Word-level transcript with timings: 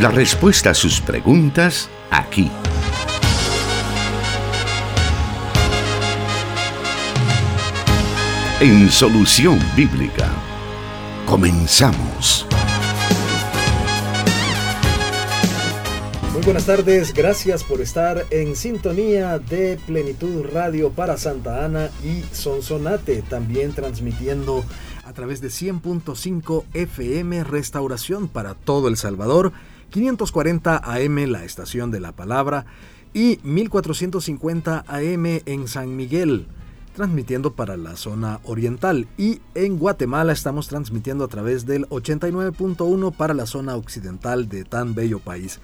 La 0.00 0.10
respuesta 0.10 0.70
a 0.70 0.74
sus 0.74 0.98
preguntas 0.98 1.90
aquí. 2.10 2.50
En 8.60 8.88
Solución 8.88 9.58
Bíblica. 9.76 10.30
Comenzamos. 11.26 12.46
Muy 16.32 16.40
buenas 16.46 16.64
tardes, 16.64 17.12
gracias 17.12 17.62
por 17.62 17.82
estar 17.82 18.24
en 18.30 18.56
sintonía 18.56 19.38
de 19.38 19.78
Plenitud 19.86 20.46
Radio 20.50 20.88
para 20.92 21.18
Santa 21.18 21.66
Ana 21.66 21.90
y 22.02 22.22
Sonsonate, 22.34 23.20
también 23.20 23.74
transmitiendo 23.74 24.64
a 25.04 25.12
través 25.12 25.42
de 25.42 25.48
100.5 25.48 26.64
FM 26.72 27.44
Restauración 27.44 28.28
para 28.28 28.54
todo 28.54 28.88
El 28.88 28.96
Salvador, 28.96 29.52
540 29.90 30.80
AM 30.82 31.16
la 31.26 31.44
estación 31.44 31.90
de 31.90 32.00
la 32.00 32.12
palabra 32.12 32.66
y 33.12 33.40
1450 33.42 34.84
AM 34.86 35.26
en 35.44 35.68
San 35.68 35.96
Miguel 35.96 36.46
transmitiendo 36.94 37.54
para 37.54 37.76
la 37.76 37.96
zona 37.96 38.40
oriental 38.44 39.08
y 39.16 39.40
en 39.54 39.78
Guatemala 39.78 40.32
estamos 40.32 40.68
transmitiendo 40.68 41.24
a 41.24 41.28
través 41.28 41.66
del 41.66 41.88
89.1 41.88 43.14
para 43.16 43.34
la 43.34 43.46
zona 43.46 43.76
occidental 43.76 44.48
de 44.48 44.64
tan 44.64 44.94
bello 44.94 45.18
país. 45.18 45.60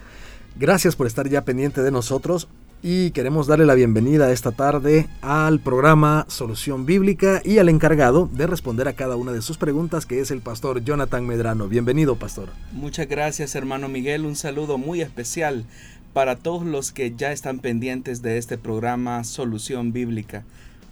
Gracias 0.58 0.96
por 0.96 1.06
estar 1.06 1.28
ya 1.28 1.44
pendiente 1.44 1.82
de 1.82 1.90
nosotros 1.90 2.48
y 2.88 3.10
queremos 3.10 3.48
darle 3.48 3.66
la 3.66 3.74
bienvenida 3.74 4.30
esta 4.30 4.52
tarde 4.52 5.08
al 5.20 5.58
programa 5.58 6.24
Solución 6.28 6.86
Bíblica 6.86 7.42
y 7.44 7.58
al 7.58 7.68
encargado 7.68 8.30
de 8.32 8.46
responder 8.46 8.86
a 8.86 8.92
cada 8.92 9.16
una 9.16 9.32
de 9.32 9.42
sus 9.42 9.58
preguntas 9.58 10.06
que 10.06 10.20
es 10.20 10.30
el 10.30 10.40
pastor 10.40 10.84
Jonathan 10.84 11.26
Medrano. 11.26 11.66
Bienvenido, 11.66 12.14
pastor. 12.14 12.50
Muchas 12.70 13.08
gracias, 13.08 13.56
hermano 13.56 13.88
Miguel. 13.88 14.24
Un 14.24 14.36
saludo 14.36 14.78
muy 14.78 15.00
especial 15.00 15.66
para 16.12 16.36
todos 16.36 16.64
los 16.64 16.92
que 16.92 17.12
ya 17.16 17.32
están 17.32 17.58
pendientes 17.58 18.22
de 18.22 18.38
este 18.38 18.56
programa 18.56 19.24
Solución 19.24 19.92
Bíblica. 19.92 20.44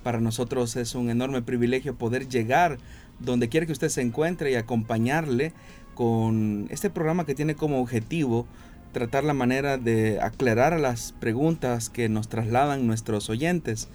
Para 0.02 0.18
nosotros 0.18 0.74
es 0.74 0.96
un 0.96 1.10
enorme 1.10 1.42
privilegio 1.42 1.94
poder 1.94 2.28
llegar 2.28 2.78
donde 3.20 3.48
quiera 3.48 3.66
que 3.66 3.72
usted 3.72 3.88
se 3.88 4.02
encuentre 4.02 4.50
y 4.50 4.56
acompañarle 4.56 5.52
con 5.94 6.66
este 6.70 6.90
programa 6.90 7.24
que 7.24 7.36
tiene 7.36 7.54
como 7.54 7.80
objetivo 7.80 8.48
tratar 8.94 9.24
la 9.24 9.34
manera 9.34 9.76
de 9.76 10.18
aclarar 10.22 10.80
las 10.80 11.12
preguntas 11.12 11.90
que 11.90 12.08
nos 12.08 12.28
trasladan 12.28 12.86
nuestros 12.86 13.28
oyentes. 13.28 13.88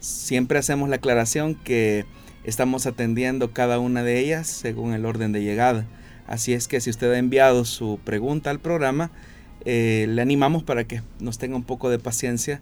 Siempre 0.00 0.58
hacemos 0.58 0.90
la 0.90 0.96
aclaración 0.96 1.54
que 1.54 2.04
estamos 2.44 2.84
atendiendo 2.86 3.52
cada 3.52 3.78
una 3.78 4.02
de 4.02 4.18
ellas 4.18 4.46
según 4.46 4.92
el 4.92 5.06
orden 5.06 5.32
de 5.32 5.42
llegada. 5.42 5.86
Así 6.26 6.52
es 6.52 6.68
que 6.68 6.82
si 6.82 6.90
usted 6.90 7.10
ha 7.12 7.18
enviado 7.18 7.64
su 7.64 7.98
pregunta 8.04 8.50
al 8.50 8.60
programa, 8.60 9.10
eh, 9.64 10.06
le 10.08 10.20
animamos 10.20 10.62
para 10.62 10.84
que 10.84 11.02
nos 11.18 11.38
tenga 11.38 11.56
un 11.56 11.64
poco 11.64 11.88
de 11.88 11.98
paciencia 11.98 12.60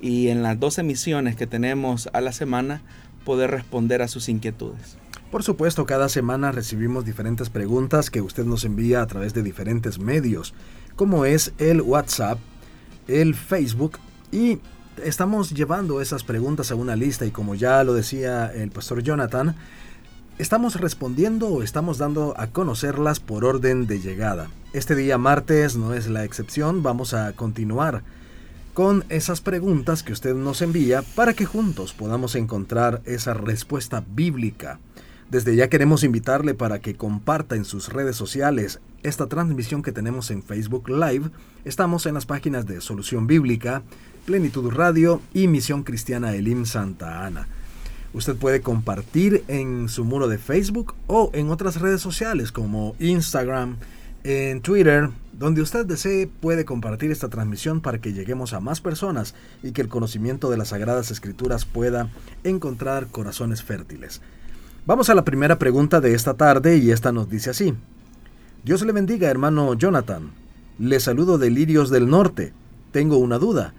y 0.00 0.28
en 0.28 0.42
las 0.42 0.58
dos 0.58 0.78
emisiones 0.78 1.36
que 1.36 1.46
tenemos 1.46 2.08
a 2.12 2.20
la 2.20 2.32
semana 2.32 2.82
poder 3.24 3.50
responder 3.50 4.02
a 4.02 4.08
sus 4.08 4.28
inquietudes. 4.28 4.98
Por 5.30 5.42
supuesto, 5.42 5.86
cada 5.86 6.08
semana 6.08 6.52
recibimos 6.52 7.04
diferentes 7.04 7.50
preguntas 7.50 8.10
que 8.10 8.20
usted 8.20 8.44
nos 8.44 8.64
envía 8.64 9.02
a 9.02 9.06
través 9.06 9.34
de 9.34 9.42
diferentes 9.42 9.98
medios, 9.98 10.54
como 10.96 11.26
es 11.26 11.52
el 11.58 11.82
WhatsApp, 11.82 12.38
el 13.06 13.34
Facebook 13.34 13.98
y 14.32 14.58
estamos 15.04 15.50
llevando 15.50 16.00
esas 16.00 16.24
preguntas 16.24 16.70
a 16.70 16.74
una 16.74 16.96
lista 16.96 17.26
y 17.26 17.30
como 17.30 17.54
ya 17.54 17.84
lo 17.84 17.92
decía 17.92 18.50
el 18.52 18.70
pastor 18.70 19.02
Jonathan, 19.02 19.54
estamos 20.38 20.80
respondiendo 20.80 21.48
o 21.48 21.62
estamos 21.62 21.98
dando 21.98 22.34
a 22.38 22.48
conocerlas 22.48 23.20
por 23.20 23.44
orden 23.44 23.86
de 23.86 24.00
llegada. 24.00 24.48
Este 24.72 24.94
día 24.94 25.18
martes 25.18 25.76
no 25.76 25.94
es 25.94 26.08
la 26.08 26.24
excepción, 26.24 26.82
vamos 26.82 27.12
a 27.14 27.32
continuar 27.34 28.02
con 28.72 29.04
esas 29.08 29.40
preguntas 29.40 30.02
que 30.02 30.12
usted 30.12 30.34
nos 30.34 30.60
envía 30.60 31.02
para 31.02 31.34
que 31.34 31.46
juntos 31.46 31.92
podamos 31.92 32.34
encontrar 32.34 33.00
esa 33.04 33.32
respuesta 33.32 34.02
bíblica. 34.14 34.80
Desde 35.30 35.56
ya 35.56 35.68
queremos 35.68 36.04
invitarle 36.04 36.54
para 36.54 36.78
que 36.78 36.94
comparta 36.94 37.56
en 37.56 37.64
sus 37.64 37.92
redes 37.92 38.16
sociales 38.16 38.80
esta 39.06 39.28
transmisión 39.28 39.82
que 39.82 39.92
tenemos 39.92 40.30
en 40.32 40.42
Facebook 40.42 40.88
Live. 40.88 41.30
Estamos 41.64 42.06
en 42.06 42.14
las 42.14 42.26
páginas 42.26 42.66
de 42.66 42.80
Solución 42.80 43.28
Bíblica, 43.28 43.82
Plenitud 44.24 44.70
Radio 44.72 45.20
y 45.32 45.46
Misión 45.46 45.84
Cristiana 45.84 46.34
Elim 46.34 46.66
Santa 46.66 47.24
Ana. 47.24 47.46
Usted 48.14 48.34
puede 48.34 48.62
compartir 48.62 49.44
en 49.46 49.88
su 49.88 50.04
muro 50.04 50.26
de 50.26 50.38
Facebook 50.38 50.94
o 51.06 51.30
en 51.34 51.50
otras 51.50 51.80
redes 51.80 52.00
sociales 52.00 52.50
como 52.50 52.96
Instagram, 52.98 53.76
en 54.24 54.60
Twitter, 54.60 55.10
donde 55.32 55.62
usted 55.62 55.86
desee 55.86 56.26
puede 56.26 56.64
compartir 56.64 57.12
esta 57.12 57.28
transmisión 57.28 57.80
para 57.80 58.00
que 58.00 58.12
lleguemos 58.12 58.54
a 58.54 58.60
más 58.60 58.80
personas 58.80 59.36
y 59.62 59.70
que 59.70 59.82
el 59.82 59.88
conocimiento 59.88 60.50
de 60.50 60.56
las 60.56 60.68
Sagradas 60.68 61.12
Escrituras 61.12 61.64
pueda 61.64 62.10
encontrar 62.42 63.06
corazones 63.06 63.62
fértiles. 63.62 64.20
Vamos 64.84 65.10
a 65.10 65.14
la 65.14 65.24
primera 65.24 65.60
pregunta 65.60 66.00
de 66.00 66.14
esta 66.14 66.34
tarde 66.34 66.78
y 66.78 66.90
esta 66.90 67.12
nos 67.12 67.30
dice 67.30 67.50
así. 67.50 67.74
Dios 68.66 68.84
le 68.84 68.90
bendiga, 68.90 69.30
hermano 69.30 69.74
Jonathan. 69.74 70.32
Le 70.80 70.98
saludo 70.98 71.38
de 71.38 71.50
Lirios 71.50 71.88
del 71.88 72.08
Norte. 72.08 72.52
Tengo 72.90 73.16
una 73.16 73.38
duda. 73.38 73.74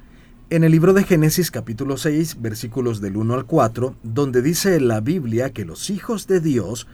En 0.50 0.64
el 0.64 0.72
libro 0.72 0.94
de 0.94 1.04
Génesis 1.04 1.52
capítulo 1.52 1.98
6 1.98 2.42
versículos 2.42 3.02
del 3.02 3.18
1 3.18 3.34
al 3.34 3.46
4, 3.46 3.96
donde 4.04 4.42
dice 4.42 4.80
la 4.80 5.02
Biblia 5.02 5.50
que 5.50 5.66
los 5.66 5.90
hijos 5.90 6.26
de 6.26 6.40
Dios 6.40 6.88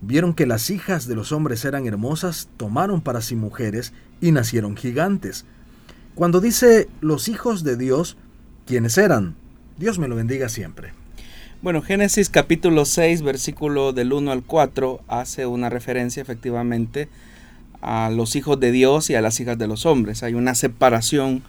vieron 0.00 0.32
que 0.32 0.46
las 0.46 0.70
hijas 0.70 1.08
de 1.08 1.16
los 1.16 1.32
hombres 1.32 1.64
eran 1.64 1.88
hermosas, 1.88 2.48
tomaron 2.56 3.00
para 3.00 3.20
sí 3.20 3.34
mujeres 3.34 3.94
y 4.20 4.30
nacieron 4.30 4.76
gigantes. 4.76 5.44
Cuando 6.14 6.40
dice 6.40 6.88
los 7.00 7.26
hijos 7.26 7.64
de 7.64 7.76
Dios, 7.76 8.16
¿quiénes 8.64 8.96
eran? 8.96 9.34
Dios 9.76 9.98
me 9.98 10.06
lo 10.06 10.14
bendiga 10.14 10.48
siempre. 10.48 10.92
Bueno, 11.62 11.82
Génesis 11.82 12.30
capítulo 12.30 12.84
6, 12.84 13.22
versículo 13.22 13.92
del 13.92 14.12
1 14.12 14.30
al 14.30 14.44
4 14.44 15.00
hace 15.08 15.46
una 15.46 15.68
referencia 15.68 16.22
efectivamente 16.22 17.08
a 17.80 18.10
los 18.10 18.36
hijos 18.36 18.60
de 18.60 18.72
Dios 18.72 19.10
y 19.10 19.14
a 19.14 19.20
las 19.20 19.40
hijas 19.40 19.58
de 19.58 19.66
los 19.66 19.86
hombres. 19.86 20.22
Hay 20.22 20.34
una 20.34 20.54
separación 20.54 21.42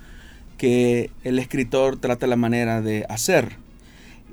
que 0.58 1.10
el 1.24 1.40
escritor 1.40 1.98
trata 1.98 2.28
la 2.28 2.36
manera 2.36 2.82
de 2.82 3.06
hacer. 3.10 3.58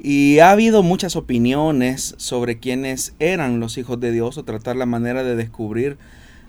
Y 0.00 0.38
ha 0.38 0.52
habido 0.52 0.82
muchas 0.82 1.16
opiniones 1.16 2.14
sobre 2.18 2.58
quiénes 2.58 3.14
eran 3.18 3.60
los 3.60 3.78
hijos 3.78 3.98
de 3.98 4.12
Dios 4.12 4.38
o 4.38 4.44
tratar 4.44 4.76
la 4.76 4.86
manera 4.86 5.24
de 5.24 5.34
descubrir 5.34 5.98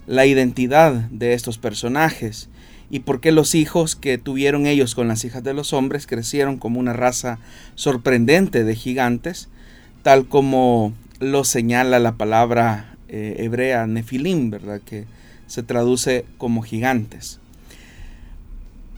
la 0.05 0.25
identidad 0.25 0.93
de 0.93 1.33
estos 1.33 1.57
personajes 1.57 2.49
y 2.89 2.99
por 2.99 3.21
qué 3.21 3.31
los 3.31 3.55
hijos 3.55 3.95
que 3.95 4.17
tuvieron 4.17 4.65
ellos 4.65 4.95
con 4.95 5.07
las 5.07 5.23
hijas 5.23 5.43
de 5.43 5.53
los 5.53 5.73
hombres 5.73 6.07
crecieron 6.07 6.57
como 6.57 6.79
una 6.79 6.93
raza 6.93 7.39
sorprendente 7.75 8.63
de 8.63 8.75
gigantes, 8.75 9.49
tal 10.01 10.25
como 10.25 10.93
lo 11.19 11.43
señala 11.43 11.99
la 11.99 12.13
palabra 12.17 12.95
eh, 13.07 13.35
hebrea 13.39 13.85
nefilim, 13.85 14.49
¿verdad? 14.49 14.81
Que 14.83 15.05
se 15.49 15.63
traduce 15.63 16.23
como 16.37 16.61
gigantes. 16.61 17.39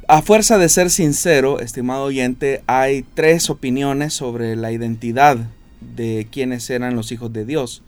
A 0.08 0.22
fuerza 0.22 0.58
de 0.58 0.68
ser 0.68 0.90
sincero, 0.90 1.62
estimado 1.62 2.04
oyente, 2.04 2.62
hay 2.68 3.06
tres 3.14 3.50
opiniones 3.50 4.14
sobre 4.14 4.58
la 4.58 4.74
identidad 4.74 5.38
de 5.80 6.28
quienes 6.30 6.70
eran 6.70 6.98
los 6.98 7.14
hijos 7.14 7.32
de 7.32 7.46
Dios. 7.46 7.82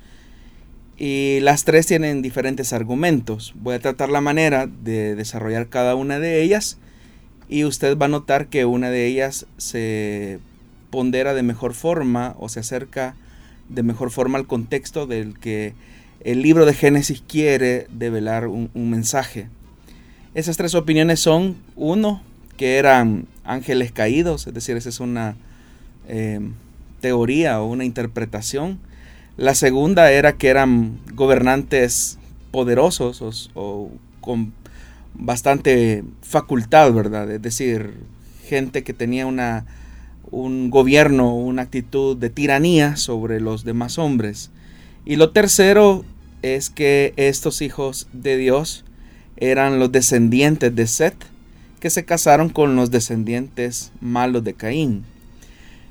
Y 0.98 1.40
las 1.42 1.66
tres 1.66 1.86
tienen 1.86 2.22
diferentes 2.22 2.72
argumentos. 2.72 3.54
Voy 3.56 3.76
a 3.76 3.80
tratar 3.80 4.10
la 4.10 4.22
manera 4.22 4.68
de 4.68 5.16
desarrollar 5.16 5.68
cada 5.68 5.96
una 5.96 6.20
de 6.20 6.42
ellas 6.42 6.78
y 7.50 7.66
usted 7.66 7.98
va 7.98 8.06
a 8.06 8.10
notar 8.10 8.48
que 8.48 8.64
una 8.64 8.90
de 8.90 9.06
ellas 9.06 9.46
se 9.58 10.40
pondera 10.90 11.34
de 11.34 11.44
mejor 11.44 11.74
forma 11.74 12.36
o 12.40 12.48
se 12.48 12.62
acerca 12.62 13.16
de 13.68 13.84
mejor 13.84 14.12
forma 14.12 14.38
al 14.38 14.48
contexto 14.48 15.08
del 15.08 15.38
que 15.40 15.74
el 16.24 16.42
libro 16.42 16.66
de 16.66 16.74
Génesis 16.74 17.22
quiere 17.28 17.88
develar 17.92 18.48
un, 18.48 18.70
mensaje. 18.74 19.48
Esas 20.34 20.58
tres 20.58 20.74
opiniones 20.74 21.20
son, 21.20 21.58
uno, 21.76 22.22
que 22.58 22.78
eran 22.78 23.28
ángeles 23.44 23.92
caídos, 23.92 24.48
es 24.48 24.54
decir, 24.54 24.78
esa 24.78 24.90
es 24.90 25.00
una 25.00 25.36
eh, 26.08 26.40
teoría 27.02 27.62
o 27.62 27.68
una 27.68 27.84
interpretación. 27.84 28.80
La 29.36 29.54
segunda 29.54 30.12
era 30.12 30.34
que 30.38 30.48
eran 30.48 31.00
gobernantes 31.14 32.18
poderosos 32.52 33.52
o, 33.54 33.92
con 34.22 34.54
bastante 35.14 36.04
facultad, 36.22 36.94
¿verdad? 36.94 37.30
Es 37.32 37.42
decir, 37.42 37.96
gente 38.48 38.84
que 38.84 38.94
tenía 38.94 39.26
una, 39.26 39.66
un 40.32 40.70
gobierno, 40.70 41.36
una 41.36 41.64
actitud 41.64 42.16
de 42.16 42.30
tiranía 42.30 42.96
sobre 42.96 43.42
los 43.42 43.66
demás 43.66 43.98
hombres. 43.98 44.52
Y 45.06 45.18
lo 45.18 45.32
tercero 45.32 46.06
es 46.44 46.70
que 46.70 47.14
estos 47.18 47.64
hijos 47.64 48.08
de 48.14 48.38
Dios 48.38 48.86
eran 49.38 49.80
los 49.80 49.92
descendientes 49.92 50.76
de 50.76 50.86
Seth, 50.86 51.26
que 51.80 51.90
se 51.90 52.06
casaron 52.06 52.50
con 52.50 52.76
los 52.76 52.92
descendientes 52.92 53.92
malos 54.00 54.44
de 54.44 54.54
Caín. 54.54 55.04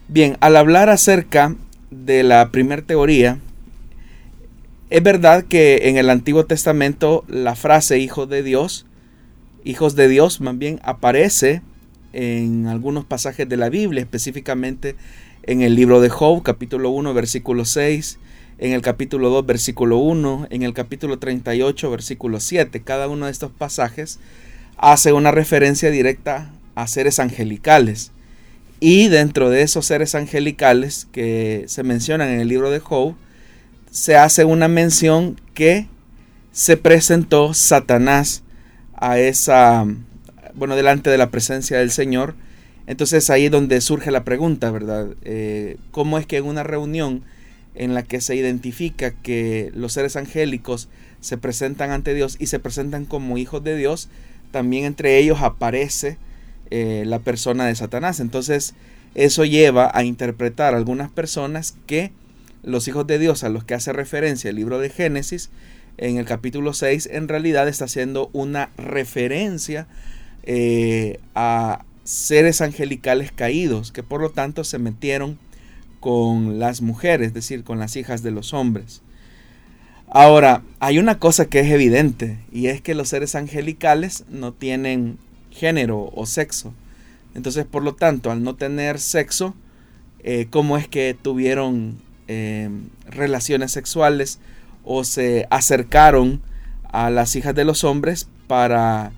Bien, 0.06 0.36
al 0.38 0.56
hablar 0.56 0.88
acerca 0.88 1.56
de 1.90 2.22
la 2.22 2.50
primera 2.52 2.82
teoría, 2.82 3.40
es 4.90 5.02
verdad 5.02 5.42
que 5.42 5.88
en 5.88 5.96
el 5.96 6.08
Antiguo 6.08 6.46
Testamento 6.46 7.24
la 7.26 7.56
frase 7.56 7.98
hijo 7.98 8.26
de 8.26 8.44
Dios 8.44 8.86
hijos 9.64 9.94
de 9.94 10.08
Dios, 10.08 10.40
más 10.40 10.58
bien 10.58 10.80
aparece 10.82 11.62
en 12.12 12.66
algunos 12.66 13.04
pasajes 13.04 13.48
de 13.48 13.56
la 13.56 13.68
Biblia, 13.68 14.02
específicamente 14.02 14.96
en 15.44 15.62
el 15.62 15.74
libro 15.74 16.00
de 16.00 16.08
Job, 16.08 16.42
capítulo 16.42 16.90
1, 16.90 17.14
versículo 17.14 17.64
6, 17.64 18.18
en 18.62 18.70
el 18.70 18.80
capítulo 18.80 19.28
2, 19.28 19.44
versículo 19.44 19.96
1, 19.96 20.46
en 20.50 20.62
el 20.62 20.72
capítulo 20.72 21.18
38, 21.18 21.90
versículo 21.90 22.38
7. 22.38 22.80
Cada 22.82 23.08
uno 23.08 23.26
de 23.26 23.32
estos 23.32 23.50
pasajes 23.50 24.20
hace 24.76 25.12
una 25.12 25.32
referencia 25.32 25.90
directa 25.90 26.52
a 26.76 26.86
seres 26.86 27.18
angelicales. 27.18 28.12
Y 28.78 29.08
dentro 29.08 29.50
de 29.50 29.62
esos 29.62 29.86
seres 29.86 30.14
angelicales 30.14 31.08
que 31.10 31.64
se 31.66 31.82
mencionan 31.82 32.28
en 32.28 32.38
el 32.38 32.46
libro 32.46 32.70
de 32.70 32.78
Job, 32.78 33.16
se 33.90 34.14
hace 34.14 34.44
una 34.44 34.68
mención 34.68 35.40
que 35.54 35.88
se 36.52 36.76
presentó 36.76 37.54
Satanás 37.54 38.44
a 38.94 39.18
esa, 39.18 39.84
bueno, 40.54 40.76
delante 40.76 41.10
de 41.10 41.18
la 41.18 41.32
presencia 41.32 41.78
del 41.78 41.90
Señor. 41.90 42.36
Entonces 42.86 43.28
ahí 43.28 43.46
es 43.46 43.50
donde 43.50 43.80
surge 43.80 44.12
la 44.12 44.22
pregunta, 44.22 44.70
¿verdad? 44.70 45.08
Eh, 45.24 45.78
¿Cómo 45.90 46.16
es 46.16 46.26
que 46.26 46.36
en 46.36 46.44
una 46.44 46.62
reunión 46.62 47.24
en 47.74 47.94
la 47.94 48.02
que 48.02 48.20
se 48.20 48.36
identifica 48.36 49.12
que 49.12 49.70
los 49.74 49.92
seres 49.92 50.16
angélicos 50.16 50.88
se 51.20 51.38
presentan 51.38 51.90
ante 51.90 52.14
Dios 52.14 52.36
y 52.38 52.46
se 52.46 52.58
presentan 52.58 53.04
como 53.04 53.38
hijos 53.38 53.62
de 53.64 53.76
Dios, 53.76 54.08
también 54.50 54.84
entre 54.84 55.18
ellos 55.18 55.40
aparece 55.40 56.18
eh, 56.70 57.04
la 57.06 57.18
persona 57.18 57.66
de 57.66 57.74
Satanás. 57.74 58.20
Entonces 58.20 58.74
eso 59.14 59.44
lleva 59.44 59.90
a 59.94 60.04
interpretar 60.04 60.74
a 60.74 60.76
algunas 60.76 61.10
personas 61.10 61.74
que 61.86 62.12
los 62.62 62.88
hijos 62.88 63.06
de 63.06 63.18
Dios 63.18 63.44
a 63.44 63.48
los 63.48 63.64
que 63.64 63.74
hace 63.74 63.92
referencia 63.92 64.50
el 64.50 64.56
libro 64.56 64.78
de 64.78 64.88
Génesis 64.88 65.50
en 65.98 66.16
el 66.16 66.24
capítulo 66.24 66.72
6 66.72 67.08
en 67.12 67.28
realidad 67.28 67.68
está 67.68 67.84
haciendo 67.84 68.30
una 68.32 68.70
referencia 68.76 69.86
eh, 70.44 71.18
a 71.34 71.84
seres 72.04 72.60
angelicales 72.60 73.32
caídos 73.32 73.92
que 73.92 74.02
por 74.02 74.20
lo 74.20 74.30
tanto 74.30 74.64
se 74.64 74.78
metieron 74.78 75.38
con 76.02 76.58
las 76.58 76.82
mujeres, 76.82 77.28
es 77.28 77.34
decir, 77.34 77.62
con 77.62 77.78
las 77.78 77.94
hijas 77.94 78.24
de 78.24 78.32
los 78.32 78.52
hombres. 78.52 79.02
Ahora, 80.08 80.62
hay 80.80 80.98
una 80.98 81.20
cosa 81.20 81.46
que 81.46 81.60
es 81.60 81.70
evidente 81.70 82.38
y 82.50 82.66
es 82.66 82.82
que 82.82 82.96
los 82.96 83.08
seres 83.08 83.36
angelicales 83.36 84.24
no 84.28 84.52
tienen 84.52 85.16
género 85.52 86.10
o 86.12 86.26
sexo. 86.26 86.74
Entonces, 87.36 87.64
por 87.64 87.84
lo 87.84 87.94
tanto, 87.94 88.32
al 88.32 88.42
no 88.42 88.56
tener 88.56 88.98
sexo, 88.98 89.54
eh, 90.24 90.48
¿cómo 90.50 90.76
es 90.76 90.88
que 90.88 91.16
tuvieron 91.20 91.98
eh, 92.26 92.68
relaciones 93.08 93.70
sexuales 93.70 94.40
o 94.84 95.04
se 95.04 95.46
acercaron 95.50 96.42
a 96.90 97.10
las 97.10 97.36
hijas 97.36 97.54
de 97.54 97.64
los 97.64 97.84
hombres 97.84 98.26
para 98.48 99.12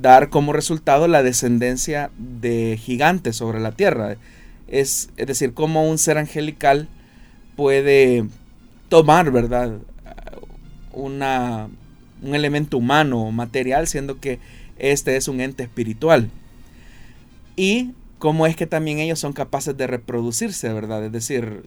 dar 0.00 0.30
como 0.30 0.54
resultado 0.54 1.06
la 1.06 1.22
descendencia 1.22 2.10
de 2.16 2.80
gigantes 2.80 3.36
sobre 3.36 3.60
la 3.60 3.72
tierra. 3.72 4.16
Es, 4.80 5.10
es 5.16 5.26
decir, 5.26 5.54
cómo 5.54 5.88
un 5.88 5.98
ser 5.98 6.18
angelical 6.18 6.88
puede 7.56 8.26
tomar, 8.88 9.30
¿verdad? 9.30 9.78
Una, 10.92 11.68
un 12.22 12.34
elemento 12.34 12.78
humano 12.78 13.22
o 13.22 13.30
material, 13.30 13.86
siendo 13.86 14.18
que 14.18 14.40
este 14.78 15.16
es 15.16 15.28
un 15.28 15.40
ente 15.40 15.62
espiritual. 15.62 16.28
Y 17.56 17.92
cómo 18.18 18.46
es 18.46 18.56
que 18.56 18.66
también 18.66 18.98
ellos 18.98 19.20
son 19.20 19.32
capaces 19.32 19.76
de 19.76 19.86
reproducirse, 19.86 20.72
¿verdad? 20.72 21.04
Es 21.04 21.12
decir, 21.12 21.62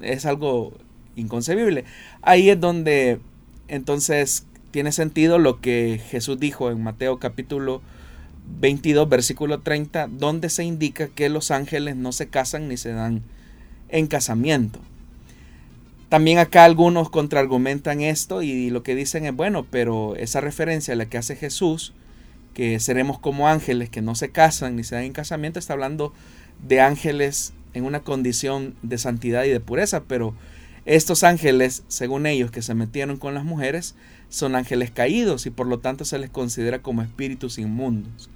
es 0.00 0.26
algo 0.26 0.72
inconcebible. 1.14 1.84
Ahí 2.22 2.50
es 2.50 2.58
donde 2.58 3.20
entonces 3.68 4.46
tiene 4.72 4.90
sentido 4.90 5.38
lo 5.38 5.60
que 5.60 6.00
Jesús 6.10 6.40
dijo 6.40 6.70
en 6.70 6.82
Mateo 6.82 7.18
capítulo 7.18 7.82
22, 8.60 9.08
versículo 9.08 9.60
30, 9.60 10.08
donde 10.08 10.50
se 10.50 10.64
indica 10.64 11.08
que 11.08 11.28
los 11.28 11.50
ángeles 11.50 11.96
no 11.96 12.12
se 12.12 12.28
casan 12.28 12.68
ni 12.68 12.76
se 12.76 12.92
dan 12.92 13.22
en 13.88 14.06
casamiento. 14.06 14.80
También 16.08 16.38
acá 16.38 16.64
algunos 16.64 17.10
contraargumentan 17.10 18.00
esto 18.00 18.42
y 18.42 18.70
lo 18.70 18.82
que 18.82 18.94
dicen 18.94 19.26
es, 19.26 19.34
bueno, 19.34 19.66
pero 19.70 20.16
esa 20.16 20.40
referencia 20.40 20.94
a 20.94 20.96
la 20.96 21.06
que 21.06 21.18
hace 21.18 21.36
Jesús, 21.36 21.92
que 22.54 22.80
seremos 22.80 23.18
como 23.18 23.48
ángeles 23.48 23.90
que 23.90 24.00
no 24.00 24.14
se 24.14 24.30
casan 24.30 24.76
ni 24.76 24.84
se 24.84 24.94
dan 24.94 25.04
en 25.04 25.12
casamiento, 25.12 25.58
está 25.58 25.74
hablando 25.74 26.14
de 26.66 26.80
ángeles 26.80 27.52
en 27.74 27.84
una 27.84 28.00
condición 28.00 28.74
de 28.82 28.96
santidad 28.96 29.44
y 29.44 29.50
de 29.50 29.60
pureza, 29.60 30.04
pero 30.04 30.34
estos 30.86 31.22
ángeles, 31.22 31.82
según 31.88 32.24
ellos 32.24 32.50
que 32.50 32.62
se 32.62 32.74
metieron 32.74 33.18
con 33.18 33.34
las 33.34 33.44
mujeres, 33.44 33.94
son 34.30 34.56
ángeles 34.56 34.90
caídos 34.90 35.44
y 35.44 35.50
por 35.50 35.66
lo 35.66 35.78
tanto 35.80 36.06
se 36.06 36.18
les 36.18 36.30
considera 36.30 36.80
como 36.80 37.02
espíritus 37.02 37.58
inmundos. 37.58 38.30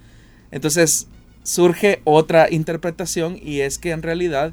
Entonces 0.53 1.09
surge 1.43 2.01
otra 2.05 2.49
interpretación 2.51 3.37
y 3.43 3.61
es 3.61 3.79
que 3.79 3.91
en 3.91 4.03
realidad 4.03 4.53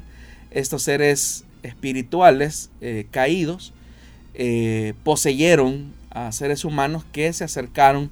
estos 0.50 0.82
seres 0.82 1.44
espirituales 1.62 2.70
eh, 2.80 3.06
caídos 3.10 3.72
eh, 4.34 4.94
poseyeron 5.04 5.92
a 6.10 6.32
seres 6.32 6.64
humanos 6.64 7.04
que 7.12 7.32
se 7.32 7.44
acercaron 7.44 8.10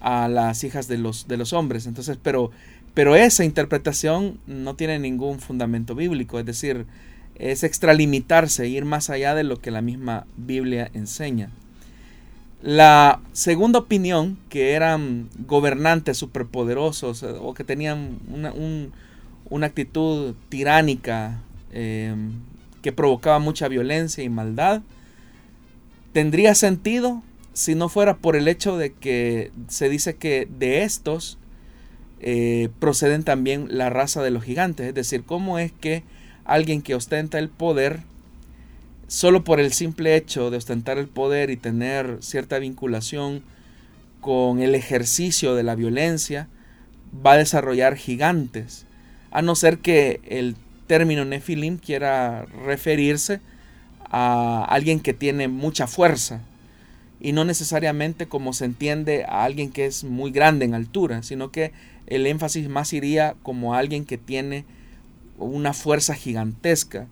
a 0.00 0.28
las 0.28 0.64
hijas 0.64 0.88
de 0.88 0.98
los, 0.98 1.28
de 1.28 1.36
los 1.36 1.52
hombres. 1.52 1.86
Entonces, 1.86 2.18
pero, 2.22 2.50
pero 2.92 3.16
esa 3.16 3.44
interpretación 3.44 4.38
no 4.46 4.74
tiene 4.74 4.98
ningún 4.98 5.38
fundamento 5.38 5.94
bíblico, 5.94 6.38
es 6.38 6.44
decir, 6.44 6.86
es 7.36 7.62
extralimitarse, 7.62 8.68
ir 8.68 8.84
más 8.84 9.08
allá 9.08 9.34
de 9.34 9.44
lo 9.44 9.60
que 9.60 9.70
la 9.70 9.80
misma 9.80 10.26
Biblia 10.36 10.90
enseña. 10.92 11.50
La 12.62 13.20
segunda 13.32 13.80
opinión, 13.80 14.38
que 14.48 14.72
eran 14.72 15.28
gobernantes 15.46 16.16
superpoderosos 16.16 17.24
eh, 17.24 17.34
o 17.40 17.54
que 17.54 17.64
tenían 17.64 18.20
una, 18.30 19.66
actitud 19.66 20.36
tiránica 20.48 21.42
em, 21.72 22.34
que 22.80 22.92
provocaba 22.92 23.40
mucha 23.40 23.66
violencia 23.66 24.22
y 24.22 24.28
maldad, 24.28 24.82
tendría 26.12 26.54
sentido 26.54 27.22
si 27.52 27.74
no 27.74 27.88
fuera 27.88 28.16
por 28.18 28.36
el 28.36 28.46
hecho 28.46 28.78
de 28.78 28.92
que 28.92 29.50
se 29.68 29.88
dice 29.88 30.14
que 30.14 30.48
de 30.58 30.84
estos 30.84 31.38
eh, 32.20 32.68
proceden 32.78 33.24
también 33.24 33.66
la 33.70 33.90
raza 33.90 34.22
de 34.22 34.30
los 34.30 34.44
gigantes. 34.44 34.86
Es 34.86 34.94
decir, 34.94 35.24
cómo 35.24 35.58
es 35.58 35.72
que 35.72 36.04
alguien 36.44 36.80
que 36.80 36.94
ostenta 36.94 37.40
el 37.40 37.48
poder, 37.48 38.04
solo 39.12 39.44
por 39.44 39.60
el 39.60 39.74
simple 39.74 40.16
hecho 40.16 40.50
de 40.50 40.56
ostentar 40.56 40.96
el 40.96 41.06
poder 41.06 41.50
y 41.50 41.58
tener 41.58 42.16
cierta 42.20 42.58
vinculación 42.58 43.42
con 44.22 44.62
el 44.62 44.74
ejercicio 44.74 45.54
de 45.54 45.62
la 45.62 45.74
violencia, 45.74 46.48
va 47.14 47.32
a 47.32 47.36
desarrollar 47.36 47.96
gigantes, 47.96 48.86
a 49.30 49.42
no 49.42 49.54
ser 49.54 49.80
que 49.80 50.22
el 50.26 50.56
término 50.86 51.26
nefilim 51.26 51.76
quiera 51.76 52.46
referirse 52.64 53.40
a 54.08 54.64
alguien 54.64 54.98
que 54.98 55.12
tiene 55.12 55.46
mucha 55.46 55.86
fuerza 55.86 56.40
y 57.20 57.32
no 57.32 57.44
necesariamente 57.44 58.28
como 58.28 58.54
se 58.54 58.64
entiende 58.64 59.26
a 59.28 59.44
alguien 59.44 59.72
que 59.72 59.84
es 59.84 60.04
muy 60.04 60.30
grande 60.30 60.64
en 60.64 60.72
altura, 60.72 61.22
sino 61.22 61.52
que 61.52 61.72
el 62.06 62.26
énfasis 62.26 62.66
más 62.70 62.94
iría 62.94 63.34
como 63.42 63.74
a 63.74 63.78
alguien 63.78 64.06
que 64.06 64.16
tiene 64.16 64.64
una 65.36 65.74
fuerza 65.74 66.14
gigantesca. 66.14 67.08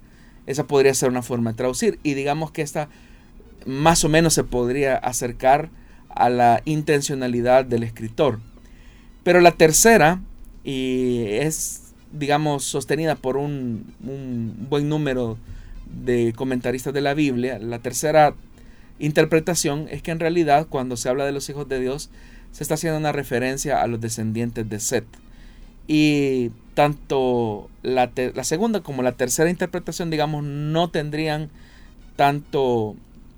Esa 0.51 0.67
podría 0.67 0.93
ser 0.95 1.11
una 1.11 1.23
forma 1.23 1.53
de 1.53 1.57
traducir. 1.57 2.01
Y 2.03 2.15
digamos 2.15 2.51
que 2.51 2.63
esta 2.63 2.89
más 3.67 4.05
o 4.05 4.09
menos 4.09 4.35
se 4.35 4.43
podría 4.43 4.97
acercar 4.97 5.71
a 6.09 6.29
la 6.29 6.61
intencionalidad 6.65 7.65
del 7.65 7.85
escritor. 7.85 8.41
Pero 9.23 9.41
la 9.41 9.53
tercera, 9.53 10.21
y 10.65 11.23
es, 11.27 11.93
digamos, 12.13 12.65
sostenida 12.65 13.15
por 13.15 13.37
un, 13.37 13.95
un 14.03 14.67
buen 14.69 14.89
número 14.89 15.39
de 15.87 16.33
comentaristas 16.35 16.93
de 16.95 17.01
la 17.01 17.15
Biblia, 17.15 17.59
la 17.61 17.79
tercera 17.79 18.35
interpretación 18.99 19.87
es 19.89 20.03
que 20.03 20.11
en 20.11 20.19
realidad 20.19 20.67
cuando 20.69 20.97
se 20.97 21.09
habla 21.09 21.27
de 21.27 21.33
los 21.33 21.49
hijos 21.49 21.69
de 21.69 21.79
Dios, 21.79 22.11
se 22.51 22.65
está 22.65 22.75
haciendo 22.75 22.99
una 22.99 23.13
referencia 23.13 23.83
a 23.83 23.87
los 23.87 24.01
descendientes 24.01 24.69
de 24.69 24.81
Set. 24.81 25.05
Y 25.93 26.53
tanto 26.75 27.69
la, 27.83 28.13
segunda 28.45 28.81
como 28.81 29.03
la 29.03 29.11
tercera 29.11 29.51
interpretación, 29.51 30.09
digamos, 30.09 30.45
no 30.45 30.89
tendrían 30.89 31.51
tanto, 32.15 32.95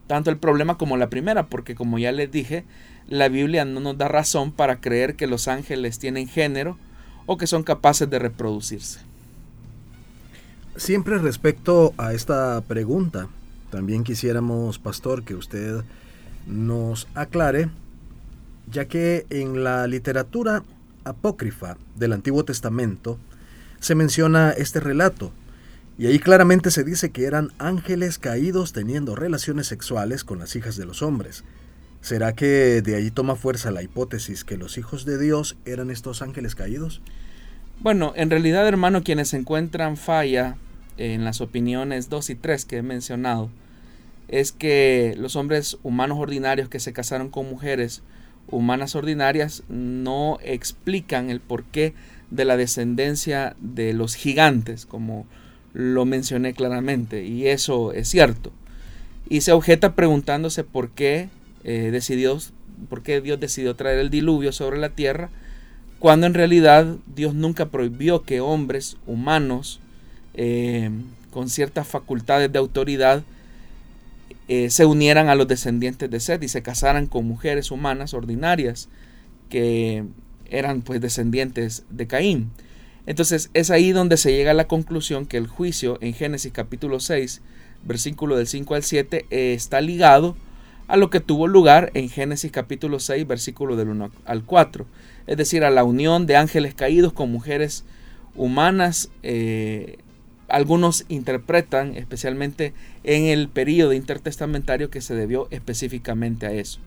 tanto 0.06 0.28
el 0.28 0.36
problema 0.36 0.76
como 0.76 0.98
la 0.98 1.08
primera, 1.08 1.46
porque 1.46 1.74
como 1.74 1.98
ya 1.98 2.12
les 2.12 2.30
dije, 2.30 2.66
la 3.08 3.30
Biblia 3.30 3.64
no 3.64 3.80
nos 3.80 3.96
da 3.96 4.08
razón 4.08 4.52
para 4.52 4.82
creer 4.82 5.16
que 5.16 5.26
los 5.26 5.48
ángeles 5.48 5.98
tienen 5.98 6.28
género 6.28 6.76
o 7.24 7.38
que 7.38 7.46
son 7.46 7.62
capaces 7.62 8.10
de 8.10 8.18
reproducirse. 8.18 9.00
Siempre 10.76 11.16
respecto 11.16 11.94
a 11.96 12.12
esta 12.12 12.60
pregunta, 12.60 13.28
también 13.70 14.04
quisiéramos, 14.04 14.78
pastor, 14.78 15.24
que 15.24 15.34
usted 15.34 15.84
nos 16.46 17.08
aclare, 17.14 17.70
ya 18.70 18.84
que 18.88 19.24
en 19.30 19.64
la 19.64 19.86
literatura 19.86 20.64
apócrifa 21.04 21.76
del 21.96 22.12
Antiguo 22.12 22.44
Testamento 22.44 23.18
se 23.80 23.94
menciona 23.94 24.50
este 24.50 24.80
relato, 24.80 25.32
y 25.98 26.06
ahí 26.06 26.18
claramente 26.18 26.70
se 26.70 26.84
dice 26.84 27.10
que 27.10 27.26
eran 27.26 27.52
ángeles 27.58 28.18
caídos 28.18 28.72
teniendo 28.72 29.14
relaciones 29.14 29.66
sexuales 29.66 30.24
con 30.24 30.38
las 30.38 30.56
hijas 30.56 30.76
de 30.76 30.86
los 30.86 31.02
hombres. 31.02 31.44
¿Será 32.00 32.32
que 32.32 32.82
de 32.82 32.96
ahí 32.96 33.10
toma 33.10 33.36
fuerza 33.36 33.70
la 33.70 33.82
hipótesis 33.82 34.42
que 34.44 34.56
los 34.56 34.78
hijos 34.78 35.04
de 35.04 35.18
Dios 35.18 35.56
eran 35.64 35.90
estos 35.90 36.22
ángeles 36.22 36.54
caídos? 36.54 37.02
Bueno, 37.80 38.12
en 38.16 38.30
realidad, 38.30 38.66
hermano, 38.66 39.02
quienes 39.02 39.34
encuentran 39.34 39.96
falla 39.96 40.56
en 40.96 41.24
las 41.24 41.40
opiniones 41.40 42.08
2 42.08 42.30
y 42.30 42.34
3 42.36 42.64
que 42.64 42.78
he 42.78 42.82
mencionado, 42.82 43.50
es 44.28 44.50
que 44.50 45.14
los 45.18 45.36
hombres 45.36 45.78
humanos 45.82 46.18
ordinarios 46.18 46.68
que 46.68 46.80
se 46.80 46.92
casaron 46.92 47.28
con 47.28 47.48
mujeres 47.48 48.02
humanas 48.48 48.94
ordinarias 48.94 49.62
no 49.68 50.38
explican 50.42 51.30
el 51.30 51.40
porqué 51.40 51.94
de 52.30 52.44
la 52.44 52.56
descendencia 52.56 53.56
de 53.60 53.92
los 53.92 54.14
gigantes, 54.14 54.86
como 54.86 55.26
lo 55.74 56.04
mencioné 56.04 56.54
claramente, 56.54 57.24
y 57.24 57.46
eso 57.46 57.92
es 57.92 58.08
cierto. 58.08 58.52
Y 59.28 59.42
se 59.42 59.52
objeta 59.52 59.94
preguntándose 59.94 60.64
por 60.64 60.90
qué 60.90 61.28
eh, 61.64 61.90
decidió, 61.90 62.38
por 62.88 63.02
qué 63.02 63.20
Dios 63.20 63.40
decidió 63.40 63.74
traer 63.76 63.98
el 63.98 64.10
diluvio 64.10 64.52
sobre 64.52 64.78
la 64.78 64.90
tierra, 64.90 65.30
cuando 65.98 66.26
en 66.26 66.34
realidad 66.34 66.96
Dios 67.14 67.34
nunca 67.34 67.66
prohibió 67.66 68.22
que 68.24 68.40
hombres 68.40 68.96
humanos 69.06 69.80
eh, 70.34 70.90
con 71.30 71.48
ciertas 71.48 71.86
facultades 71.86 72.52
de 72.52 72.58
autoridad 72.58 73.22
eh, 74.48 74.70
se 74.70 74.84
unieran 74.84 75.28
a 75.28 75.34
los 75.34 75.48
descendientes 75.48 76.10
de 76.10 76.20
Seth 76.20 76.42
y 76.42 76.48
se 76.48 76.62
casaran 76.62 77.06
con 77.06 77.26
mujeres 77.26 77.70
humanas 77.70 78.14
ordinarias 78.14 78.88
que 79.48 80.04
eran 80.50 80.82
pues 80.82 81.00
descendientes 81.00 81.84
de 81.90 82.06
Caín. 82.06 82.50
Entonces 83.06 83.50
es 83.54 83.70
ahí 83.70 83.92
donde 83.92 84.16
se 84.16 84.32
llega 84.32 84.52
a 84.52 84.54
la 84.54 84.68
conclusión 84.68 85.26
que 85.26 85.36
el 85.36 85.46
juicio 85.46 85.98
en 86.00 86.14
Génesis 86.14 86.52
capítulo 86.52 87.00
6, 87.00 87.42
versículo 87.84 88.36
del 88.36 88.46
5 88.46 88.74
al 88.74 88.82
7, 88.82 89.26
está 89.30 89.80
ligado 89.80 90.36
a 90.88 90.96
lo 90.96 91.10
que 91.10 91.20
tuvo 91.20 91.46
lugar 91.46 91.90
en 91.94 92.08
Génesis 92.08 92.52
capítulo 92.52 93.00
6, 93.00 93.26
versículo 93.26 93.76
del 93.76 93.88
1 93.88 94.10
al 94.24 94.44
4, 94.44 94.86
es 95.26 95.36
decir, 95.36 95.64
a 95.64 95.70
la 95.70 95.84
unión 95.84 96.26
de 96.26 96.36
ángeles 96.36 96.74
caídos 96.74 97.12
con 97.12 97.32
mujeres 97.32 97.84
humanas. 98.34 99.10
Eh, 99.22 99.98
algunos 100.52 101.04
interpretan, 101.08 101.96
especialmente 101.96 102.74
en 103.04 103.24
el 103.24 103.48
periodo 103.48 103.94
intertestamentario, 103.94 104.90
que 104.90 105.00
se 105.00 105.14
debió 105.14 105.48
específicamente 105.50 106.46
a 106.46 106.52
eso. 106.52 106.78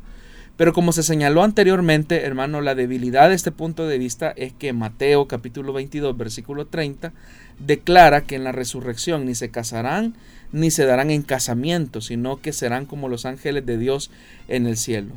Pero 0.56 0.72
como 0.72 0.94
se 0.94 1.04
señaló 1.04 1.44
anteriormente, 1.44 2.24
hermano, 2.24 2.62
la 2.62 2.76
debilidad 2.76 3.28
de 3.28 3.36
este 3.36 3.52
punto 3.52 3.88
de 3.88 3.98
vista 3.98 4.34
es 4.38 4.54
que 4.54 4.72
Mateo 4.72 5.28
capítulo 5.28 5.74
22 5.74 6.16
versículo 6.16 6.68
30 6.68 7.12
declara 7.60 8.22
que 8.22 8.36
en 8.36 8.46
la 8.46 8.54
resurrección 8.54 9.26
ni 9.26 9.36
se 9.36 9.50
casarán 9.50 10.16
ni 10.52 10.72
se 10.72 10.86
darán 10.86 11.12
en 11.12 11.24
casamiento, 11.24 12.00
sino 12.00 12.38
que 12.38 12.54
serán 12.54 12.86
como 12.86 13.10
los 13.10 13.26
ángeles 13.26 13.66
de 13.66 13.78
Dios 13.78 14.12
en 14.48 14.68
el 14.68 14.78
cielo. 14.78 15.12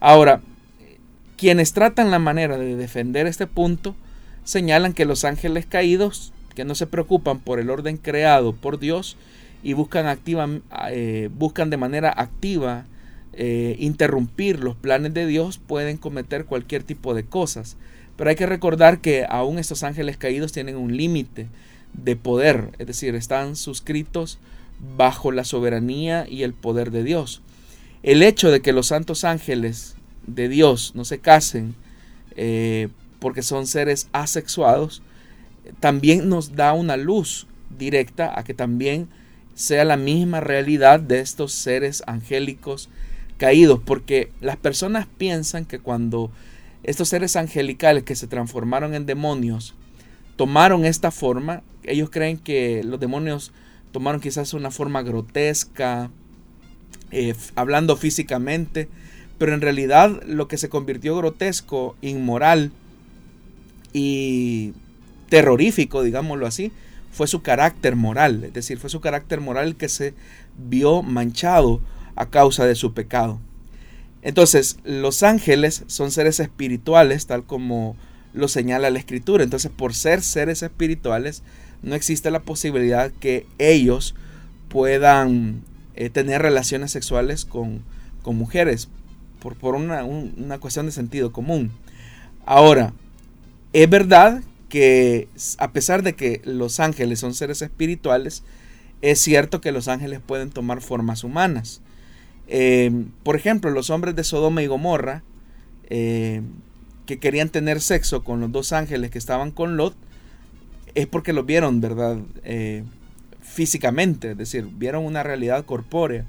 Ahora, 0.00 0.40
quienes 1.36 1.72
tratan 1.72 2.10
la 2.10 2.18
manera 2.18 2.58
de 2.58 2.74
defender 2.74 3.28
este 3.28 3.46
punto 3.46 3.94
señalan 4.44 4.92
que 4.92 5.04
los 5.04 5.24
ángeles 5.24 5.66
caídos, 5.66 6.32
que 6.54 6.64
no 6.64 6.74
se 6.74 6.86
preocupan 6.86 7.40
por 7.40 7.58
el 7.58 7.70
orden 7.70 7.96
creado 7.96 8.52
por 8.52 8.78
Dios 8.78 9.16
y 9.62 9.72
buscan, 9.74 10.18
eh, 10.90 11.30
buscan 11.32 11.70
de 11.70 11.76
manera 11.76 12.12
activa 12.16 12.86
eh, 13.34 13.76
interrumpir 13.78 14.60
los 14.60 14.76
planes 14.76 15.14
de 15.14 15.26
Dios 15.26 15.56
pueden 15.56 15.96
cometer 15.96 16.44
cualquier 16.44 16.82
tipo 16.82 17.14
de 17.14 17.24
cosas. 17.24 17.76
Pero 18.16 18.30
hay 18.30 18.36
que 18.36 18.46
recordar 18.46 19.00
que 19.00 19.24
aún 19.28 19.58
estos 19.58 19.82
ángeles 19.82 20.18
caídos 20.18 20.52
tienen 20.52 20.76
un 20.76 20.96
límite 20.96 21.48
de 21.94 22.16
poder, 22.16 22.70
es 22.78 22.86
decir, 22.86 23.14
están 23.14 23.56
suscritos 23.56 24.38
bajo 24.96 25.32
la 25.32 25.44
soberanía 25.44 26.26
y 26.28 26.42
el 26.42 26.52
poder 26.52 26.90
de 26.90 27.04
Dios. 27.04 27.40
El 28.02 28.22
hecho 28.22 28.50
de 28.50 28.60
que 28.60 28.72
los 28.72 28.88
santos 28.88 29.24
ángeles 29.24 29.94
de 30.26 30.48
Dios 30.48 30.92
no 30.94 31.04
se 31.04 31.18
casen 31.18 31.74
eh, 32.36 32.88
porque 33.18 33.42
son 33.42 33.66
seres 33.66 34.08
asexuados, 34.12 35.02
también 35.80 36.28
nos 36.28 36.54
da 36.54 36.72
una 36.72 36.96
luz 36.96 37.46
directa 37.78 38.38
a 38.38 38.44
que 38.44 38.54
también 38.54 39.08
sea 39.54 39.84
la 39.84 39.96
misma 39.96 40.40
realidad 40.40 41.00
de 41.00 41.20
estos 41.20 41.52
seres 41.52 42.02
angélicos 42.06 42.88
caídos, 43.36 43.80
porque 43.84 44.30
las 44.40 44.56
personas 44.56 45.06
piensan 45.18 45.64
que 45.64 45.78
cuando 45.78 46.30
estos 46.82 47.08
seres 47.08 47.36
angelicales 47.36 48.02
que 48.04 48.16
se 48.16 48.26
transformaron 48.26 48.94
en 48.94 49.06
demonios 49.06 49.74
tomaron 50.36 50.84
esta 50.84 51.10
forma, 51.10 51.62
ellos 51.84 52.10
creen 52.10 52.38
que 52.38 52.82
los 52.84 52.98
demonios 52.98 53.52
tomaron 53.92 54.20
quizás 54.20 54.54
una 54.54 54.70
forma 54.70 55.02
grotesca, 55.02 56.10
eh, 57.10 57.34
hablando 57.54 57.96
físicamente, 57.96 58.88
pero 59.38 59.54
en 59.54 59.60
realidad 59.60 60.22
lo 60.26 60.48
que 60.48 60.56
se 60.56 60.68
convirtió 60.68 61.16
grotesco, 61.16 61.96
inmoral 62.00 62.72
y 63.92 64.72
terrorífico, 65.32 66.02
digámoslo 66.02 66.46
así, 66.46 66.72
fue 67.10 67.26
su 67.26 67.40
carácter 67.40 67.96
moral, 67.96 68.44
es 68.44 68.52
decir, 68.52 68.76
fue 68.76 68.90
su 68.90 69.00
carácter 69.00 69.40
moral 69.40 69.76
que 69.76 69.88
se 69.88 70.12
vio 70.58 71.02
manchado 71.02 71.80
a 72.16 72.28
causa 72.28 72.66
de 72.66 72.74
su 72.74 72.92
pecado. 72.92 73.40
Entonces, 74.20 74.76
los 74.84 75.22
ángeles 75.22 75.84
son 75.86 76.10
seres 76.10 76.38
espirituales, 76.38 77.24
tal 77.24 77.44
como 77.44 77.96
lo 78.34 78.46
señala 78.46 78.90
la 78.90 78.98
escritura. 78.98 79.42
Entonces, 79.42 79.72
por 79.74 79.94
ser 79.94 80.20
seres 80.20 80.62
espirituales, 80.62 81.42
no 81.80 81.94
existe 81.94 82.30
la 82.30 82.40
posibilidad 82.40 83.10
que 83.10 83.46
ellos 83.56 84.14
puedan 84.68 85.62
eh, 85.94 86.10
tener 86.10 86.42
relaciones 86.42 86.90
sexuales 86.90 87.46
con, 87.46 87.82
mujeres, 88.26 88.90
por, 89.40 89.56
por 89.56 89.76
una, 89.76 90.04
una 90.04 90.58
cuestión 90.58 90.84
de 90.84 90.92
sentido 90.92 91.32
común. 91.32 91.70
Ahora, 92.44 92.92
es 93.72 93.88
verdad 93.88 94.42
que 94.72 95.28
a 95.58 95.72
pesar 95.72 96.02
de 96.02 96.14
que 96.14 96.40
los 96.46 96.80
ángeles 96.80 97.20
son 97.20 97.34
seres 97.34 97.60
espirituales, 97.60 98.42
es 99.02 99.20
cierto 99.20 99.60
que 99.60 99.70
los 99.70 99.86
ángeles 99.86 100.20
pueden 100.24 100.48
tomar 100.48 100.80
formas 100.80 101.24
humanas. 101.24 101.82
Eh, 102.48 102.90
por 103.22 103.36
ejemplo, 103.36 103.70
los 103.70 103.90
hombres 103.90 104.16
de 104.16 104.24
Sodoma 104.24 104.62
y 104.62 104.68
Gomorra, 104.68 105.24
eh, 105.90 106.40
que 107.04 107.18
querían 107.18 107.50
tener 107.50 107.82
sexo 107.82 108.24
con 108.24 108.40
los 108.40 108.50
dos 108.50 108.72
ángeles 108.72 109.10
que 109.10 109.18
estaban 109.18 109.50
con 109.50 109.76
Lot, 109.76 109.94
es 110.94 111.06
porque 111.06 111.34
los 111.34 111.44
vieron, 111.44 111.82
¿verdad? 111.82 112.16
Eh, 112.42 112.82
físicamente, 113.42 114.30
es 114.30 114.38
decir, 114.38 114.66
vieron 114.72 115.04
una 115.04 115.22
realidad 115.22 115.66
corpórea. 115.66 116.24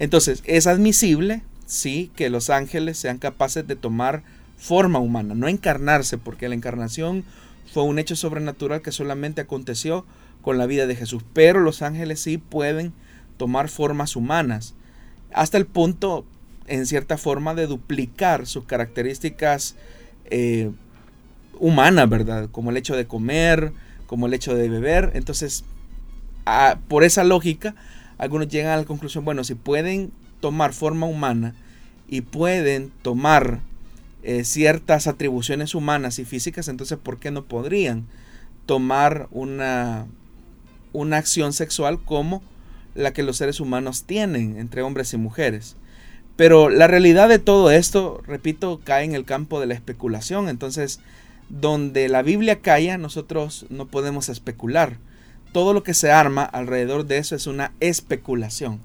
Entonces, 0.00 0.42
es 0.46 0.66
admisible, 0.66 1.42
sí, 1.64 2.10
que 2.16 2.28
los 2.28 2.50
ángeles 2.50 2.98
sean 2.98 3.18
capaces 3.18 3.64
de 3.68 3.76
tomar 3.76 4.24
forma 4.58 4.98
humana, 4.98 5.36
no 5.36 5.46
encarnarse, 5.46 6.18
porque 6.18 6.48
la 6.48 6.56
encarnación 6.56 7.22
fue 7.66 7.82
un 7.82 7.98
hecho 7.98 8.16
sobrenatural 8.16 8.82
que 8.82 8.92
solamente 8.92 9.40
aconteció 9.40 10.04
con 10.42 10.58
la 10.58 10.66
vida 10.66 10.86
de 10.86 10.96
Jesús, 10.96 11.24
pero 11.32 11.60
los 11.60 11.82
ángeles 11.82 12.20
sí 12.20 12.38
pueden 12.38 12.92
tomar 13.36 13.68
formas 13.68 14.16
humanas 14.16 14.74
hasta 15.32 15.56
el 15.56 15.66
punto, 15.66 16.24
en 16.66 16.86
cierta 16.86 17.16
forma, 17.16 17.54
de 17.54 17.66
duplicar 17.66 18.46
sus 18.46 18.64
características 18.64 19.76
eh, 20.26 20.70
humanas, 21.58 22.08
¿verdad? 22.08 22.48
Como 22.50 22.70
el 22.70 22.76
hecho 22.76 22.96
de 22.96 23.06
comer, 23.06 23.72
como 24.06 24.26
el 24.26 24.34
hecho 24.34 24.54
de 24.54 24.68
beber. 24.68 25.12
Entonces, 25.14 25.64
por 26.88 27.04
esa 27.04 27.24
lógica, 27.24 27.74
algunos 28.18 28.48
llegan 28.48 28.72
a 28.72 28.76
la 28.76 28.84
conclusión, 28.84 29.24
bueno, 29.24 29.44
si 29.44 29.54
pueden 29.54 30.12
tomar 30.40 30.72
forma 30.72 31.06
humana 31.06 31.54
y 32.08 32.20
pueden 32.20 32.92
tomar 33.02 33.60
eh, 34.22 34.44
ciertas 34.44 35.06
atribuciones 35.06 35.74
humanas 35.74 36.18
y 36.18 36.24
físicas, 36.24 36.68
entonces 36.68 36.98
¿por 36.98 37.18
qué 37.18 37.30
no 37.30 37.44
podrían 37.44 38.06
tomar 38.66 39.28
una, 39.30 40.06
una 40.92 41.16
acción 41.16 41.52
sexual 41.52 42.00
como 42.04 42.42
la 42.94 43.12
que 43.12 43.22
los 43.22 43.36
seres 43.36 43.60
humanos 43.60 44.04
tienen 44.04 44.58
entre 44.58 44.82
hombres 44.82 45.12
y 45.12 45.16
mujeres. 45.16 45.76
Pero 46.36 46.68
la 46.68 46.86
realidad 46.86 47.28
de 47.28 47.38
todo 47.38 47.70
esto, 47.70 48.22
repito, 48.26 48.80
cae 48.82 49.04
en 49.04 49.14
el 49.14 49.24
campo 49.24 49.60
de 49.60 49.66
la 49.66 49.74
especulación. 49.74 50.48
Entonces, 50.48 51.00
donde 51.48 52.08
la 52.08 52.22
Biblia 52.22 52.60
calla, 52.60 52.98
nosotros 52.98 53.66
no 53.68 53.86
podemos 53.86 54.28
especular. 54.28 54.96
Todo 55.52 55.74
lo 55.74 55.82
que 55.82 55.94
se 55.94 56.10
arma 56.10 56.44
alrededor 56.44 57.06
de 57.06 57.18
eso 57.18 57.36
es 57.36 57.46
una 57.46 57.72
especulación. 57.80 58.80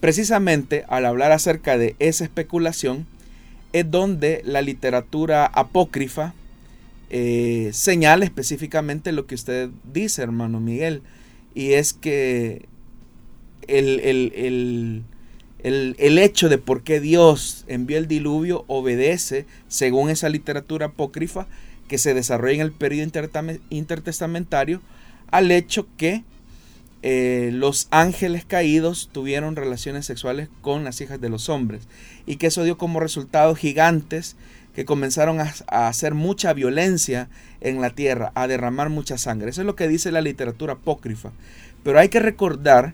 Precisamente 0.00 0.84
al 0.88 1.06
hablar 1.06 1.32
acerca 1.32 1.78
de 1.78 1.96
esa 1.98 2.24
especulación, 2.24 3.06
es 3.80 3.90
donde 3.90 4.42
la 4.44 4.62
literatura 4.62 5.46
apócrifa 5.46 6.34
eh, 7.10 7.70
señala 7.72 8.24
específicamente 8.24 9.12
lo 9.12 9.26
que 9.26 9.34
usted 9.34 9.70
dice, 9.92 10.22
hermano 10.22 10.60
Miguel, 10.60 11.02
y 11.54 11.74
es 11.74 11.92
que 11.92 12.66
el, 13.68 15.04
hecho 15.62 16.48
de 16.48 16.58
por 16.58 16.82
qué 16.82 17.00
Dios 17.00 17.64
envió 17.68 17.98
el 17.98 18.08
diluvio 18.08 18.64
obedece, 18.66 19.46
según 19.68 20.10
esa 20.10 20.28
literatura 20.28 20.86
apócrifa 20.86 21.46
que 21.88 21.98
se 21.98 22.14
desarrolla 22.14 22.54
en 22.54 22.60
el 22.62 22.72
periodo 22.72 23.08
intertestamentario, 23.70 24.80
al 25.30 25.50
hecho 25.50 25.86
que 25.96 26.24
eh, 27.08 27.50
los 27.52 27.86
ángeles 27.92 28.44
caídos 28.44 29.10
tuvieron 29.12 29.54
relaciones 29.54 30.06
sexuales 30.06 30.48
con 30.60 30.82
las 30.82 31.00
hijas 31.00 31.20
de 31.20 31.28
los 31.28 31.48
hombres 31.48 31.86
y 32.26 32.34
que 32.34 32.48
eso 32.48 32.64
dio 32.64 32.78
como 32.78 32.98
resultado 32.98 33.54
gigantes 33.54 34.34
que 34.74 34.84
comenzaron 34.84 35.38
a, 35.38 35.54
a, 35.68 35.86
hacer 35.86 36.14
mucha 36.14 36.52
violencia 36.52 37.28
en 37.60 37.80
la 37.80 37.90
tierra, 37.90 38.32
a 38.34 38.48
derramar 38.48 38.88
mucha 38.88 39.18
sangre. 39.18 39.50
Eso 39.50 39.60
es 39.60 39.66
lo 39.68 39.76
que 39.76 39.86
dice 39.86 40.10
la 40.10 40.20
literatura 40.20 40.72
apócrifa. 40.72 41.30
Pero 41.84 42.00
hay 42.00 42.08
que 42.08 42.18
recordar 42.18 42.92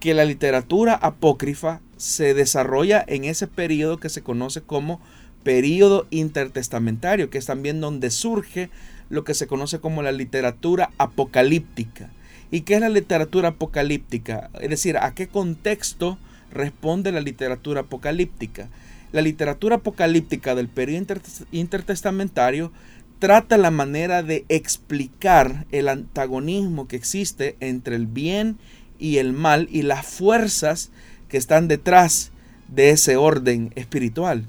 que 0.00 0.14
la 0.14 0.24
literatura 0.24 0.94
apócrifa 0.94 1.82
se 1.98 2.32
desarrolla 2.32 3.04
en 3.06 3.26
ese 3.26 3.48
periodo 3.48 3.98
que 3.98 4.08
se 4.08 4.22
conoce 4.22 4.62
como 4.62 4.98
periodo 5.42 6.06
intertestamentario, 6.08 7.28
que 7.28 7.36
es 7.36 7.44
también 7.44 7.82
donde 7.82 8.10
surge 8.10 8.70
lo 9.10 9.24
que 9.24 9.34
se 9.34 9.46
conoce 9.46 9.78
como 9.78 10.00
la 10.00 10.12
literatura 10.12 10.88
apocalíptica. 10.96 12.08
¿Y 12.52 12.60
qué 12.60 12.74
es 12.74 12.80
la 12.82 12.90
literatura 12.90 13.48
apocalíptica? 13.48 14.50
Es 14.60 14.68
decir, 14.68 14.98
¿a 14.98 15.14
qué 15.14 15.26
contexto 15.26 16.18
responde 16.52 17.10
la 17.10 17.22
literatura 17.22 17.80
apocalíptica? 17.80 18.68
La 19.10 19.22
literatura 19.22 19.76
apocalíptica 19.76 20.54
del 20.54 20.68
periodo 20.68 21.14
intertestamentario 21.50 22.70
trata 23.18 23.56
la 23.56 23.70
manera 23.70 24.22
de 24.22 24.44
explicar 24.50 25.64
el 25.72 25.88
antagonismo 25.88 26.88
que 26.88 26.96
existe 26.96 27.56
entre 27.60 27.96
el 27.96 28.06
bien 28.06 28.58
y 28.98 29.16
el 29.16 29.32
mal 29.32 29.66
y 29.72 29.80
las 29.80 30.04
fuerzas 30.04 30.90
que 31.30 31.38
están 31.38 31.68
detrás 31.68 32.32
de 32.68 32.90
ese 32.90 33.16
orden 33.16 33.72
espiritual. 33.76 34.44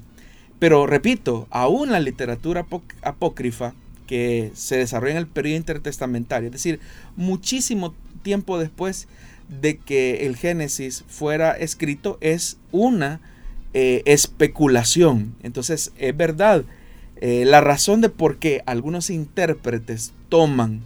Pero 0.58 0.86
repito, 0.86 1.46
aún 1.50 1.90
la 1.90 2.00
literatura 2.00 2.66
apócrifa 3.00 3.72
que 4.06 4.50
se 4.54 4.76
desarrolla 4.76 5.12
en 5.12 5.18
el 5.18 5.26
periodo 5.26 5.56
intertestamentario, 5.56 6.48
es 6.48 6.52
decir, 6.52 6.80
muchísimo 7.16 7.94
tiempo 8.22 8.58
después 8.58 9.08
de 9.48 9.78
que 9.78 10.26
el 10.26 10.36
Génesis 10.36 11.04
fuera 11.06 11.52
escrito, 11.52 12.18
es 12.20 12.58
una 12.72 13.20
eh, 13.74 14.02
especulación. 14.06 15.34
Entonces, 15.42 15.92
es 15.98 16.16
verdad, 16.16 16.64
eh, 17.20 17.44
la 17.44 17.60
razón 17.60 18.00
de 18.00 18.08
por 18.08 18.38
qué 18.38 18.62
algunos 18.66 19.10
intérpretes 19.10 20.12
toman 20.28 20.82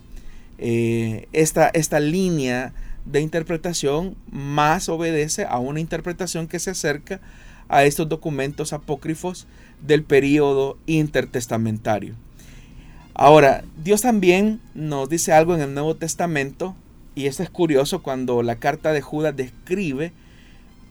eh, 0.58 1.28
esta, 1.32 1.68
esta 1.68 2.00
línea 2.00 2.72
de 3.04 3.20
interpretación 3.20 4.16
más 4.30 4.88
obedece 4.88 5.44
a 5.44 5.58
una 5.58 5.80
interpretación 5.80 6.48
que 6.48 6.58
se 6.58 6.70
acerca 6.70 7.20
a 7.68 7.84
estos 7.84 8.08
documentos 8.08 8.72
apócrifos 8.72 9.46
del 9.86 10.02
periodo 10.02 10.78
intertestamentario. 10.86 12.14
Ahora, 13.20 13.64
Dios 13.82 14.02
también 14.02 14.60
nos 14.74 15.08
dice 15.08 15.32
algo 15.32 15.52
en 15.52 15.60
el 15.60 15.74
Nuevo 15.74 15.96
Testamento, 15.96 16.76
y 17.16 17.26
esto 17.26 17.42
es 17.42 17.50
curioso 17.50 18.00
cuando 18.00 18.44
la 18.44 18.60
carta 18.60 18.92
de 18.92 19.00
Judas 19.00 19.34
describe 19.34 20.12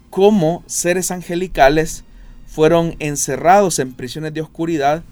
cómo 0.10 0.62
seres 0.67 1.10
angelicales 1.10 2.03
fueron 2.46 2.98
encerrados 3.00 3.79
en 3.79 3.93
prisiones 3.93 4.34
de 4.34 4.41
oscuridad 4.41 5.03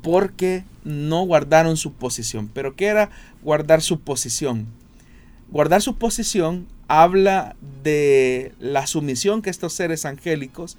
porque 0.00 0.64
no 0.82 1.26
guardaron 1.26 1.76
su 1.76 1.92
posición. 1.92 2.48
Pero 2.48 2.74
¿qué 2.74 2.86
era 2.86 3.10
guardar 3.42 3.82
su 3.82 4.00
posición? 4.00 4.66
Guardar 5.50 5.82
su 5.82 5.96
posición 5.96 6.66
habla 6.88 7.54
de 7.84 8.54
la 8.60 8.86
sumisión 8.86 9.42
que 9.42 9.50
estos 9.50 9.74
seres 9.74 10.06
angélicos 10.06 10.78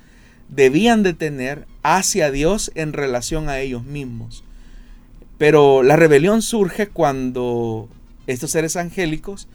debían 0.50 1.04
de 1.04 1.14
tener 1.14 1.68
hacia 1.84 2.32
Dios 2.32 2.72
en 2.74 2.94
relación 2.94 3.48
a 3.48 3.60
ellos 3.60 3.84
mismos. 3.84 4.44
Pero 5.44 5.84
la 5.84 5.98
rebelión 5.98 6.42
surge 6.42 6.88
cuando 6.88 7.90
estos 8.28 8.52
seres 8.52 8.78
angélicos 8.78 9.50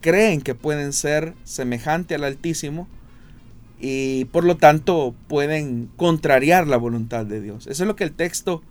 creen 0.00 0.40
que 0.40 0.56
pueden 0.56 0.92
ser 0.92 1.34
semejante 1.44 2.16
al 2.16 2.24
Altísimo 2.24 2.88
y 3.80 4.24
por 4.32 4.42
lo 4.42 4.56
tanto 4.56 5.14
pueden 5.28 5.88
contrariar 5.94 6.66
la 6.66 6.76
voluntad 6.76 7.24
de 7.24 7.40
Dios. 7.40 7.68
Eso 7.68 7.84
es 7.84 7.86
lo 7.86 7.94
que 7.94 8.02
el 8.02 8.10
texto 8.10 8.64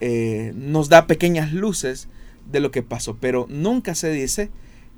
eh, 0.00 0.52
nos 0.54 0.88
da 0.88 1.08
pequeñas 1.08 1.52
luces 1.52 2.06
de 2.48 2.60
lo 2.60 2.70
que 2.70 2.84
pasó, 2.84 3.16
pero 3.20 3.46
nunca 3.50 3.96
se 3.96 4.12
dice 4.12 4.50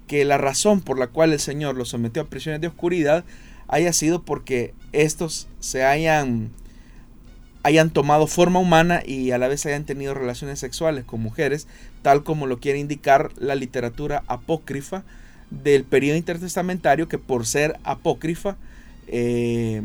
que 0.06 0.26
la 0.26 0.36
razón 0.36 0.82
por 0.82 0.98
la 0.98 1.06
cual 1.06 1.32
el 1.32 1.40
Señor 1.40 1.76
los 1.76 1.88
sometió 1.88 2.20
a 2.20 2.28
prisiones 2.28 2.60
de 2.60 2.66
oscuridad 2.66 3.24
haya 3.68 3.94
sido 3.94 4.22
porque 4.22 4.74
estos 4.92 5.48
se 5.60 5.82
hayan, 5.82 6.50
hayan 7.62 7.90
tomado 7.90 8.26
forma 8.26 8.58
humana 8.58 9.02
y 9.04 9.32
a 9.32 9.38
la 9.38 9.48
vez 9.48 9.66
hayan 9.66 9.84
tenido 9.84 10.14
relaciones 10.14 10.58
sexuales 10.58 11.04
con 11.04 11.20
mujeres, 11.20 11.66
tal 12.02 12.22
como 12.24 12.46
lo 12.46 12.58
quiere 12.58 12.78
indicar 12.78 13.30
la 13.38 13.54
literatura 13.54 14.22
apócrifa 14.26 15.04
del 15.50 15.84
periodo 15.84 16.16
intertestamentario, 16.16 17.08
que 17.08 17.18
por 17.18 17.46
ser 17.46 17.78
apócrifa, 17.84 18.56
eh, 19.08 19.82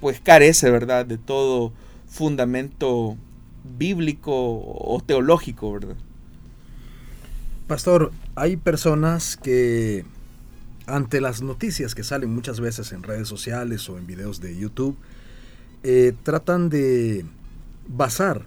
pues 0.00 0.20
carece, 0.20 0.70
¿verdad?, 0.70 1.04
de 1.06 1.18
todo 1.18 1.72
fundamento 2.08 3.16
bíblico 3.76 4.32
o 4.32 5.02
teológico, 5.04 5.72
¿verdad? 5.72 5.96
Pastor, 7.66 8.12
hay 8.36 8.56
personas 8.56 9.36
que 9.36 10.04
ante 10.86 11.20
las 11.20 11.42
noticias 11.42 11.94
que 11.94 12.04
salen 12.04 12.30
muchas 12.30 12.60
veces 12.60 12.92
en 12.92 13.02
redes 13.02 13.26
sociales 13.26 13.88
o 13.88 13.98
en 13.98 14.06
videos 14.06 14.40
de 14.40 14.56
YouTube, 14.56 14.96
eh, 15.84 16.14
tratan 16.22 16.70
de 16.70 17.26
basar 17.86 18.46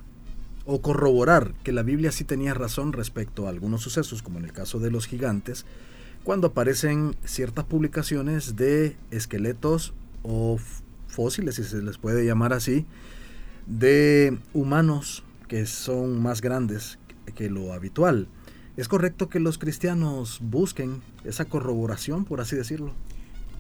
o 0.66 0.82
corroborar 0.82 1.54
que 1.64 1.72
la 1.72 1.84
Biblia 1.84 2.12
sí 2.12 2.24
tenía 2.24 2.54
razón 2.54 2.94
respecto 2.94 3.46
a 3.46 3.50
algunos 3.50 3.82
sucesos, 3.82 4.22
como 4.24 4.40
en 4.40 4.46
el 4.46 4.52
caso 4.52 4.80
de 4.80 4.92
los 4.92 5.06
gigantes, 5.06 5.66
cuando 6.24 6.48
aparecen 6.48 7.16
ciertas 7.24 7.64
publicaciones 7.64 8.56
de 8.56 8.98
esqueletos 9.12 9.94
o 10.24 10.60
fósiles, 11.08 11.56
si 11.56 11.64
se 11.64 11.82
les 11.82 11.98
puede 11.98 12.26
llamar 12.26 12.54
así, 12.54 12.86
de 13.66 14.38
humanos 14.54 15.24
que 15.48 15.66
son 15.66 16.22
más 16.22 16.42
grandes 16.42 16.98
que 17.36 17.50
lo 17.50 17.72
habitual. 17.72 18.28
¿Es 18.78 18.88
correcto 18.88 19.30
que 19.30 19.40
los 19.40 19.58
cristianos 19.58 20.40
busquen 20.42 21.02
esa 21.24 21.46
corroboración, 21.46 22.26
por 22.26 22.42
así 22.42 22.56
decirlo? 22.56 22.94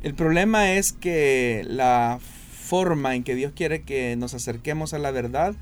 El 0.03 0.13
problema 0.13 0.73
es 0.73 0.93
que 0.93 1.63
la 1.67 2.19
forma 2.67 3.15
en 3.15 3.23
que 3.23 3.35
Dios 3.35 3.53
quiere 3.55 3.81
que 3.81 4.15
nos 4.17 4.33
acerquemos 4.33 4.93
a 4.93 4.99
la 4.99 5.11
verdad 5.11 5.55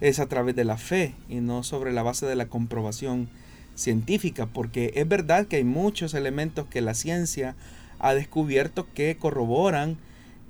es 0.00 0.18
a 0.18 0.26
través 0.26 0.56
de 0.56 0.64
la 0.64 0.76
fe 0.76 1.14
y 1.28 1.36
no 1.36 1.62
sobre 1.62 1.92
la 1.92 2.02
base 2.02 2.26
de 2.26 2.34
la 2.34 2.48
comprobación 2.48 3.28
científica, 3.76 4.46
porque 4.46 4.92
es 4.96 5.08
verdad 5.08 5.46
que 5.46 5.56
hay 5.56 5.64
muchos 5.64 6.12
elementos 6.14 6.66
que 6.66 6.80
la 6.80 6.94
ciencia 6.94 7.54
ha 8.00 8.14
descubierto 8.14 8.88
que 8.92 9.16
corroboran 9.16 9.96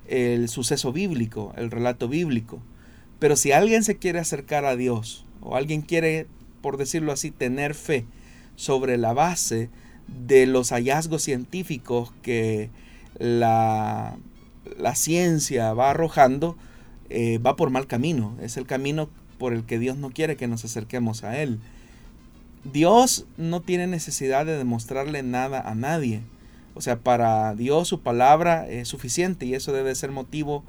el 0.07 0.49
suceso 0.49 0.91
bíblico, 0.91 1.53
el 1.55 1.69
relato 1.69 2.07
bíblico. 2.07 2.59
Pero 3.19 3.35
si 3.35 3.51
alguien 3.51 3.83
se 3.83 3.97
quiere 3.97 4.19
acercar 4.19 4.65
a 4.65 4.75
Dios 4.75 5.25
o 5.41 5.55
alguien 5.55 5.81
quiere, 5.81 6.25
por 6.61 6.77
decirlo 6.77 7.11
así, 7.11 7.29
tener 7.29 7.75
fe, 7.75 8.05
sobre 8.55 8.97
la 8.97 9.13
base 9.13 9.69
de 10.07 10.45
los 10.45 10.71
hallazgos 10.71 11.23
científicos 11.23 12.11
que 12.21 12.69
la, 13.17 14.17
la 14.77 14.95
ciencia 14.95 15.73
va 15.73 15.91
arrojando, 15.91 16.55
eh, 17.09 17.37
va 17.39 17.55
por 17.55 17.69
mal 17.69 17.87
camino. 17.87 18.35
Es 18.41 18.57
el 18.57 18.65
camino 18.65 19.09
por 19.37 19.53
el 19.53 19.63
que 19.63 19.79
Dios 19.79 19.97
no 19.97 20.11
quiere 20.11 20.37
que 20.37 20.47
nos 20.47 20.65
acerquemos 20.65 21.23
a 21.23 21.41
Él. 21.41 21.59
Dios 22.63 23.25
no 23.37 23.61
tiene 23.61 23.87
necesidad 23.87 24.45
de 24.45 24.57
demostrarle 24.57 25.23
nada 25.23 25.61
a 25.61 25.75
nadie. 25.75 26.21
O 26.73 26.81
sea, 26.81 26.99
para 26.99 27.53
Dios 27.55 27.87
su 27.87 28.01
palabra 28.01 28.67
es 28.69 28.87
suficiente 28.87 29.45
y 29.45 29.55
eso 29.55 29.73
debe 29.73 29.93
ser 29.95 30.11
motivo 30.11 30.63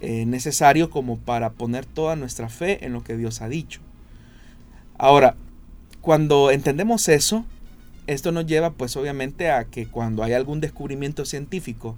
eh, 0.00 0.26
necesario 0.26 0.90
como 0.90 1.18
para 1.18 1.50
poner 1.50 1.86
toda 1.86 2.16
nuestra 2.16 2.48
fe 2.48 2.84
en 2.84 2.92
lo 2.92 3.02
que 3.02 3.16
Dios 3.16 3.40
ha 3.40 3.48
dicho. 3.48 3.80
Ahora, 4.98 5.36
cuando 6.00 6.50
entendemos 6.50 7.08
eso, 7.08 7.44
esto 8.06 8.32
nos 8.32 8.46
lleva 8.46 8.70
pues 8.70 8.96
obviamente 8.96 9.50
a 9.50 9.64
que 9.64 9.86
cuando 9.86 10.22
hay 10.22 10.32
algún 10.32 10.60
descubrimiento 10.60 11.24
científico, 11.24 11.96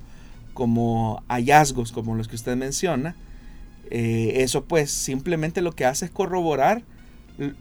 como 0.55 1.23
hallazgos 1.29 1.93
como 1.93 2.15
los 2.15 2.29
que 2.29 2.37
usted 2.37 2.57
menciona, 2.57 3.17
eh, 3.91 4.43
eso 4.43 4.65
pues 4.65 4.91
simplemente 4.91 5.63
lo 5.63 5.73
que 5.73 5.85
hace 5.85 6.07
es 6.07 6.11
corroborar, 6.11 6.83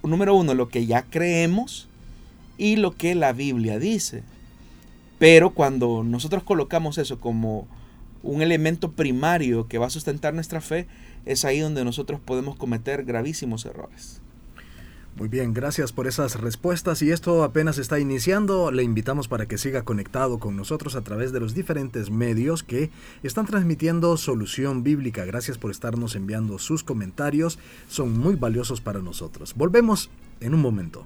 número 0.03 0.35
uno, 0.35 0.53
lo 0.53 0.69
que 0.69 0.85
ya 0.85 1.03
creemos 1.03 1.87
y 2.57 2.75
lo 2.75 2.95
que 2.95 3.15
la 3.15 3.33
Biblia 3.33 3.79
dice. 3.79 4.23
Pero 5.17 5.51
cuando 5.53 6.03
nosotros 6.03 6.43
colocamos 6.43 6.97
eso 6.97 7.19
como 7.19 7.67
un 8.21 8.41
elemento 8.41 8.91
primario 8.91 9.67
que 9.67 9.77
va 9.77 9.87
a 9.87 9.91
sustentar 9.91 10.33
nuestra 10.33 10.61
fe, 10.61 10.87
es 11.25 11.45
ahí 11.45 11.59
donde 11.59 11.83
nosotros 11.83 12.19
podemos 12.19 12.55
cometer 12.55 13.03
gravísimos 13.05 13.65
errores. 13.65 14.21
Muy 15.19 15.27
bien, 15.27 15.53
gracias 15.53 15.91
por 15.91 16.07
esas 16.07 16.39
respuestas 16.39 17.01
y 17.01 17.11
esto 17.11 17.43
apenas 17.43 17.77
está 17.77 17.99
iniciando. 17.99 18.71
Le 18.71 18.83
invitamos 18.83 19.27
para 19.27 19.49
que 19.49 19.57
siga 19.57 19.83
conectado 19.83 20.39
con 20.39 20.55
nosotros 20.55 20.95
a 20.95 21.01
través 21.01 21.33
de 21.33 21.41
los 21.41 21.53
diferentes 21.53 22.09
medios 22.09 22.63
que 22.63 22.89
están 23.21 23.45
transmitiendo 23.45 24.15
solución 24.15 24.81
bíblica. 24.81 25.25
Gracias 25.25 25.57
por 25.57 25.71
estarnos 25.71 26.15
enviando 26.15 26.57
sus 26.57 26.85
comentarios, 26.85 27.59
son 27.89 28.17
muy 28.17 28.35
valiosos 28.35 28.79
para 28.79 28.99
nosotros. 28.99 29.55
Volvemos 29.57 30.09
en 30.39 30.53
un 30.53 30.61
momento. 30.61 31.05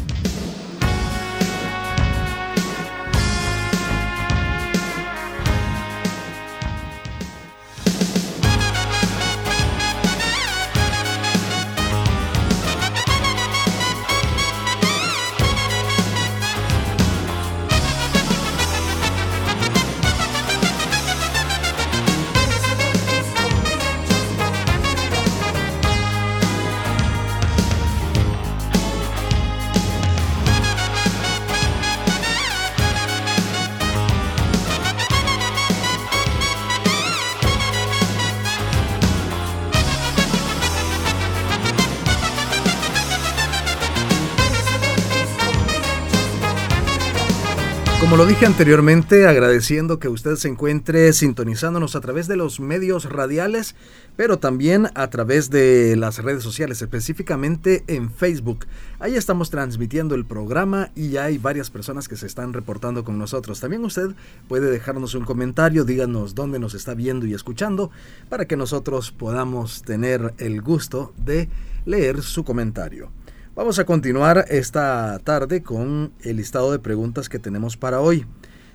Anteriormente, 48.45 49.27
agradeciendo 49.27 49.99
que 49.99 50.07
usted 50.07 50.35
se 50.35 50.47
encuentre 50.47 51.13
sintonizándonos 51.13 51.95
a 51.95 52.01
través 52.01 52.27
de 52.27 52.37
los 52.37 52.59
medios 52.59 53.05
radiales, 53.05 53.75
pero 54.15 54.39
también 54.39 54.87
a 54.95 55.09
través 55.11 55.51
de 55.51 55.95
las 55.95 56.17
redes 56.17 56.41
sociales, 56.41 56.81
específicamente 56.81 57.83
en 57.85 58.11
Facebook. 58.11 58.65
Ahí 58.99 59.15
estamos 59.15 59.51
transmitiendo 59.51 60.15
el 60.15 60.25
programa 60.25 60.89
y 60.95 61.09
ya 61.09 61.25
hay 61.25 61.37
varias 61.37 61.69
personas 61.69 62.07
que 62.07 62.15
se 62.15 62.25
están 62.25 62.53
reportando 62.53 63.03
con 63.03 63.19
nosotros. 63.19 63.59
También 63.59 63.85
usted 63.85 64.09
puede 64.47 64.71
dejarnos 64.71 65.13
un 65.13 65.25
comentario, 65.25 65.85
díganos 65.85 66.33
dónde 66.33 66.57
nos 66.57 66.73
está 66.73 66.95
viendo 66.95 67.27
y 67.27 67.35
escuchando, 67.35 67.91
para 68.27 68.45
que 68.45 68.57
nosotros 68.57 69.11
podamos 69.11 69.83
tener 69.83 70.33
el 70.39 70.63
gusto 70.63 71.13
de 71.23 71.47
leer 71.85 72.23
su 72.23 72.43
comentario. 72.43 73.11
Vamos 73.61 73.77
a 73.77 73.85
continuar 73.85 74.45
esta 74.49 75.19
tarde 75.19 75.61
con 75.61 76.13
el 76.21 76.37
listado 76.37 76.71
de 76.71 76.79
preguntas 76.79 77.29
que 77.29 77.37
tenemos 77.37 77.77
para 77.77 78.01
hoy, 78.01 78.25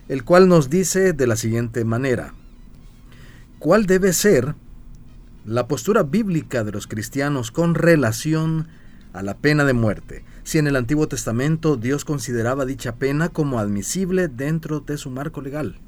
el 0.07 0.23
cual 0.23 0.47
nos 0.47 0.71
dice 0.71 1.13
de 1.13 1.27
la 1.27 1.35
siguiente 1.35 1.85
manera. 1.85 2.35
¿Cuál 3.59 3.87
debe 3.87 4.13
ser 4.13 4.55
la 5.45 5.67
postura 5.67 6.05
bíblica 6.05 6.63
de 6.63 6.71
los 6.71 6.87
cristianos 6.87 7.51
con 7.51 7.75
relación 7.75 8.69
a 9.13 9.25
la 9.25 9.37
pena 9.37 9.65
de 9.65 9.73
muerte? 9.73 10.25
Si 10.45 10.59
en 10.59 10.69
el 10.69 10.77
Antiguo 10.77 11.09
Testamento 11.09 11.75
Dios 11.77 12.05
consideraba 12.05 12.65
dicha 12.65 12.95
pena 12.95 13.31
como 13.31 13.59
admisible 13.59 14.29
dentro 14.29 14.79
de 14.79 14.99
su 14.99 15.11
marco 15.11 15.41
legal. 15.41 15.81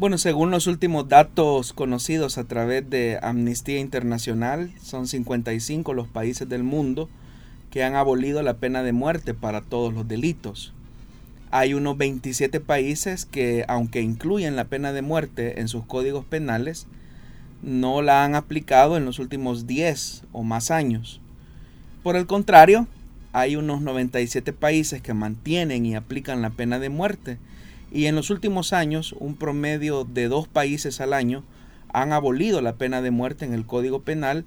Bueno, 0.00 0.16
según 0.16 0.50
los 0.50 0.66
últimos 0.66 1.10
datos 1.10 1.74
conocidos 1.74 2.38
a 2.38 2.44
través 2.44 2.88
de 2.88 3.18
Amnistía 3.20 3.80
Internacional, 3.80 4.72
son 4.82 5.06
55 5.06 5.92
los 5.92 6.08
países 6.08 6.48
del 6.48 6.62
mundo 6.62 7.10
que 7.70 7.84
han 7.84 7.96
abolido 7.96 8.42
la 8.42 8.54
pena 8.54 8.82
de 8.82 8.92
muerte 8.92 9.34
para 9.34 9.60
todos 9.60 9.92
los 9.92 10.08
delitos. 10.08 10.72
Hay 11.50 11.74
unos 11.74 11.98
27 11.98 12.60
países 12.60 13.26
que, 13.26 13.66
aunque 13.68 14.00
incluyen 14.00 14.56
la 14.56 14.64
pena 14.64 14.94
de 14.94 15.02
muerte 15.02 15.60
en 15.60 15.68
sus 15.68 15.84
códigos 15.84 16.24
penales, 16.24 16.86
no 17.60 18.00
la 18.00 18.24
han 18.24 18.34
aplicado 18.34 18.96
en 18.96 19.04
los 19.04 19.18
últimos 19.18 19.66
10 19.66 20.22
o 20.32 20.42
más 20.42 20.70
años. 20.70 21.20
Por 22.02 22.16
el 22.16 22.26
contrario, 22.26 22.86
hay 23.34 23.54
unos 23.54 23.82
97 23.82 24.54
países 24.54 25.02
que 25.02 25.12
mantienen 25.12 25.84
y 25.84 25.94
aplican 25.94 26.40
la 26.40 26.48
pena 26.48 26.78
de 26.78 26.88
muerte 26.88 27.36
y 27.92 28.06
en 28.06 28.14
los 28.14 28.30
últimos 28.30 28.72
años 28.72 29.14
un 29.18 29.36
promedio 29.36 30.04
de 30.04 30.28
dos 30.28 30.48
países 30.48 31.00
al 31.00 31.12
año 31.12 31.44
han 31.92 32.12
abolido 32.12 32.60
la 32.60 32.74
pena 32.74 33.02
de 33.02 33.10
muerte 33.10 33.44
en 33.44 33.52
el 33.52 33.66
Código 33.66 34.02
Penal 34.02 34.44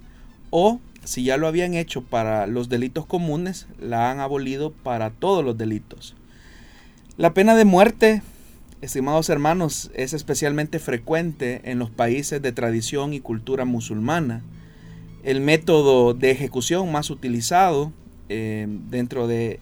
o 0.50 0.80
si 1.04 1.24
ya 1.24 1.36
lo 1.36 1.46
habían 1.46 1.74
hecho 1.74 2.02
para 2.02 2.46
los 2.46 2.68
delitos 2.68 3.06
comunes, 3.06 3.66
la 3.78 4.10
han 4.10 4.20
abolido 4.20 4.72
para 4.72 5.10
todos 5.10 5.44
los 5.44 5.58
delitos. 5.58 6.14
La 7.16 7.34
pena 7.34 7.54
de 7.54 7.64
muerte, 7.64 8.22
estimados 8.80 9.28
hermanos, 9.28 9.90
es 9.94 10.14
especialmente 10.14 10.78
frecuente 10.78 11.60
en 11.64 11.78
los 11.78 11.90
países 11.90 12.40
de 12.40 12.52
tradición 12.52 13.12
y 13.12 13.20
cultura 13.20 13.64
musulmana. 13.64 14.42
El 15.22 15.40
método 15.40 16.14
de 16.14 16.30
ejecución 16.30 16.90
más 16.90 17.10
utilizado 17.10 17.92
eh, 18.28 18.66
dentro 18.88 19.26
de 19.26 19.60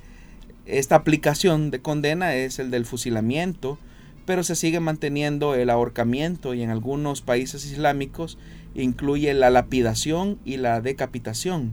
esta 0.67 0.97
aplicación 0.97 1.71
de 1.71 1.81
condena 1.81 2.35
es 2.35 2.59
el 2.59 2.71
del 2.71 2.85
fusilamiento, 2.85 3.79
pero 4.27 4.45
se 4.45 4.55
sigue 4.55 4.81
manteniendo 4.81 5.55
el 5.55 5.71
ahorcamiento 5.71 6.55
y 6.55 6.63
en 6.63 6.71
algunos 6.71 7.23
países 7.23 7.67
islámicos 7.67 8.39
incluye 8.75 9.35
la 9.35 9.51
lapidación 9.51 10.39
y 10.45 10.59
la 10.59 10.81
decapitación. 10.81 11.73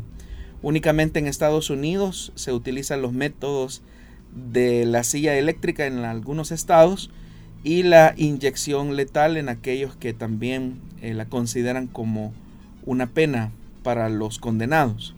Únicamente 0.62 1.20
en 1.20 1.28
Estados 1.28 1.70
Unidos 1.70 2.32
se 2.36 2.52
utilizan 2.52 3.02
los 3.02 3.14
métodos 3.14 3.82
de 4.34 4.86
la 4.86 5.04
silla 5.04 5.36
eléctrica 5.36 5.86
en 5.86 6.00
algunos 6.00 6.52
estados 6.52 7.12
y 7.64 7.84
la 7.84 8.14
inyección 8.18 8.96
letal 8.96 9.38
en 9.38 9.50
aquellos 9.50 9.96
que 9.96 10.14
también 10.14 10.80
eh, 11.02 11.14
la 11.14 11.26
consideran 11.26 11.88
como 11.88 12.34
una 12.86 13.08
pena 13.08 13.52
para 13.84 14.10
los 14.10 14.40
condenados. 14.40 15.16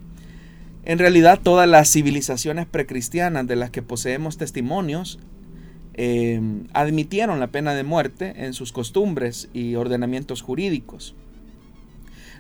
En 0.84 0.98
realidad 0.98 1.40
todas 1.42 1.70
las 1.70 1.92
civilizaciones 1.92 2.66
precristianas 2.66 3.46
de 3.48 3.56
las 3.56 3.70
que 3.70 3.82
poseemos 3.82 4.38
testimonios 4.38 5.20
em, 5.94 6.68
admitieron 6.74 7.40
la 7.40 7.48
pena 7.48 7.74
de 7.76 7.84
muerte 7.84 8.34
en 8.38 8.54
sus 8.54 8.72
costumbres 8.72 9.50
y 9.54 9.76
ordenamientos 9.76 10.42
jurídicos. 10.42 11.16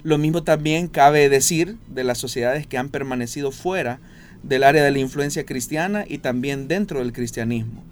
Lo 0.03 0.17
mismo 0.17 0.43
también 0.43 0.87
cabe 0.87 1.29
decir 1.29 1.77
de 1.87 2.03
las 2.03 2.17
sociedades 2.17 2.65
que 2.65 2.79
han 2.79 2.89
permanecido 2.89 3.51
fuera 3.51 3.99
del 4.41 4.63
área 4.63 4.83
de 4.83 4.91
la 4.91 4.99
influencia 4.99 5.45
cristiana 5.45 6.05
y 6.07 6.17
también 6.17 6.67
dentro 6.67 6.99
del 6.99 7.13
cristianismo. 7.13 7.83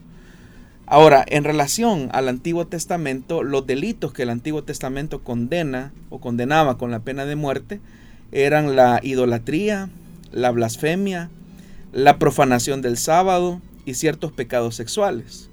Ahora, 0.87 1.23
en 1.27 1.43
relación 1.43 2.09
al 2.13 2.27
Antiguo 2.27 2.65
Testamento, 2.65 3.43
los 3.43 3.67
delitos 3.67 4.11
que 4.11 4.23
el 4.23 4.31
Antiguo 4.31 4.63
Testamento 4.63 5.23
condena 5.23 5.93
o 6.09 6.19
condenaba 6.19 6.79
con 6.79 6.89
la 6.89 7.01
pena 7.01 7.25
de 7.25 7.35
muerte 7.35 7.79
eran 8.31 8.75
la 8.75 8.99
idolatría, 9.03 9.89
la 10.31 10.51
blasfemia, 10.51 11.29
la 11.91 12.19
profanación 12.19 12.81
del 12.81 12.97
sábado 12.97 13.61
y 13.85 13.95
ciertos 13.95 14.31
pecados 14.31 14.75
sexuales. 14.75 15.49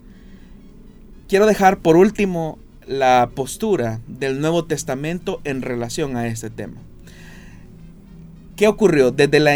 Quiero 1.28 1.46
dejar 1.46 1.78
por 1.78 1.96
último 1.96 2.58
la 2.86 3.30
postura 3.34 4.00
del 4.06 4.40
Nuevo 4.40 4.64
Testamento 4.64 5.40
en 5.44 5.62
relación 5.62 6.16
a 6.16 6.28
este 6.28 6.50
tema. 6.50 6.80
¿Qué 8.56 8.68
ocurrió? 8.68 9.10
Desde 9.10 9.38
la, 9.38 9.52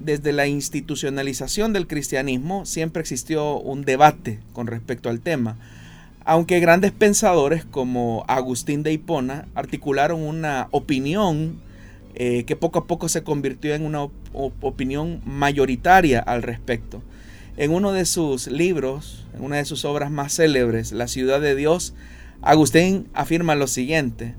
desde 0.00 0.32
la, 0.32 0.46
institucionalización 0.48 1.72
del 1.72 1.86
cristianismo 1.86 2.66
siempre 2.66 3.00
existió 3.00 3.60
un 3.60 3.84
debate 3.84 4.40
con 4.52 4.66
respecto 4.66 5.10
al 5.10 5.20
tema, 5.20 5.58
aunque 6.24 6.58
grandes 6.58 6.90
pensadores 6.90 7.64
como 7.64 8.24
Agustín 8.26 8.82
de 8.82 8.92
Hipona 8.92 9.46
articularon 9.54 10.22
una 10.22 10.68
opinión 10.72 11.60
eh, 12.14 12.44
que 12.44 12.56
poco 12.56 12.80
a 12.80 12.86
poco 12.86 13.08
se 13.08 13.22
convirtió 13.22 13.74
en 13.74 13.84
una 13.84 14.08
opinión 14.32 15.20
mayoritaria 15.24 16.20
al 16.20 16.42
respecto. 16.42 17.02
En 17.56 17.70
uno 17.70 17.92
de 17.92 18.06
sus 18.06 18.46
libros, 18.46 19.26
en 19.34 19.44
una 19.44 19.56
de 19.56 19.64
sus 19.64 19.84
obras 19.84 20.10
más 20.10 20.34
célebres, 20.34 20.92
La 20.92 21.08
ciudad 21.08 21.40
de 21.40 21.54
Dios, 21.54 21.94
Agustín 22.40 23.08
afirma 23.14 23.54
lo 23.54 23.66
siguiente, 23.66 24.34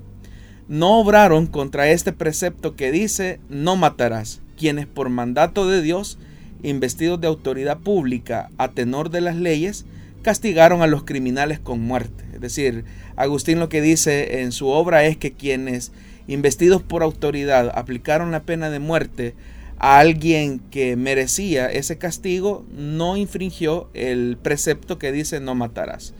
no 0.68 0.98
obraron 0.98 1.46
contra 1.46 1.90
este 1.90 2.12
precepto 2.12 2.74
que 2.74 2.90
dice, 2.90 3.38
no 3.48 3.76
matarás, 3.76 4.40
quienes 4.56 4.86
por 4.86 5.10
mandato 5.10 5.68
de 5.68 5.82
Dios, 5.82 6.18
investidos 6.62 7.20
de 7.20 7.26
autoridad 7.26 7.78
pública 7.78 8.50
a 8.56 8.68
tenor 8.68 9.10
de 9.10 9.20
las 9.20 9.36
leyes, 9.36 9.84
castigaron 10.22 10.80
a 10.80 10.86
los 10.86 11.04
criminales 11.04 11.60
con 11.60 11.80
muerte. 11.80 12.24
Es 12.32 12.40
decir, 12.40 12.84
Agustín 13.14 13.60
lo 13.60 13.68
que 13.68 13.82
dice 13.82 14.40
en 14.40 14.52
su 14.52 14.68
obra 14.68 15.04
es 15.04 15.16
que 15.16 15.32
quienes 15.32 15.92
investidos 16.26 16.82
por 16.82 17.02
autoridad, 17.02 17.72
aplicaron 17.74 18.30
la 18.30 18.42
pena 18.42 18.70
de 18.70 18.78
muerte 18.78 19.34
a 19.78 19.98
alguien 19.98 20.60
que 20.70 20.96
merecía 20.96 21.66
ese 21.66 21.98
castigo, 21.98 22.64
no 22.76 23.16
infringió 23.16 23.88
el 23.94 24.38
precepto 24.40 24.98
que 24.98 25.12
dice 25.12 25.40
no 25.40 25.54
matarás. 25.54 26.14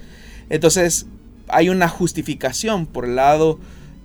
Entonces 0.50 1.06
hay 1.48 1.68
una 1.68 1.88
justificación 1.88 2.86
por 2.86 3.04
el 3.04 3.16
lado 3.16 3.58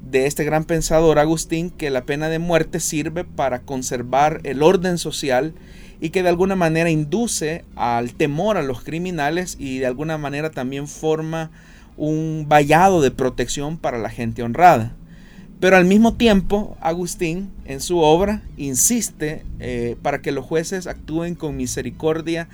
de 0.09 0.25
este 0.25 0.43
gran 0.43 0.63
pensador 0.63 1.19
Agustín 1.19 1.69
que 1.69 1.89
la 1.89 2.03
pena 2.03 2.29
de 2.29 2.39
muerte 2.39 2.79
sirve 2.79 3.23
para 3.23 3.59
conservar 3.59 4.41
el 4.43 4.63
orden 4.63 4.97
social 4.97 5.53
y 6.01 6.09
que 6.09 6.23
de 6.23 6.29
alguna 6.29 6.55
manera 6.55 6.89
induce 6.89 7.65
al 7.75 8.13
temor 8.13 8.57
a 8.57 8.63
los 8.63 8.81
criminales 8.83 9.57
y 9.59 9.79
de 9.79 9.87
alguna 9.87 10.17
manera 10.17 10.51
también 10.51 10.87
forma 10.87 11.51
un 11.97 12.45
vallado 12.47 13.01
de 13.01 13.11
protección 13.11 13.77
para 13.77 13.97
la 13.97 14.09
gente 14.09 14.41
honrada. 14.41 14.95
Pero 15.59 15.75
al 15.75 15.85
mismo 15.85 16.13
tiempo, 16.13 16.77
Agustín 16.79 17.49
en 17.65 17.81
su 17.81 17.99
obra 17.99 18.41
insiste 18.57 19.43
eh, 19.59 19.97
para 20.01 20.21
que 20.21 20.31
los 20.31 20.45
jueces 20.45 20.87
actúen 20.87 21.35
con 21.35 21.57
misericordia 21.57 22.47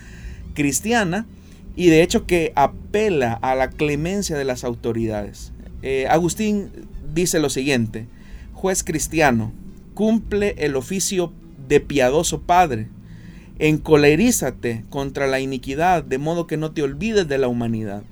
cristiana 0.55 1.27
y 1.75 1.87
de 1.87 2.01
hecho 2.01 2.25
que 2.25 2.51
apela 2.55 3.33
a 3.33 3.53
la 3.53 3.69
clemencia 3.69 4.37
de 4.37 4.45
las 4.45 4.63
autoridades. 4.63 5.51
Eh, 5.83 6.07
Agustín 6.09 6.71
dice 7.13 7.39
lo 7.39 7.49
siguiente, 7.49 8.07
juez 8.53 8.83
cristiano, 8.83 9.51
cumple 9.93 10.55
el 10.57 10.75
oficio 10.75 11.31
de 11.67 11.81
piadoso 11.81 12.41
padre, 12.41 12.87
encolerízate 13.59 14.83
contra 14.89 15.27
la 15.27 15.39
iniquidad, 15.39 16.03
de 16.03 16.17
modo 16.17 16.47
que 16.47 16.57
no 16.57 16.71
te 16.71 16.81
olvides 16.81 17.27
de 17.27 17.37
la 17.37 17.47
humanidad. 17.49 18.03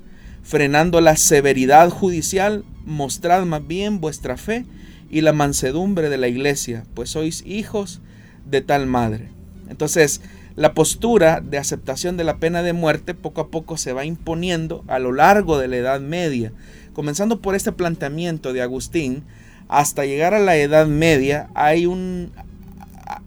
Frenando 0.44 1.02
la 1.02 1.16
severidad 1.16 1.90
judicial, 1.90 2.64
mostrad 2.86 3.46
más 3.46 3.66
bien 3.66 4.02
vuestra 4.02 4.38
fe 4.38 4.66
y 5.10 5.22
la 5.22 5.34
mansedumbre 5.34 6.10
de 6.10 6.18
la 6.18 6.28
iglesia, 6.28 6.86
pues 6.94 7.12
sois 7.12 7.44
hijos 7.46 8.02
de 8.46 8.62
tal 8.62 8.86
madre. 8.88 9.30
Entonces, 9.70 10.22
la 10.56 10.74
postura 10.74 11.42
de 11.42 11.58
aceptación 11.58 12.18
de 12.18 12.24
la 12.24 12.38
pena 12.38 12.62
de 12.62 12.74
muerte 12.74 13.14
poco 13.14 13.42
a 13.42 13.48
poco 13.48 13.78
se 13.78 13.94
va 13.94 14.06
imponiendo 14.06 14.84
a 14.88 15.00
lo 15.00 15.12
largo 15.12 15.58
de 15.58 15.68
la 15.68 15.78
Edad 15.78 16.02
Media, 16.02 16.52
comenzando 16.94 17.42
por 17.42 17.56
este 17.56 17.72
planteamiento 17.72 18.54
de 18.54 18.62
Agustín, 18.62 19.24
hasta 19.68 20.06
llegar 20.06 20.34
a 20.34 20.40
la 20.40 20.58
Edad 20.58 20.88
Media, 20.88 21.50
hay 21.56 21.86
un 21.86 22.32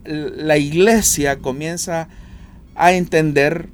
la 0.05 0.57
iglesia 0.57 1.39
comienza 1.39 2.07
a 2.75 2.93
entender 2.93 3.69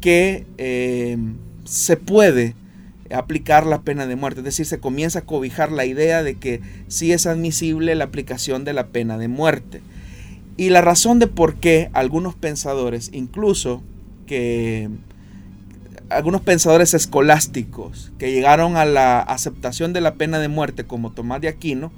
que 0.00 0.46
eh, 0.58 1.16
se 1.64 1.96
puede 1.96 2.54
aplicar 3.12 3.66
la 3.66 3.82
pena 3.82 4.06
de 4.06 4.16
muerte, 4.16 4.40
es 4.40 4.44
decir, 4.44 4.66
se 4.66 4.80
comienza 4.80 5.20
a 5.20 5.24
cobijar 5.26 5.72
la 5.72 5.84
idea 5.84 6.22
de 6.22 6.36
que 6.36 6.60
sí 6.88 7.12
es 7.12 7.26
admisible 7.26 7.94
la 7.94 8.04
aplicación 8.04 8.64
de 8.64 8.72
la 8.72 8.88
pena 8.88 9.18
de 9.18 9.28
muerte. 9.28 9.82
Y 10.56 10.70
la 10.70 10.80
razón 10.80 11.18
de 11.18 11.26
por 11.26 11.56
qué 11.56 11.90
algunos 11.92 12.34
pensadores, 12.34 13.10
incluso 13.12 13.82
que 14.26 14.88
algunos 16.10 16.42
pensadores 16.42 16.94
escolásticos 16.94 18.12
que 18.18 18.30
llegaron 18.30 18.76
a 18.76 18.84
la 18.84 19.20
aceptación 19.20 19.92
de 19.92 20.00
la 20.00 20.14
pena 20.14 20.38
de 20.38 20.48
muerte, 20.48 20.84
como 20.84 21.12
Tomás 21.12 21.40
de 21.40 21.48
Aquino, 21.48 21.92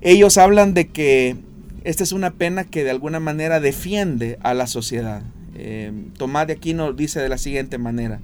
ellos 0.00 0.38
hablan 0.38 0.74
de 0.74 0.88
que 0.88 1.36
esta 1.84 2.02
es 2.02 2.12
una 2.12 2.32
pena 2.32 2.64
que 2.64 2.84
de 2.84 2.90
alguna 2.90 3.20
manera 3.20 3.60
defiende 3.60 4.38
a 4.42 4.54
la 4.54 4.66
sociedad. 4.66 5.22
Eh, 5.54 5.92
Tomás 6.16 6.46
de 6.46 6.54
Aquino 6.54 6.92
dice 6.92 7.20
de 7.20 7.28
la 7.28 7.38
siguiente 7.38 7.78
manera, 7.78 8.20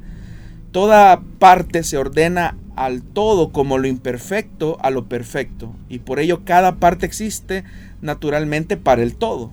toda 0.77 1.23
parte 1.39 1.83
se 1.85 1.97
ordena 1.97 2.55
al 2.77 3.01
todo 3.01 3.49
como 3.51 3.79
lo 3.79 3.89
imperfecto 3.89 4.77
a 4.83 4.91
lo 4.91 5.07
perfecto, 5.07 5.75
y 5.89 6.01
por 6.01 6.21
ello 6.21 6.45
cada 6.45 6.77
parte 6.77 7.07
existe 7.07 7.65
naturalmente 8.03 8.77
para 8.77 9.03
el 9.03 9.15
todo. 9.15 9.51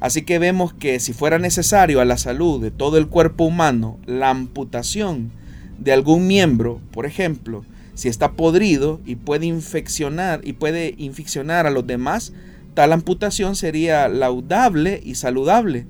Así 0.00 0.22
que 0.22 0.38
vemos 0.38 0.72
que 0.72 1.00
si 1.00 1.12
fuera 1.12 1.38
necesario 1.38 2.00
a 2.00 2.06
la 2.06 2.16
salud 2.16 2.62
de 2.62 2.70
todo 2.70 2.96
el 2.96 3.08
cuerpo 3.08 3.44
humano 3.44 3.98
la 4.06 4.30
amputación 4.30 5.32
de 5.78 5.92
algún 5.92 6.26
miembro, 6.26 6.80
por 6.92 7.04
ejemplo, 7.04 7.66
si 7.92 8.08
está 8.08 8.32
podrido 8.32 9.02
y 9.04 9.16
puede 9.16 9.44
infeccionar 9.44 10.40
y 10.44 10.54
puede 10.54 10.94
infeccionar 10.96 11.66
a 11.66 11.70
los 11.70 11.86
demás, 11.86 12.32
tal 12.72 12.94
amputación 12.94 13.54
sería 13.54 14.08
laudable 14.08 14.98
y 15.04 15.16
saludable. 15.16 15.84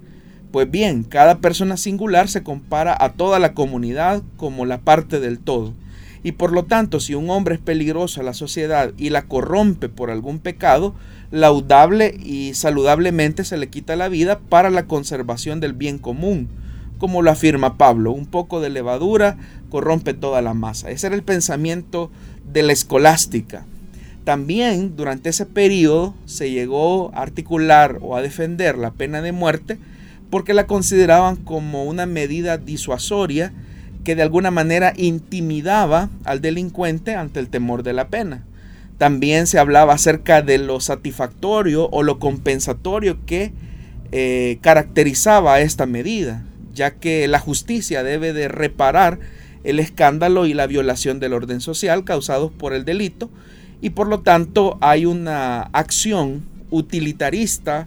Pues 0.51 0.71
bien, 0.71 1.03
cada 1.03 1.39
persona 1.39 1.77
singular 1.77 2.29
se 2.29 2.43
compara 2.43 2.97
a 2.99 3.13
toda 3.13 3.39
la 3.39 3.53
comunidad 3.53 4.23
como 4.37 4.65
la 4.65 4.79
parte 4.79 5.21
del 5.21 5.39
todo. 5.39 5.75
Y 6.23 6.33
por 6.33 6.53
lo 6.53 6.65
tanto, 6.65 7.01
si 7.01 7.15
un 7.15 7.31
hombre 7.31 7.57
es 7.57 7.61
peligroso 7.61 8.21
a 8.21 8.25
la 8.25 8.35
sociedad 8.35 8.93
y 8.97 9.11
la 9.11 9.27
corrompe 9.27 9.89
por 9.89 10.11
algún 10.11 10.39
pecado, 10.39 10.95
laudable 11.31 12.17
y 12.19 12.55
saludablemente 12.55 13.45
se 13.45 13.59
le 13.59 13.69
quita 13.69 13.95
la 13.95 14.09
vida 14.09 14.39
para 14.39 14.71
la 14.71 14.87
conservación 14.87 15.61
del 15.61 15.75
bien 15.75 15.99
común, 15.99 16.49
como 16.99 17.23
lo 17.23 17.31
afirma 17.31 17.77
Pablo, 17.77 18.11
un 18.11 18.27
poco 18.27 18.61
de 18.61 18.71
levadura 18.71 19.37
corrompe 19.71 20.15
toda 20.15 20.43
la 20.43 20.55
masa. 20.55 20.91
Ese 20.91 21.07
era 21.07 21.17
el 21.17 21.23
pensamiento 21.23 22.11
de 22.51 22.63
la 22.63 22.73
escolástica. 22.73 23.67
También 24.25 24.97
durante 24.97 25.29
ese 25.29 25.47
periodo 25.47 26.15
se 26.27 26.51
llegó 26.51 27.15
a 27.15 27.23
articular 27.23 27.99
o 28.01 28.17
a 28.17 28.23
defender 28.23 28.77
la 28.77 28.91
pena 28.91 29.23
de 29.23 29.33
muerte 29.33 29.79
porque 30.31 30.55
la 30.55 30.67
consideraban 30.67 31.37
como 31.37 31.85
una 31.85 32.07
medida 32.07 32.59
disuasoria 32.59 33.53
que 34.05 34.15
de 34.15 34.23
alguna 34.23 34.51
manera 34.51 34.93
intimidaba 34.97 36.11
al 36.25 36.41
delincuente 36.41 37.15
ante 37.15 37.41
el 37.41 37.49
temor 37.49 37.83
de 37.83 37.93
la 37.93 38.09
pena. 38.09 38.45
También 38.97 39.47
se 39.47 39.59
hablaba 39.59 39.95
acerca 39.95 40.43
de 40.43 40.59
lo 40.59 40.81
satisfactorio 40.81 41.89
o 41.91 42.03
lo 42.03 42.19
compensatorio 42.19 43.19
que 43.27 43.53
eh, 44.11 44.59
caracterizaba 44.61 45.61
esta 45.61 45.87
medida, 45.87 46.45
ya 46.75 46.93
que 46.93 47.29
la 47.29 47.39
justicia 47.39 48.03
debe 48.03 48.33
de 48.33 48.49
reparar 48.49 49.21
el 49.65 49.79
escándalo 49.79 50.47
y 50.47 50.55
la 50.55 50.67
violación 50.67 51.21
del 51.21 51.33
orden 51.33 51.61
social 51.61 52.05
causados 52.05 52.51
por 52.51 52.73
el 52.73 52.85
delito 52.85 53.31
y 53.81 53.91
por 53.91 54.09
lo 54.09 54.21
tanto 54.21 54.79
hay 54.81 55.05
una 55.05 55.63
acción 55.73 56.43
utilitarista 56.71 57.87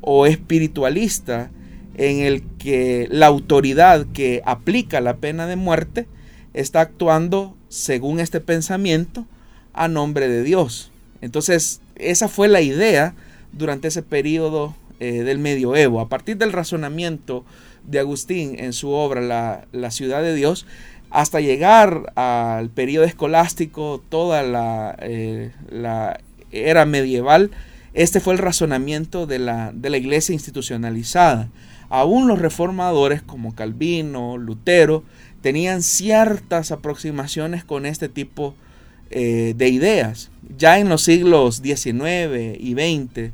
o 0.00 0.26
espiritualista 0.26 1.50
en 1.94 2.20
el 2.20 2.42
que 2.58 3.08
la 3.10 3.26
autoridad 3.26 4.06
que 4.12 4.42
aplica 4.44 5.00
la 5.00 5.16
pena 5.16 5.46
de 5.46 5.56
muerte 5.56 6.06
está 6.54 6.80
actuando 6.80 7.56
según 7.68 8.20
este 8.20 8.40
pensamiento 8.40 9.26
a 9.72 9.88
nombre 9.88 10.28
de 10.28 10.42
Dios. 10.42 10.90
Entonces, 11.20 11.80
esa 11.96 12.28
fue 12.28 12.48
la 12.48 12.60
idea 12.60 13.14
durante 13.52 13.88
ese 13.88 14.02
periodo 14.02 14.74
eh, 14.98 15.22
del 15.22 15.38
medioevo. 15.38 16.00
A 16.00 16.08
partir 16.08 16.36
del 16.36 16.52
razonamiento 16.52 17.44
de 17.84 17.98
Agustín 17.98 18.58
en 18.58 18.72
su 18.72 18.90
obra 18.90 19.66
la, 19.72 19.90
ciudad 19.90 20.22
de 20.22 20.34
Dios, 20.34 20.66
hasta 21.10 21.40
llegar 21.40 22.12
al 22.14 22.70
periodo 22.70 23.04
escolástico, 23.04 24.02
toda 24.08 24.42
la, 24.42 24.96
eh, 25.00 25.52
la, 25.70 26.20
era 26.52 26.84
medieval, 26.86 27.50
este 27.94 28.20
fue 28.20 28.34
el 28.34 28.38
razonamiento 28.38 29.26
de 29.26 29.38
la, 29.38 29.72
de 29.74 29.90
la 29.90 29.96
iglesia 29.96 30.32
institucionalizada. 30.32 31.48
Aún 31.90 32.26
los 32.26 32.38
reformadores 32.38 33.20
como 33.20 33.54
Calvino, 33.54 34.38
Lutero, 34.38 35.04
tenían 35.42 35.82
ciertas 35.82 36.70
aproximaciones 36.72 37.64
con 37.64 37.84
este 37.84 38.08
tipo 38.08 38.52
de 38.52 38.70
eh, 39.12 39.54
de 39.56 39.68
ideas. 39.68 40.30
Ya 40.56 40.78
en 40.78 40.88
los 40.88 41.02
siglos 41.02 41.56
XIX 41.64 42.56
y 42.56 42.74
XX, 42.74 43.32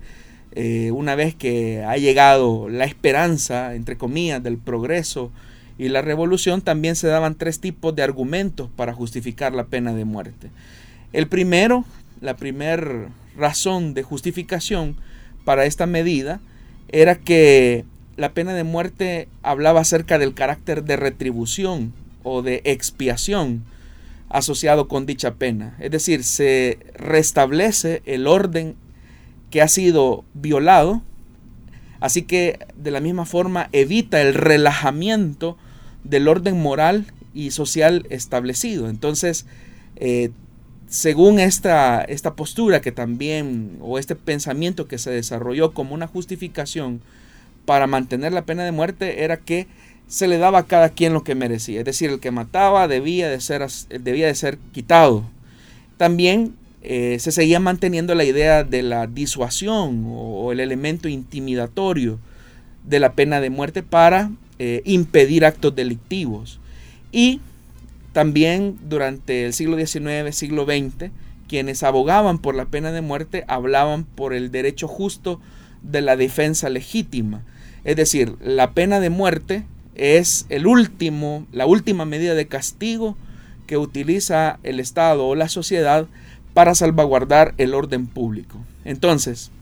eh, 0.53 0.90
una 0.90 1.14
vez 1.14 1.35
que 1.35 1.85
ha 1.85 1.99
llegado 1.99 2.71
la 2.71 2.87
esperanza, 2.87 3.75
entre 3.75 3.99
comillas, 3.99 4.42
del 4.42 4.57
progreso 4.57 5.33
y 5.77 5.90
la 5.90 6.01
revolución, 6.01 6.62
también 6.62 6.97
se 6.97 7.09
daban 7.09 7.35
tres 7.35 7.61
tipos 7.61 7.95
de 7.95 8.03
argumentos 8.03 8.71
para 8.75 8.95
justificar 8.95 9.53
la 9.53 9.66
pena 9.66 9.92
de 9.92 10.07
muerte. 10.07 10.49
El 11.12 11.27
primero, 11.27 11.85
la 12.23 12.38
primera 12.38 13.11
razón 13.37 13.92
de 13.92 14.03
justificación 14.03 14.97
para 15.45 15.66
esta 15.66 15.85
medida 15.85 16.40
era 16.88 17.16
que 17.16 17.85
la 18.16 18.33
pena 18.33 18.55
de 18.55 18.64
muerte 18.64 19.29
hablaba 19.42 19.81
acerca 19.81 20.18
del 20.18 20.35
carácter 20.35 20.85
de 20.85 20.96
retribución 20.96 21.92
o 22.22 22.42
de 22.42 22.62
expiación 22.64 23.64
asociado 24.29 24.88
con 24.88 25.07
dicha 25.07 25.35
pena. 25.35 25.76
Es 25.79 25.90
decir, 25.90 26.24
se 26.24 26.79
restablece 26.94 28.02
el 28.07 28.26
orden 28.26 28.74
que 29.50 29.62
ha 29.62 29.68
sido 29.68 30.24
violado, 30.35 31.02
así 32.00 32.22
que 32.22 32.59
de 32.76 32.90
la 32.90 33.00
misma 33.00 33.26
forma 33.26 33.68
evita 33.72 34.20
el 34.20 34.35
relajamiento 34.35 35.57
del 36.05 36.29
orden 36.29 36.61
moral 36.61 37.07
y 37.35 37.50
social 37.50 38.07
establecido. 38.11 38.88
Entonces, 38.88 39.46
eh, 39.96 40.31
según 40.88 41.38
esta, 41.38 42.02
esta 42.02 42.35
postura 42.35 42.81
que 42.81 42.92
también, 42.92 43.79
o 43.81 43.98
este 43.98 44.16
pensamiento 44.16 44.88
que 44.88 44.98
se 44.98 45.11
desarrolló 45.11 45.72
como 45.72 45.94
una 45.94 46.07
justificación 46.07 47.00
para 47.66 47.87
mantener 47.87 48.33
la 48.33 48.46
pena 48.46 48.64
de 48.64 48.72
muerte, 48.72 49.24
era 49.24 49.37
que 49.37 49.66
se 50.09 50.29
le 50.29 50.38
daba 50.38 50.61
a 50.61 50.66
cada 50.66 50.90
quien 50.90 51.12
lo 51.12 51.24
que 51.24 51.35
merecía. 51.35 51.81
Es 51.81 51.85
decir, 51.85 52.11
el 52.11 52.20
que 52.20 52.31
mataba 52.31 52.88
debía 52.88 53.29
de 53.29 53.40
ser, 53.40 53.66
debía 54.00 54.26
de 54.26 54.35
ser 54.35 54.59
quitado. 54.72 55.24
También 55.96 56.55
eh, 56.83 57.18
se 57.18 57.33
seguía 57.33 57.59
manteniendo 57.59 58.14
la 58.14 58.24
idea 58.24 58.62
de 58.62 58.83
la 58.83 59.07
disuasión 59.07 60.05
o, 60.07 60.52
el 60.52 60.61
elemento 60.61 61.09
intimidatorio 61.09 62.20
de 62.85 63.00
la 63.00 63.14
pena 63.14 63.40
de 63.40 63.50
muerte 63.50 63.83
para 63.83 64.31
eh, 64.59 64.83
impedir 64.85 65.44
actos 65.44 65.74
delictivos. 65.74 66.61
Y 67.11 67.40
también 68.12 68.79
durante 68.88 69.44
el 69.44 69.52
siglo 69.52 69.76
XIX, 69.76 70.35
siglo 70.35 70.64
XX, 70.64 71.11
quienes 71.48 71.83
abogaban 71.83 72.38
por 72.38 72.55
la 72.55 72.66
pena 72.66 72.92
de 72.92 73.00
muerte 73.00 73.44
hablaban 73.48 74.05
por 74.05 74.33
el 74.33 74.50
derecho 74.50 74.88
justo 74.88 75.40
de 75.83 76.02
la 76.02 76.16
defensa 76.16 76.68
legítima. 76.68 77.42
Es 77.87 77.94
decir, 77.94 78.35
la 78.40 78.72
pena 78.72 78.99
de 78.99 79.11
muerte 79.11 79.64
es 79.94 80.44
el 80.49 80.66
último, 80.66 81.46
la 81.53 81.66
última 81.66 82.05
medida 82.05 82.35
de 82.35 82.49
castigo 82.49 83.16
que 83.68 83.79
utiliza 83.79 84.59
el 84.64 84.81
Estado 84.81 85.25
o 85.25 85.37
la 85.37 85.49
sociedad 85.49 86.09
para 86.53 86.75
salvaguardar 86.75 87.55
el 87.59 87.75
orden 87.75 88.09
público. 88.09 88.59
Entonces, 88.85 89.53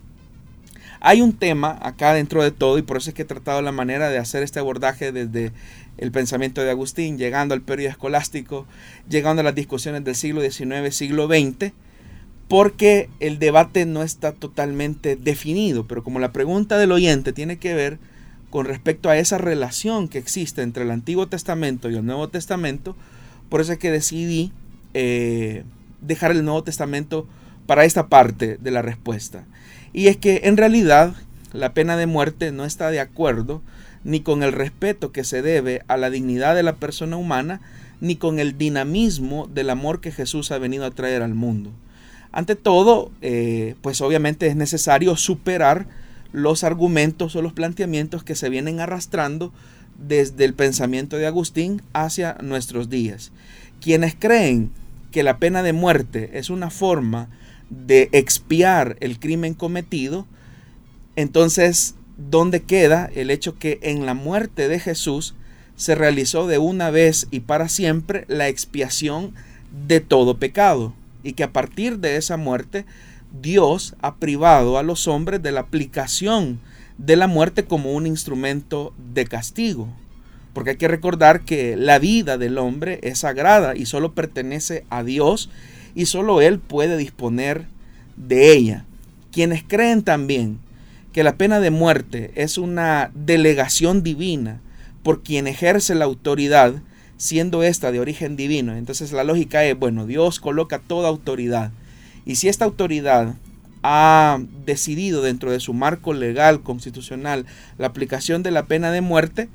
hay 1.01 1.21
un 1.21 1.35
tema 1.35 1.79
acá 1.83 2.15
dentro 2.15 2.43
de 2.43 2.51
todo 2.51 2.79
y 2.79 2.83
por 2.83 2.97
eso 2.97 3.11
es 3.11 3.15
que 3.15 3.23
he 3.23 3.27
tratado 3.27 3.61
la 3.61 3.73
manera 3.73 4.09
de 4.09 4.17
hacer 4.17 4.43
este 4.43 4.59
abordaje 4.59 5.13
desde 5.13 5.53
el 5.99 6.11
pensamiento 6.11 6.63
de 6.63 6.71
Agustín, 6.71 7.19
llegando 7.19 7.53
al 7.53 7.61
periodo 7.61 7.91
escolástico, 7.91 8.65
llegando 9.07 9.41
a 9.41 9.45
las 9.45 9.55
discusiones 9.55 10.03
del 10.03 10.15
siglo 10.15 10.41
XIX, 10.41 10.97
siglo 10.97 11.27
XX, 11.27 11.75
porque 12.49 13.11
el 13.21 13.39
debate 13.39 13.85
no 13.85 14.03
está 14.03 14.33
totalmente 14.33 15.15
definido, 15.15 15.87
pero 15.87 16.03
como 16.03 16.21
la 16.21 16.33
pregunta 16.33 16.79
del 16.79 16.93
oyente 16.93 17.35
tiene 17.35 17.59
que 17.59 17.75
ver 17.75 17.99
con 18.55 18.67
respecto 18.67 19.11
a 19.11 19.19
esa 19.19 19.37
relación 19.37 20.07
que 20.07 20.19
existe 20.19 20.63
entre 20.63 20.85
el 20.85 20.93
Antiguo 20.93 21.27
Testamento 21.27 21.91
y 21.91 21.97
el 21.97 22.07
Nuevo 22.07 22.29
Testamento, 22.29 22.95
por 23.49 23.61
eso 23.61 23.73
es 23.73 23.81
que 23.81 23.91
decidí 23.91 24.53
eh, 24.95 25.65
dejar 26.01 26.31
el 26.31 26.45
Nuevo 26.45 26.63
Testamento 26.63 27.27
para 27.67 27.85
esta 27.85 28.07
parte 28.07 28.57
de 28.59 28.71
la 28.71 28.81
respuesta. 28.81 29.45
Y 29.93 30.07
es 30.07 30.17
que 30.19 30.43
en 30.45 30.57
realidad 30.57 31.17
la 31.53 31.75
pena 31.75 31.97
de 31.97 32.07
muerte 32.07 32.53
no 32.53 32.65
está 32.65 32.93
de 32.93 33.01
acuerdo 33.01 33.61
ni 34.05 34.21
con 34.21 34.45
el 34.45 34.53
respeto 34.53 35.11
que 35.11 35.25
se 35.25 35.43
debe 35.43 35.83
a 35.89 35.97
la 35.97 36.09
dignidad 36.09 36.55
de 36.55 36.63
la 36.63 36.77
persona 36.77 37.17
humana, 37.17 37.61
ni 38.01 38.15
con 38.15 38.39
el 38.39 38.57
dinamismo 38.57 39.49
del 39.53 39.69
amor 39.69 40.01
que 40.01 40.13
Jesús 40.13 40.53
ha 40.53 40.59
venido 40.59 40.85
a 40.85 40.93
traer 40.93 41.23
al 41.23 41.35
mundo. 41.35 41.73
Ante 42.31 42.55
todo, 42.55 43.11
eh, 43.21 43.75
pues 43.83 44.01
obviamente 44.01 44.47
es 44.47 44.55
necesario 44.55 45.17
superar 45.17 45.89
los 46.35 46.65
argumentos 46.65 47.37
o 47.37 47.43
los 47.43 47.53
planteamientos 47.53 48.25
que 48.25 48.35
se 48.35 48.49
vienen 48.49 48.81
arrastrando 48.81 49.53
desde 49.97 50.45
el 50.45 50.53
pensamiento 50.53 51.17
de 51.17 51.29
Agustín 51.29 51.81
hacia 51.93 52.37
nuestros 52.43 52.91
días. 52.91 53.31
Quienes 53.81 54.17
creen 54.17 54.73
que 55.13 55.23
la 55.23 55.39
pena 55.39 55.63
de 55.63 55.73
muerte 55.73 56.31
es 56.35 56.51
una 56.51 56.71
forma 56.71 57.29
de 57.71 58.09
expiar 58.11 58.97
el 58.99 59.21
crimen 59.21 59.55
cometido, 59.55 60.27
entonces, 61.15 61.95
¿dónde 62.17 62.63
queda 62.65 63.09
el 63.15 63.31
hecho 63.31 63.57
que 63.57 63.79
en 63.83 64.05
la 64.05 64.15
muerte 64.15 64.67
de 64.67 64.81
Jesús 64.81 65.37
se 65.77 65.95
realizó 65.95 66.49
de 66.49 66.59
una 66.59 66.91
vez 66.91 67.29
y 67.31 67.41
para 67.41 67.69
siempre 67.69 68.25
la 68.27 68.49
expiación 68.49 69.35
de 69.87 70.01
todo 70.01 70.39
pecado? 70.39 70.95
Y 71.23 71.35
que 71.35 71.45
a 71.45 71.53
partir 71.53 72.01
de 72.01 72.17
esa 72.17 72.37
muerte, 72.37 72.87
Dios 73.41 73.97
ha 74.01 74.17
privado 74.17 74.79
a 74.79 74.83
los 74.83 75.09
hombres 75.09 75.43
de 75.43 75.53
la 75.53 75.61
aplicación 75.61 76.61
de 76.99 77.17
la 77.17 77.27
muerte 77.27 77.65
como 77.65 77.93
un 77.93 78.07
instrumento 78.07 78.95
de 79.13 79.25
castigo. 79.27 79.89
Porque 80.53 80.71
hay 80.71 80.77
que 80.77 80.89
recordar 80.89 81.41
que 81.41 81.77
la 81.77 81.99
vida 81.99 82.39
del 82.39 82.59
hombre 82.59 83.01
es 83.03 83.21
sagrada 83.21 83.75
y 83.75 83.87
solo 83.87 84.15
pertenece 84.15 84.85
a 84.89 85.03
Dios 85.03 85.51
y 85.97 86.07
solo 86.07 86.41
Él 86.41 86.61
puede 86.61 86.97
disponer 86.97 87.67
de 88.17 88.53
ella. 88.53 88.85
Quienes 89.33 89.65
creen 89.65 90.03
también 90.03 90.61
que 91.13 91.25
la 91.25 91.37
pena 91.37 91.59
de 91.59 91.71
muerte 91.71 92.31
es 92.37 92.57
una 92.57 93.11
delegación 93.15 94.03
divina 94.05 94.61
por 95.03 95.23
quien 95.23 95.47
ejerce 95.47 95.95
la 95.95 96.05
autoridad, 96.05 96.75
siendo 97.17 97.63
esta 97.63 97.91
de 97.91 98.01
origen 98.01 98.37
divino. 98.37 98.77
Entonces 98.77 99.13
la 99.13 99.25
lógica 99.25 99.65
es, 99.65 99.77
bueno, 99.79 100.07
Dios 100.07 100.39
coloca 100.39 100.79
toda 100.79 101.09
autoridad. 101.09 101.73
Y 102.27 102.37
si 102.37 102.49
esta 102.49 102.65
autoridad 102.65 103.35
ha 103.83 104.39
decidido 104.65 105.21
dentro 105.21 105.53
de 105.53 105.61
su 105.61 105.75
marco 105.75 106.15
legal, 106.15 106.63
constitucional, 106.63 107.45
la 107.77 107.87
aplicación 107.87 108.43
de 108.43 108.51
la 108.51 108.65
pena 108.65 108.91
de 108.91 109.03
muerte, 109.03 109.49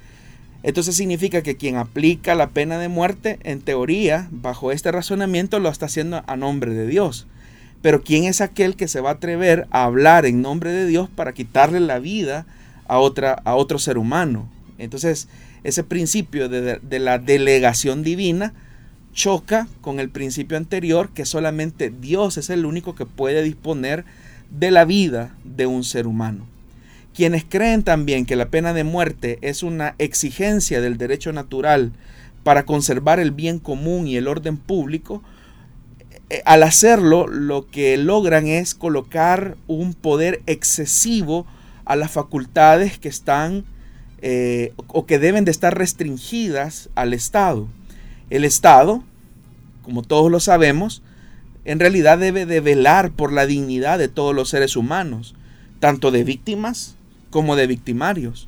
entonces 0.62 0.95
significa 0.95 1.41
que 1.41 1.58
quien 1.58 1.77
aplica 1.77 2.36
la 2.36 2.49
pena 2.49 2.77
de 2.77 2.89
muerte, 2.89 3.39
en 3.43 3.62
teoría, 3.62 4.27
bajo 4.32 4.71
este 4.71 4.91
razonamiento, 4.91 5.60
lo 5.60 5.69
está 5.69 5.88
haciendo 5.88 6.23
a 6.27 6.36
nombre 6.36 6.73
de 6.73 6.86
Dios. 6.86 7.27
Pero 7.82 8.03
¿quién 8.03 8.25
es 8.25 8.41
aquel 8.41 8.75
que 8.75 8.88
se 8.88 8.99
va 8.99 9.12
a 9.12 9.13
atrever 9.13 9.67
a 9.71 9.86
hablar 9.86 10.25
en 10.25 10.41
nombre 10.41 10.71
de 10.71 10.86
Dios 10.86 11.10
para 11.10 11.34
quitarle 11.34 11.79
la 11.79 11.99
vida 11.99 12.45
a, 12.88 12.99
otra, 12.99 13.34
a 13.45 13.55
otro 13.55 13.79
ser 13.79 13.97
humano? 13.97 14.49
Entonces, 14.77 15.29
ese 15.63 15.84
principio 15.84 16.49
de, 16.49 16.79
de 16.79 16.99
la 16.99 17.19
delegación 17.19 18.03
divina 18.03 18.53
choca 19.19 19.67
con 19.82 19.99
el 19.99 20.10
principio 20.10 20.55
anterior 20.55 21.10
que 21.10 21.25
solamente 21.25 21.89
Dios 21.89 22.38
es 22.38 22.49
el 22.49 22.65
único 22.65 22.95
que 22.95 23.05
puede 23.05 23.43
disponer 23.43 24.05
de 24.49 24.71
la 24.71 24.86
vida 24.86 25.36
de 25.43 25.67
un 25.67 25.84
ser 25.84 26.08
humano. 26.08 26.47
Quienes 27.13 27.43
creen 27.43 27.84
también 27.84 28.25
que 28.25 28.38
la 28.38 28.47
pena 28.47 28.71
de 28.71 28.86
muerte 28.86 29.38
es 29.41 29.62
una 29.62 29.93
exigencia 29.97 30.79
del 30.79 30.97
derecho 30.97 31.34
natural 31.34 31.91
para 32.45 32.63
conservar 32.63 33.19
el 33.19 33.32
bien 33.32 33.60
común 33.60 34.08
y 34.08 34.15
el 34.15 34.25
orden 34.25 34.55
público, 34.55 35.21
eh, 36.29 36.41
al 36.45 36.63
hacerlo 36.63 37.27
lo 37.27 37.67
que 37.67 37.97
logran 37.97 38.47
es 38.47 38.73
colocar 38.73 39.58
un 39.67 39.95
poder 39.95 40.41
excesivo 40.45 41.45
a 41.84 41.97
las 41.97 42.10
facultades 42.10 42.97
que 42.97 43.10
están 43.10 43.65
eh, 44.21 44.71
o 44.88 45.05
que 45.05 45.19
deben 45.19 45.43
de 45.43 45.51
estar 45.51 45.77
restringidas 45.77 46.89
al 46.95 47.13
Estado. 47.13 47.67
El 48.29 48.45
Estado, 48.45 49.03
como 49.89 50.04
todos 50.04 50.30
lo 50.30 50.39
sabemos, 50.39 51.02
en 51.65 51.80
realidad 51.80 52.19
debe 52.19 52.45
de 52.45 52.62
velar 52.62 53.10
por 53.10 53.34
la 53.34 53.47
dignidad 53.47 53.97
de 53.97 54.08
todos 54.08 54.36
los 54.36 54.47
seres 54.49 54.75
humanos, 54.75 55.34
tanto 55.80 56.12
de 56.12 56.23
víctimas 56.23 56.93
como 57.32 57.56
de 57.56 57.65
victimarios. 57.65 58.47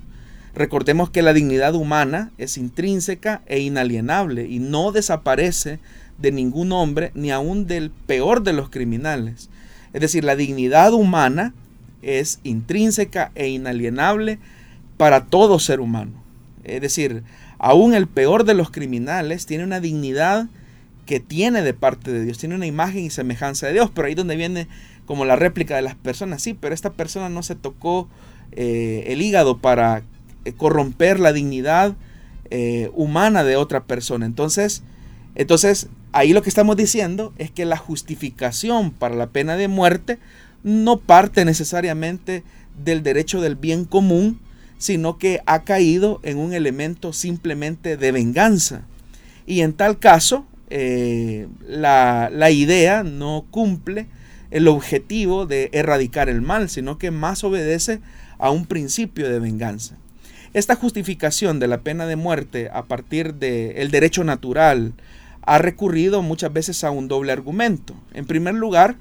Recordemos 0.53 1.09
que 1.09 1.23
la 1.23 1.33
dignidad 1.33 1.73
humana 1.73 2.29
es 2.37 2.57
intrínseca 2.57 3.41
e 3.47 3.57
inalienable 3.59 4.45
y 4.47 4.59
no 4.59 4.91
desaparece 4.91 5.79
de 6.19 6.31
ningún 6.31 6.71
hombre 6.73 7.09
ni 7.15 7.31
aun 7.31 7.65
del 7.65 7.89
peor 7.89 8.43
de 8.43 8.53
los 8.53 8.69
criminales. 8.69 9.49
Es 9.93 10.01
decir, 10.01 10.23
la 10.23 10.35
dignidad 10.35 10.93
humana 10.93 11.55
es 12.03 12.39
intrínseca 12.43 13.31
e 13.33 13.47
inalienable 13.47 14.37
para 14.97 15.25
todo 15.25 15.57
ser 15.57 15.79
humano. 15.79 16.11
Es 16.63 16.81
decir, 16.81 17.23
aún 17.57 17.95
el 17.95 18.05
peor 18.05 18.43
de 18.43 18.53
los 18.53 18.69
criminales 18.69 19.47
tiene 19.47 19.63
una 19.63 19.79
dignidad 19.79 20.47
que 21.05 21.19
tiene 21.19 21.61
de 21.61 21.73
parte 21.73 22.11
de 22.11 22.23
Dios, 22.23 22.37
tiene 22.37 22.55
una 22.55 22.67
imagen 22.67 23.05
y 23.05 23.09
semejanza 23.09 23.67
de 23.67 23.73
Dios, 23.73 23.91
pero 23.93 24.07
ahí 24.07 24.15
donde 24.15 24.35
viene 24.35 24.67
como 25.05 25.25
la 25.25 25.35
réplica 25.35 25.75
de 25.75 25.81
las 25.81 25.95
personas, 25.95 26.41
sí, 26.41 26.53
pero 26.53 26.73
esta 26.73 26.93
persona 26.93 27.29
no 27.29 27.43
se 27.43 27.55
tocó 27.55 28.07
eh, 28.51 29.05
el 29.07 29.21
hígado 29.21 29.57
para 29.57 30.03
eh, 30.45 30.53
corromper 30.53 31.19
la 31.19 31.33
dignidad 31.33 31.95
eh, 32.49 32.89
humana 32.93 33.43
de 33.43 33.55
otra 33.55 33.83
persona. 33.83 34.25
Entonces, 34.25 34.83
entonces, 35.35 35.87
ahí 36.11 36.33
lo 36.33 36.41
que 36.41 36.49
estamos 36.49 36.75
diciendo 36.75 37.33
es 37.37 37.51
que 37.51 37.65
la 37.65 37.77
justificación 37.77 38.91
para 38.91 39.15
la 39.15 39.27
pena 39.27 39.55
de 39.55 39.67
muerte 39.67 40.19
no 40.63 40.97
parte 40.97 41.45
necesariamente 41.45 42.43
del 42.83 43.03
derecho 43.03 43.41
del 43.41 43.55
bien 43.55 43.85
común, 43.85 44.39
sino 44.77 45.17
que 45.17 45.41
ha 45.45 45.63
caído 45.63 46.19
en 46.23 46.37
un 46.37 46.53
elemento 46.53 47.13
simplemente 47.13 47.97
de 47.97 48.11
venganza. 48.11 48.83
Y 49.45 49.61
en 49.61 49.73
tal 49.73 49.99
caso, 49.99 50.45
la, 51.67 52.29
la 52.31 52.51
idea 52.51 53.03
no 53.03 53.45
cumple 53.51 54.07
el 54.51 54.67
objetivo 54.67 55.45
de 55.45 55.69
erradicar 55.73 56.29
el 56.29 56.41
mal, 56.41 56.69
sino 56.69 56.97
que 56.97 57.11
más 57.11 57.43
obedece 57.43 58.01
a 58.37 58.51
un 58.51 58.65
principio 58.65 59.29
de 59.29 59.39
venganza. 59.39 59.97
Esta 60.53 60.75
justificación 60.75 61.59
de 61.59 61.67
la 61.67 61.79
pena 61.79 62.05
de 62.05 62.17
muerte 62.17 62.69
a 62.73 62.83
partir 62.83 63.35
del 63.35 63.89
derecho 63.89 64.25
natural 64.25 64.93
ha 65.43 65.57
recurrido 65.57 66.21
muchas 66.21 66.51
veces 66.51 66.83
a 66.83 66.91
un 66.91 67.07
doble 67.07 67.31
argumento. 67.31 67.95
En 68.13 68.25
primer 68.25 68.55
lugar, 68.55 68.97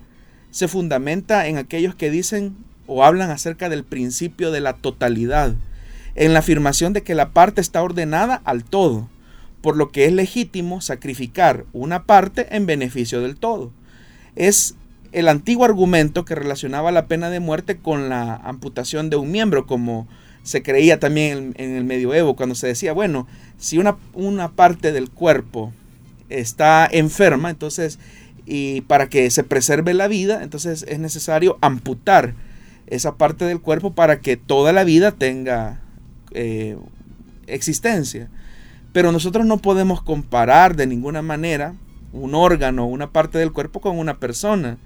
se 0.53 0.69
fundamenta 0.69 1.49
en 1.49 1.59
aquellos 1.59 1.95
que 1.97 2.11
dicen 2.11 2.57
o 2.87 3.05
hablan 3.05 3.31
acerca 3.31 3.69
del 3.69 3.85
principio 3.85 4.51
de 4.51 4.61
la 4.61 4.75
totalidad, 4.75 5.55
en 6.15 6.33
la 6.33 6.41
afirmación 6.41 6.93
de 6.93 7.03
que 7.03 7.15
la 7.15 7.31
parte 7.31 7.61
está 7.61 7.83
ordenada 7.83 8.41
al 8.45 8.65
todo, 8.65 9.09
por 9.63 9.77
lo 9.77 9.91
que 9.91 10.07
es 10.07 10.13
legítimo 10.13 10.81
sacrificar 10.81 11.65
una 11.73 12.05
parte 12.05 12.55
en 12.55 12.67
beneficio 12.67 13.21
del 13.21 13.37
todo. 13.37 13.73
Es 14.37 14.75
el 15.13 15.29
antiguo 15.29 15.65
argumento 15.65 16.25
que 16.25 16.35
relacionaba 16.35 16.93
la 16.93 17.07
pena 17.07 17.31
de 17.31 17.41
muerte 17.41 17.77
con 17.77 18.09
la 18.09 18.37
amputación 18.37 19.11
de 19.11 19.17
un 19.17 19.31
miembro, 19.31 19.67
como 19.67 20.09
se 20.43 20.63
creía 20.63 20.99
también 20.99 21.55
en, 21.57 21.77
el 21.77 21.85
medioevo, 21.85 22.37
cuando 22.37 22.55
se 22.55 22.69
decía, 22.69 22.93
bueno, 22.93 23.27
si 23.59 23.79
una, 23.79 23.97
una 24.15 24.53
parte 24.53 24.93
del 24.93 25.11
cuerpo 25.11 25.73
está 26.29 26.89
enferma, 26.91 27.51
entonces, 27.51 27.99
y 28.47 28.83
para 28.83 29.09
que 29.09 29.31
se 29.31 29.45
preserve 29.45 29.95
la 29.95 30.09
vida, 30.09 30.43
entonces 30.43 30.85
es 30.89 30.99
necesario 30.99 31.59
amputar 31.61 32.35
esa 32.87 33.17
parte 33.17 33.45
del 33.45 33.61
cuerpo 33.61 33.93
para 33.93 34.21
que 34.21 34.37
toda 34.37 34.73
la 34.73 34.85
vida 34.85 35.13
tenga 35.13 35.81
eh, 36.33 36.77
existencia. 37.47 38.31
Pero 38.93 39.13
nosotros 39.13 39.47
no 39.47 39.59
podemos 39.59 40.03
comparar 40.03 40.77
de 40.77 40.87
ninguna 40.87 41.23
manera 41.23 41.75
un 42.13 42.35
órgano, 42.35 42.87
una 42.87 43.11
parte 43.11 43.39
del 43.39 43.53
cuerpo 43.53 43.81
con 43.81 43.99
una 43.99 44.19
persona. 44.19 44.79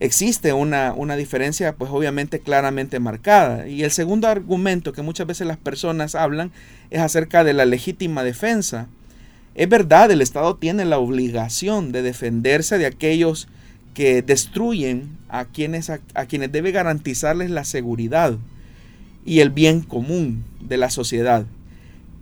Existe 0.00 0.52
una, 0.52 0.92
una 0.94 1.16
diferencia, 1.16 1.74
pues 1.74 1.90
obviamente 1.90 2.38
claramente 2.38 3.00
marcada. 3.00 3.66
Y 3.66 3.82
el 3.82 3.90
segundo 3.90 4.28
argumento 4.28 4.92
que 4.92 5.02
muchas 5.02 5.26
veces 5.26 5.46
las 5.46 5.56
personas 5.56 6.14
hablan 6.14 6.52
es 6.90 7.00
acerca 7.00 7.42
de 7.42 7.52
la 7.52 7.66
legítima 7.66 8.22
defensa. 8.22 8.86
Es 9.56 9.68
verdad, 9.68 10.10
el 10.12 10.22
Estado 10.22 10.54
tiene 10.54 10.84
la 10.84 10.98
obligación 10.98 11.90
de 11.90 12.02
defenderse 12.02 12.78
de 12.78 12.86
aquellos 12.86 13.48
que 13.98 14.22
destruyen 14.22 15.18
a 15.28 15.46
quienes, 15.46 15.90
a, 15.90 15.98
quienes 16.26 16.52
debe 16.52 16.70
garantizarles 16.70 17.50
la 17.50 17.64
seguridad 17.64 18.38
y 19.26 19.40
el 19.40 19.50
bien 19.50 19.80
común 19.80 20.44
de 20.60 20.76
la 20.76 20.90
sociedad. 20.90 21.44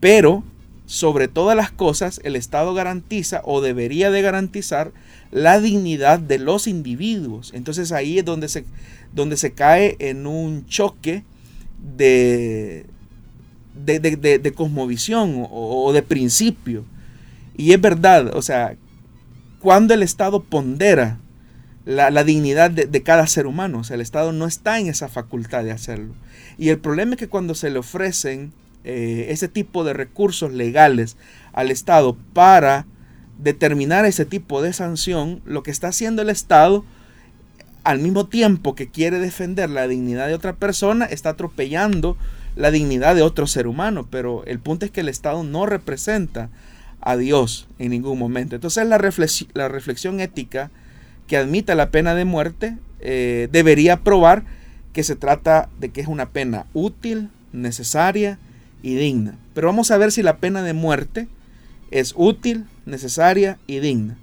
Pero, 0.01 0.43
sobre 0.87 1.29
todas 1.29 1.57
las 1.57 1.71
cosas, 1.71 2.21
el 2.25 2.37
Estado 2.37 2.73
garantiza 2.73 3.43
o 3.45 3.61
debería 3.61 4.11
de 4.11 4.23
garantizar 4.23 4.93
la 5.33 5.61
dignidad 5.61 6.21
de 6.21 6.39
los 6.39 6.67
individuos. 6.67 7.53
Entonces 7.55 7.93
ahí 7.93 8.19
es 8.19 8.25
donde 8.25 8.49
se, 8.49 8.65
donde 9.13 9.37
se 9.37 9.53
cae 9.53 9.97
en 9.99 10.27
un 10.27 10.67
choque 10.67 11.25
de, 11.97 12.87
de, 13.85 14.39
de, 14.39 14.53
cosmovisión 14.53 15.47
o, 15.51 15.93
de 15.93 16.03
principio. 16.03 16.85
Y 17.57 17.73
es 17.73 17.81
verdad, 17.81 18.35
o 18.37 18.43
sea, 18.43 18.77
cuando 19.61 19.93
el 19.93 20.03
Estado 20.03 20.43
pondera 20.43 21.19
la, 21.87 22.25
dignidad 22.25 22.71
de, 22.71 23.03
cada 23.03 23.27
ser 23.27 23.47
humano. 23.47 23.79
O 23.79 23.85
sea, 23.85 23.95
el 23.95 24.01
Estado 24.01 24.33
no 24.33 24.47
está 24.47 24.79
en 24.79 24.89
esa 24.89 25.09
facultad 25.09 25.65
de 25.65 25.71
hacerlo. 25.71 26.15
Y 26.59 26.69
el 26.69 26.79
problema 26.79 27.13
es 27.13 27.19
que 27.19 27.29
cuando 27.29 27.55
se 27.55 27.71
le 27.71 27.79
ofrecen 27.79 28.53
eh, 28.87 29.27
ese 29.31 29.49
tipo 29.49 29.83
de 29.83 29.93
recursos 29.93 30.53
legales 30.53 31.17
al 31.53 31.73
Estado 31.73 32.17
para 32.33 32.87
determinar 33.37 34.05
ese 34.05 34.25
tipo 34.25 34.63
de 34.63 34.73
sanción, 34.73 35.43
lo 35.45 35.65
que 35.65 35.73
está 35.73 35.89
haciendo 35.89 36.23
el 36.23 36.31
Estado, 36.31 36.85
al 37.83 37.99
mismo 37.99 38.27
tiempo 38.27 38.77
que 38.77 38.89
quiere 38.89 39.19
defender 39.19 39.71
la 39.71 39.89
dignidad 39.89 40.29
de 40.29 40.35
otra 40.35 40.55
persona, 40.55 41.05
está 41.05 41.31
atropellando 41.31 42.17
la 42.55 42.71
dignidad 42.71 43.17
de 43.17 43.23
otro 43.23 43.49
ser 43.49 43.67
humano. 43.67 44.07
Pero 44.09 44.45
el 44.47 44.61
punto 44.61 44.87
es 44.87 44.93
que 44.93 45.01
el 45.01 45.09
Estado 45.09 45.43
no 45.43 45.67
representa 45.67 46.49
a 47.01 47.17
Dios 47.17 47.67
en 47.81 47.91
ningún 47.91 48.21
momento. 48.21 48.55
Entonces 48.55 48.87
la, 48.87 48.99
la 49.55 49.69
reflexión 49.69 50.21
ética 50.21 50.71
que 51.27 51.37
admita 51.37 51.75
la 51.75 51.91
pena 51.91 52.15
de 52.15 52.25
muerte 52.25 52.79
eh, 53.01 53.49
debería 53.51 53.97
probar 53.99 54.45
que 54.93 55.03
se 55.03 55.17
trata 55.17 55.71
de 55.81 55.91
que 55.91 56.01
es 56.01 56.07
una 56.07 56.31
pena 56.31 56.67
útil, 56.73 57.31
necesaria 57.53 58.39
y 58.87 58.95
digna. 58.95 59.35
Pero 59.53 59.67
vamos 59.67 59.91
a 59.91 59.99
ver 59.99 60.13
si 60.13 60.23
la 60.23 60.37
pena 60.37 60.63
de 60.63 60.73
muerte 60.73 61.27
es 61.91 62.15
útil, 62.17 62.67
necesaria 62.85 63.59
y 63.67 63.81
digna. 63.81 64.17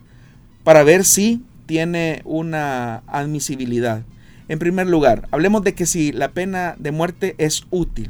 Para 0.63 0.83
ver 0.83 1.03
si 1.03 1.43
tiene 1.65 2.21
una 2.23 3.03
admisibilidad. 3.07 4.03
En 4.47 4.59
primer 4.59 4.87
lugar, 4.87 5.27
hablemos 5.31 5.65
de 5.65 5.73
que 5.73 5.85
si 5.85 6.13
la 6.13 6.31
pena 6.31 6.75
de 6.79 6.93
muerte 6.93 7.35
es 7.39 7.65
útil. 7.71 8.09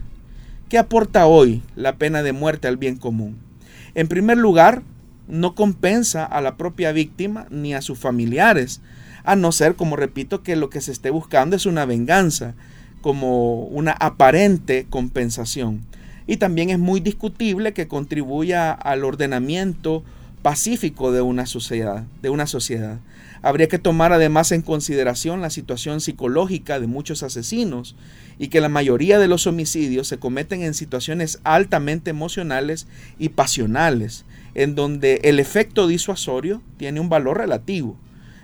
¿Qué 0.70 0.78
aporta 0.78 1.26
hoy 1.26 1.64
la 1.76 1.96
pena 1.96 2.22
de 2.22 2.34
muerte 2.34 2.68
al 2.68 2.78
bien 2.78 2.98
común? 2.98 3.40
En 3.96 4.08
primer 4.08 4.38
lugar, 4.38 4.84
no 5.28 5.56
compensa 5.56 6.24
a 6.24 6.40
la 6.40 6.56
propia 6.56 6.92
víctima 6.92 7.48
ni 7.50 7.74
a 7.74 7.82
sus 7.82 7.98
familiares, 7.98 8.80
a 9.24 9.36
no 9.36 9.52
ser, 9.52 9.74
como 9.74 9.96
repito, 9.96 10.44
que 10.44 10.56
lo 10.56 10.70
que 10.70 10.82
se 10.82 10.92
esté 10.92 11.10
buscando 11.10 11.56
es 11.56 11.66
una 11.66 11.86
venganza, 11.86 12.54
como 13.02 13.64
una 13.66 13.94
aparente 13.94 14.86
compensación. 14.92 15.82
Y 16.28 16.38
también 16.38 16.70
es 16.70 16.80
muy 16.80 17.00
discutible 17.00 17.74
que 17.74 17.88
contribuya 17.88 18.72
al 18.72 19.04
ordenamiento 19.04 20.04
pacífico 20.44 21.12
de 21.12 21.22
una 21.22 21.46
sociedad, 21.46 22.04
de 22.22 22.30
una 22.30 22.46
sociedad. 22.46 23.00
Habría 23.42 23.68
que 23.68 23.80
tomar 23.80 24.14
además 24.14 24.52
en 24.52 24.62
consideración 24.62 25.42
la 25.42 25.50
situación 25.50 26.02
psicológica 26.02 26.80
de 26.80 26.88
muchos 26.88 27.24
asesinos 27.24 27.96
y 28.38 28.50
que 28.50 28.62
la 28.62 28.70
mayoría 28.70 29.20
de 29.20 29.28
los 29.28 29.48
homicidios 29.48 30.08
se 30.08 30.20
cometen 30.20 30.62
en 30.62 30.74
situaciones 30.74 31.40
altamente 31.44 32.10
emocionales 32.12 32.88
y 33.18 33.30
pasionales, 33.30 34.26
en 34.54 34.76
donde 34.76 35.22
el 35.24 35.40
efecto 35.40 35.88
disuasorio 35.88 36.62
tiene 36.78 37.00
un 37.00 37.10
valor 37.10 37.38
relativo. 37.38 37.98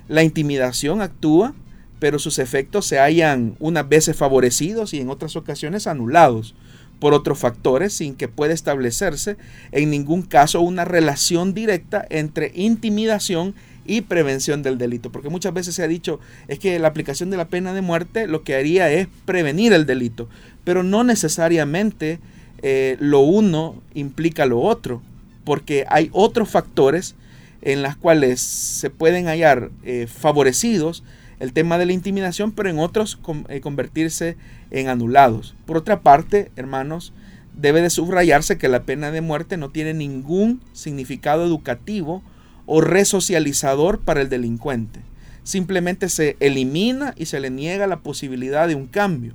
La 0.07 0.23
intimidación 0.23 1.01
actúa, 1.01 1.53
pero 1.99 2.17
sus 2.17 2.39
efectos 2.39 2.85
se 2.85 2.99
hallan 2.99 3.55
unas 3.59 3.87
veces 3.87 4.15
favorecidos 4.15 4.93
y 4.93 5.01
en 5.01 5.09
otras 5.09 5.35
ocasiones 5.35 5.85
anulados 5.85 6.55
por 6.99 7.13
otros 7.13 7.39
factores 7.39 7.93
sin 7.93 8.15
que 8.15 8.27
pueda 8.27 8.53
establecerse 8.53 9.37
en 9.71 9.89
ningún 9.89 10.21
caso 10.21 10.61
una 10.61 10.85
relación 10.85 11.53
directa 11.53 12.05
entre 12.09 12.51
intimidación 12.55 13.55
y 13.85 14.01
prevención 14.01 14.61
del 14.61 14.77
delito. 14.77 15.11
Porque 15.11 15.29
muchas 15.29 15.53
veces 15.53 15.75
se 15.75 15.83
ha 15.83 15.87
dicho 15.87 16.19
es 16.47 16.59
que 16.59 16.77
la 16.77 16.89
aplicación 16.89 17.29
de 17.29 17.37
la 17.37 17.47
pena 17.47 17.73
de 17.73 17.81
muerte 17.81 18.27
lo 18.27 18.43
que 18.43 18.55
haría 18.55 18.91
es 18.91 19.07
prevenir 19.25 19.73
el 19.73 19.85
delito, 19.85 20.29
pero 20.63 20.83
no 20.83 21.03
necesariamente 21.03 22.19
eh, 22.61 22.97
lo 22.99 23.21
uno 23.21 23.81
implica 23.93 24.45
lo 24.45 24.59
otro 24.59 25.01
porque 25.43 25.85
hay 25.89 26.09
otros 26.11 26.49
factores 26.49 27.15
en 27.61 27.81
las 27.81 27.95
cuales 27.95 28.39
se 28.39 28.89
pueden 28.89 29.25
hallar 29.25 29.71
eh, 29.83 30.07
favorecidos 30.07 31.03
el 31.39 31.53
tema 31.53 31.77
de 31.77 31.85
la 31.85 31.93
intimidación, 31.93 32.51
pero 32.51 32.69
en 32.69 32.79
otros 32.79 33.19
eh, 33.47 33.61
convertirse 33.61 34.37
en 34.71 34.89
anulados. 34.89 35.55
Por 35.65 35.77
otra 35.77 36.01
parte, 36.01 36.51
hermanos, 36.55 37.13
debe 37.55 37.81
de 37.81 37.89
subrayarse 37.89 38.57
que 38.57 38.69
la 38.69 38.83
pena 38.83 39.11
de 39.11 39.21
muerte 39.21 39.57
no 39.57 39.69
tiene 39.69 39.93
ningún 39.93 40.61
significado 40.73 41.45
educativo 41.45 42.21
o 42.65 42.81
resocializador 42.81 43.99
para 43.99 44.21
el 44.21 44.29
delincuente. 44.29 45.01
Simplemente 45.43 46.09
se 46.09 46.37
elimina 46.39 47.13
y 47.17 47.25
se 47.25 47.39
le 47.39 47.49
niega 47.49 47.87
la 47.87 47.99
posibilidad 47.99 48.67
de 48.67 48.75
un 48.75 48.87
cambio. 48.87 49.33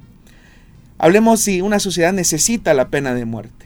Hablemos 0.98 1.40
si 1.40 1.60
una 1.60 1.80
sociedad 1.80 2.12
necesita 2.12 2.72
la 2.72 2.88
pena 2.88 3.14
de 3.14 3.24
muerte. 3.24 3.63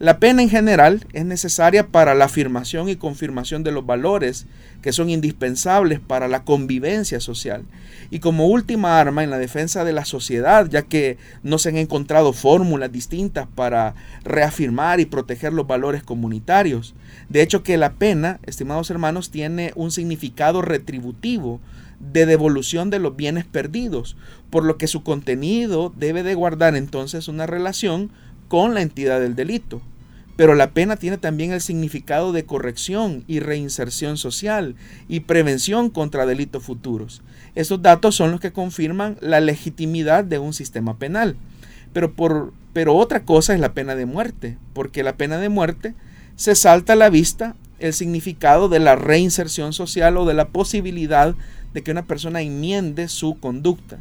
La 0.00 0.18
pena 0.18 0.42
en 0.42 0.50
general 0.50 1.06
es 1.12 1.24
necesaria 1.24 1.86
para 1.86 2.14
la 2.14 2.24
afirmación 2.24 2.88
y 2.88 2.96
confirmación 2.96 3.62
de 3.62 3.70
los 3.70 3.86
valores 3.86 4.46
que 4.82 4.92
son 4.92 5.08
indispensables 5.08 6.00
para 6.00 6.26
la 6.26 6.42
convivencia 6.42 7.20
social 7.20 7.64
y 8.10 8.18
como 8.18 8.48
última 8.48 9.00
arma 9.00 9.22
en 9.22 9.30
la 9.30 9.38
defensa 9.38 9.84
de 9.84 9.92
la 9.92 10.04
sociedad, 10.04 10.66
ya 10.68 10.82
que 10.82 11.16
no 11.44 11.58
se 11.58 11.68
han 11.68 11.76
encontrado 11.76 12.32
fórmulas 12.32 12.90
distintas 12.90 13.46
para 13.54 13.94
reafirmar 14.24 14.98
y 14.98 15.06
proteger 15.06 15.52
los 15.52 15.66
valores 15.66 16.02
comunitarios. 16.02 16.94
De 17.28 17.40
hecho 17.40 17.62
que 17.62 17.76
la 17.76 17.92
pena, 17.92 18.40
estimados 18.46 18.90
hermanos, 18.90 19.30
tiene 19.30 19.72
un 19.76 19.92
significado 19.92 20.60
retributivo 20.60 21.60
de 22.00 22.26
devolución 22.26 22.90
de 22.90 22.98
los 22.98 23.16
bienes 23.16 23.44
perdidos, 23.44 24.16
por 24.50 24.64
lo 24.64 24.76
que 24.76 24.88
su 24.88 25.02
contenido 25.02 25.92
debe 25.96 26.22
de 26.22 26.34
guardar 26.34 26.74
entonces 26.76 27.28
una 27.28 27.46
relación 27.46 28.10
con 28.54 28.72
la 28.72 28.82
entidad 28.82 29.18
del 29.18 29.34
delito. 29.34 29.82
Pero 30.36 30.54
la 30.54 30.70
pena 30.70 30.94
tiene 30.94 31.18
también 31.18 31.50
el 31.50 31.60
significado 31.60 32.32
de 32.32 32.44
corrección 32.44 33.24
y 33.26 33.40
reinserción 33.40 34.16
social 34.16 34.76
y 35.08 35.20
prevención 35.20 35.90
contra 35.90 36.24
delitos 36.24 36.62
futuros. 36.62 37.20
Estos 37.56 37.82
datos 37.82 38.14
son 38.14 38.30
los 38.30 38.38
que 38.38 38.52
confirman 38.52 39.16
la 39.20 39.40
legitimidad 39.40 40.22
de 40.22 40.38
un 40.38 40.52
sistema 40.52 41.00
penal. 41.00 41.34
Pero, 41.92 42.12
por, 42.12 42.52
pero 42.72 42.94
otra 42.94 43.24
cosa 43.24 43.54
es 43.54 43.60
la 43.60 43.74
pena 43.74 43.96
de 43.96 44.06
muerte, 44.06 44.56
porque 44.72 45.02
la 45.02 45.16
pena 45.16 45.38
de 45.38 45.48
muerte 45.48 45.96
se 46.36 46.54
salta 46.54 46.92
a 46.92 46.96
la 46.96 47.10
vista 47.10 47.56
el 47.80 47.92
significado 47.92 48.68
de 48.68 48.78
la 48.78 48.94
reinserción 48.94 49.72
social 49.72 50.16
o 50.16 50.26
de 50.26 50.34
la 50.34 50.50
posibilidad 50.50 51.34
de 51.72 51.82
que 51.82 51.90
una 51.90 52.04
persona 52.04 52.40
enmiende 52.40 53.08
su 53.08 53.36
conducta. 53.40 53.98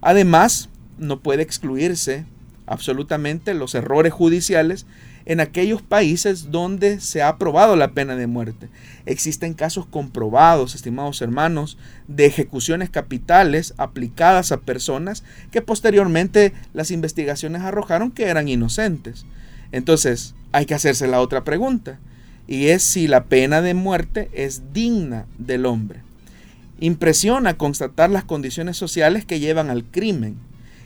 Además, 0.00 0.68
no 0.98 1.20
puede 1.20 1.44
excluirse 1.44 2.26
absolutamente 2.66 3.54
los 3.54 3.74
errores 3.74 4.12
judiciales 4.12 4.86
en 5.26 5.40
aquellos 5.40 5.80
países 5.82 6.50
donde 6.50 7.00
se 7.00 7.22
ha 7.22 7.28
aprobado 7.28 7.76
la 7.76 7.92
pena 7.92 8.14
de 8.16 8.26
muerte. 8.26 8.68
Existen 9.06 9.54
casos 9.54 9.86
comprobados, 9.86 10.74
estimados 10.74 11.22
hermanos, 11.22 11.78
de 12.08 12.26
ejecuciones 12.26 12.90
capitales 12.90 13.74
aplicadas 13.78 14.52
a 14.52 14.60
personas 14.60 15.24
que 15.50 15.62
posteriormente 15.62 16.52
las 16.74 16.90
investigaciones 16.90 17.62
arrojaron 17.62 18.10
que 18.10 18.24
eran 18.24 18.48
inocentes. 18.48 19.24
Entonces, 19.72 20.34
hay 20.52 20.66
que 20.66 20.74
hacerse 20.74 21.08
la 21.08 21.20
otra 21.20 21.42
pregunta, 21.42 21.98
y 22.46 22.66
es 22.66 22.82
si 22.82 23.08
la 23.08 23.24
pena 23.24 23.62
de 23.62 23.74
muerte 23.74 24.30
es 24.34 24.74
digna 24.74 25.26
del 25.38 25.64
hombre. 25.64 26.00
Impresiona 26.80 27.56
constatar 27.56 28.10
las 28.10 28.24
condiciones 28.24 28.76
sociales 28.76 29.24
que 29.24 29.40
llevan 29.40 29.70
al 29.70 29.84
crimen 29.84 30.36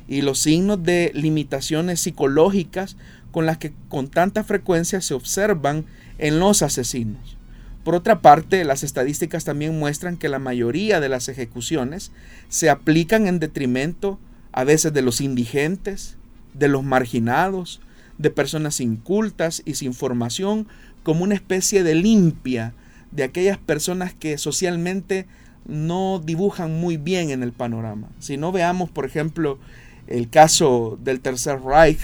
y 0.09 0.23
los 0.23 0.41
signos 0.41 0.83
de 0.83 1.13
limitaciones 1.15 2.01
psicológicas 2.01 2.97
con 3.31 3.47
las 3.47 3.59
que 3.59 3.73
con 3.89 4.09
tanta 4.09 4.43
frecuencia 4.43 5.01
se 5.01 5.15
observan 5.15 5.85
en 6.19 6.41
los 6.41 6.63
asesinos. 6.63 7.37
Por 7.85 7.95
otra 7.95 8.21
parte, 8.21 8.65
las 8.65 8.83
estadísticas 8.83 9.45
también 9.45 9.79
muestran 9.79 10.17
que 10.17 10.29
la 10.29 10.39
mayoría 10.39 11.01
de 11.01 11.09
las 11.09 11.29
ejecuciones 11.29 12.11
se 12.49 12.71
aplican 12.71 13.27
en 13.27 13.39
detrimento 13.39 14.19
a 14.53 14.65
veces 14.65 14.93
de 14.93 15.03
los 15.03 15.21
indigentes, 15.21 16.17
de 16.55 16.69
los 16.69 16.85
marginados, 16.85 17.81
de 18.19 18.31
personas 18.31 18.81
incultas 18.81 19.63
y 19.65 19.75
sin 19.75 19.95
formación, 19.95 20.67
como 21.03 21.25
una 21.25 21.35
especie 21.35 21.83
de 21.85 21.95
limpia 21.95 22.75
de 23.11 23.23
aquellas 23.23 23.59
personas 23.59 24.13
que 24.13 24.37
socialmente 24.37 25.27
no 25.67 26.21
dibujan 26.23 26.81
muy 26.81 26.97
bien 26.97 27.31
en 27.31 27.43
el 27.43 27.53
panorama. 27.53 28.09
Si 28.19 28.37
no 28.37 28.53
veamos, 28.53 28.91
por 28.91 29.07
ejemplo, 29.07 29.59
el 30.09 30.31
caso 30.31 30.99
del 31.03 31.21
Tercer 31.21 31.61
Reich, 31.61 32.01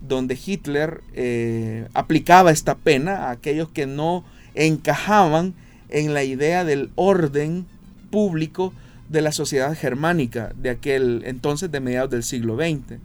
donde 0.00 0.38
Hitler 0.44 1.02
eh, 1.14 1.88
aplicaba 1.92 2.50
esta 2.50 2.76
pena 2.76 3.26
a 3.26 3.30
aquellos 3.32 3.68
que 3.68 3.86
no 3.86 4.24
encajaban 4.54 5.54
en 5.88 6.14
la 6.14 6.24
idea 6.24 6.64
del 6.64 6.90
orden 6.94 7.66
público 8.10 8.72
de 9.08 9.20
la 9.20 9.32
sociedad 9.32 9.76
germánica 9.76 10.52
de 10.56 10.70
aquel 10.70 11.22
entonces 11.26 11.70
de 11.70 11.80
mediados 11.80 12.10
del 12.10 12.22
siglo 12.22 12.56
XX. 12.56 12.98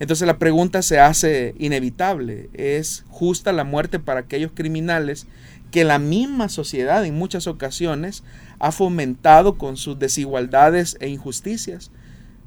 Entonces 0.00 0.26
la 0.26 0.38
pregunta 0.38 0.82
se 0.82 1.00
hace 1.00 1.54
inevitable. 1.58 2.48
¿Es 2.54 3.04
justa 3.08 3.52
la 3.52 3.64
muerte 3.64 3.98
para 3.98 4.20
aquellos 4.20 4.52
criminales 4.54 5.26
que 5.72 5.84
la 5.84 5.98
misma 5.98 6.48
sociedad 6.48 7.04
en 7.04 7.16
muchas 7.16 7.48
ocasiones 7.48 8.22
ha 8.60 8.70
fomentado 8.70 9.58
con 9.58 9.76
sus 9.76 9.98
desigualdades 9.98 10.96
e 11.00 11.08
injusticias? 11.08 11.90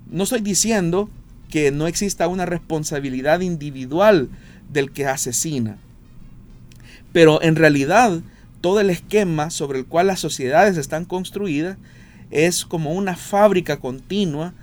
No 0.10 0.24
estoy 0.24 0.40
diciendo 0.40 1.10
que 1.52 1.72
no 1.72 1.86
exista 1.86 2.28
una 2.28 2.48
responsabilidad 2.48 3.42
individual 3.42 4.30
del 4.72 4.92
que 4.92 5.06
asesina, 5.06 5.78
pero 7.12 7.42
en 7.44 7.56
realidad 7.56 8.22
todo 8.62 8.80
el 8.80 8.90
esquema 8.90 9.52
sobre 9.52 9.80
el 9.80 9.86
cual 9.86 10.08
las 10.08 10.20
sociedades 10.20 10.78
están 10.78 11.06
construidas 11.06 11.78
es 12.32 12.66
como 12.66 12.94
una 12.94 13.16
fábrica 13.16 13.78
continua 13.78 14.54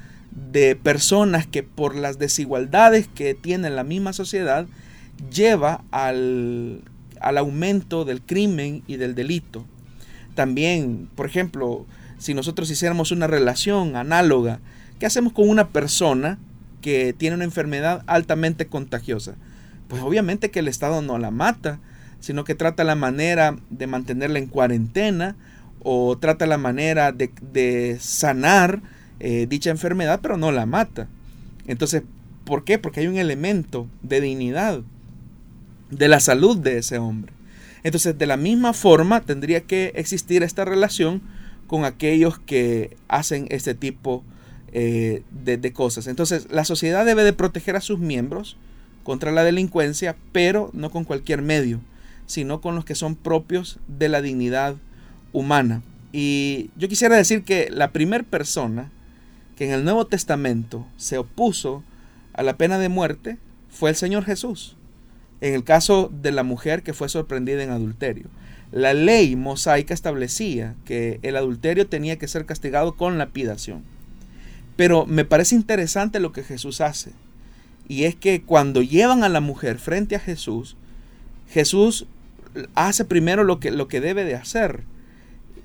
de 0.50 0.76
personas 0.76 1.46
que 1.46 1.62
por 1.62 1.94
las 1.94 2.18
desigualdades 2.18 3.08
que 3.08 3.34
tiene 3.34 3.70
la 3.70 3.84
misma 3.84 4.12
sociedad 4.12 4.66
lleva 5.32 5.84
al, 5.90 6.82
al 7.20 7.38
aumento 7.38 8.04
del 8.04 8.22
crimen 8.22 8.82
y 8.86 8.96
del 8.96 9.14
delito. 9.14 9.66
También, 10.34 11.08
por 11.14 11.26
ejemplo, 11.26 11.86
si 12.18 12.34
nosotros 12.34 12.70
hiciéramos 12.70 13.10
una 13.10 13.26
relación 13.26 13.96
análoga, 13.96 14.60
¿qué 14.98 15.06
hacemos 15.06 15.32
con 15.32 15.48
una 15.48 15.68
persona 15.68 16.38
que 16.80 17.12
tiene 17.12 17.36
una 17.36 17.44
enfermedad 17.44 18.02
altamente 18.06 18.66
contagiosa? 18.66 19.34
Pues 19.88 20.02
obviamente 20.02 20.50
que 20.50 20.60
el 20.60 20.68
Estado 20.68 21.02
no 21.02 21.18
la 21.18 21.30
mata, 21.30 21.80
sino 22.20 22.44
que 22.44 22.54
trata 22.54 22.84
la 22.84 22.94
manera 22.94 23.56
de 23.70 23.86
mantenerla 23.86 24.38
en 24.38 24.46
cuarentena 24.46 25.36
o 25.82 26.18
trata 26.18 26.46
la 26.46 26.58
manera 26.58 27.12
de, 27.12 27.96
sanar 28.00 28.82
eh, 29.20 29.46
dicha 29.48 29.70
enfermedad, 29.70 30.20
pero 30.22 30.36
no 30.36 30.52
la 30.52 30.66
mata. 30.66 31.08
Entonces, 31.66 32.02
¿por 32.44 32.64
qué? 32.64 32.78
Porque 32.78 33.00
hay 33.00 33.06
un 33.06 33.16
elemento 33.16 33.88
de 34.02 34.20
dignidad, 34.20 34.82
de 35.90 36.08
la 36.08 36.20
salud 36.20 36.58
de 36.58 36.78
ese 36.78 36.98
hombre. 36.98 37.32
Entonces, 37.82 38.18
de 38.18 38.26
la 38.26 38.36
misma 38.36 38.72
forma, 38.72 39.20
tendría 39.20 39.62
que 39.62 39.92
existir 39.94 40.42
esta 40.42 40.64
relación 40.64 41.22
con 41.66 41.84
aquellos 41.84 42.38
que 42.38 42.96
hacen 43.08 43.46
este 43.50 43.74
tipo 43.74 44.24
eh, 44.72 45.22
de, 45.30 45.56
de 45.56 45.72
cosas. 45.72 46.06
Entonces, 46.06 46.48
la 46.50 46.64
sociedad 46.64 47.06
debe 47.06 47.24
de 47.24 47.32
proteger 47.32 47.76
a 47.76 47.80
sus 47.80 47.98
miembros 47.98 48.56
contra 49.02 49.32
la 49.32 49.44
delincuencia, 49.44 50.16
pero 50.32 50.70
no 50.72 50.90
con 50.90 51.04
cualquier 51.04 51.42
medio, 51.42 51.80
sino 52.26 52.60
con 52.60 52.74
los 52.74 52.84
que 52.84 52.94
son 52.94 53.16
propios 53.16 53.78
de 53.88 54.08
la 54.08 54.20
dignidad 54.20 54.76
humana. 55.32 55.82
Y 56.12 56.70
yo 56.76 56.88
quisiera 56.88 57.16
decir 57.16 57.44
que 57.44 57.68
la 57.70 57.92
primera 57.92 58.24
persona 58.24 58.90
que 59.56 59.64
en 59.64 59.72
el 59.72 59.84
Nuevo 59.84 60.06
Testamento 60.06 60.86
se 60.96 61.18
opuso 61.18 61.82
a 62.32 62.42
la 62.42 62.56
pena 62.56 62.78
de 62.78 62.88
muerte 62.88 63.38
fue 63.68 63.90
el 63.90 63.96
Señor 63.96 64.24
Jesús. 64.24 64.76
En 65.40 65.54
el 65.54 65.64
caso 65.64 66.10
de 66.12 66.32
la 66.32 66.42
mujer 66.42 66.82
que 66.82 66.94
fue 66.94 67.08
sorprendida 67.08 67.62
en 67.62 67.70
adulterio. 67.70 68.26
La 68.70 68.92
ley 68.92 69.34
mosaica 69.34 69.94
establecía 69.94 70.74
que 70.84 71.20
el 71.22 71.36
adulterio 71.36 71.88
tenía 71.88 72.18
que 72.18 72.28
ser 72.28 72.44
castigado 72.44 72.96
con 72.96 73.18
lapidación. 73.18 73.82
Pero 74.78 75.06
me 75.06 75.24
parece 75.24 75.56
interesante 75.56 76.20
lo 76.20 76.30
que 76.30 76.44
Jesús 76.44 76.80
hace. 76.80 77.10
Y 77.88 78.04
es 78.04 78.14
que 78.14 78.42
cuando 78.42 78.80
llevan 78.80 79.24
a 79.24 79.28
la 79.28 79.40
mujer 79.40 79.80
frente 79.80 80.14
a 80.14 80.20
Jesús, 80.20 80.76
Jesús 81.50 82.06
hace 82.76 83.04
primero 83.04 83.42
lo 83.42 83.58
que, 83.58 83.72
lo 83.72 83.88
que 83.88 84.00
debe 84.00 84.22
de 84.22 84.36
hacer 84.36 84.84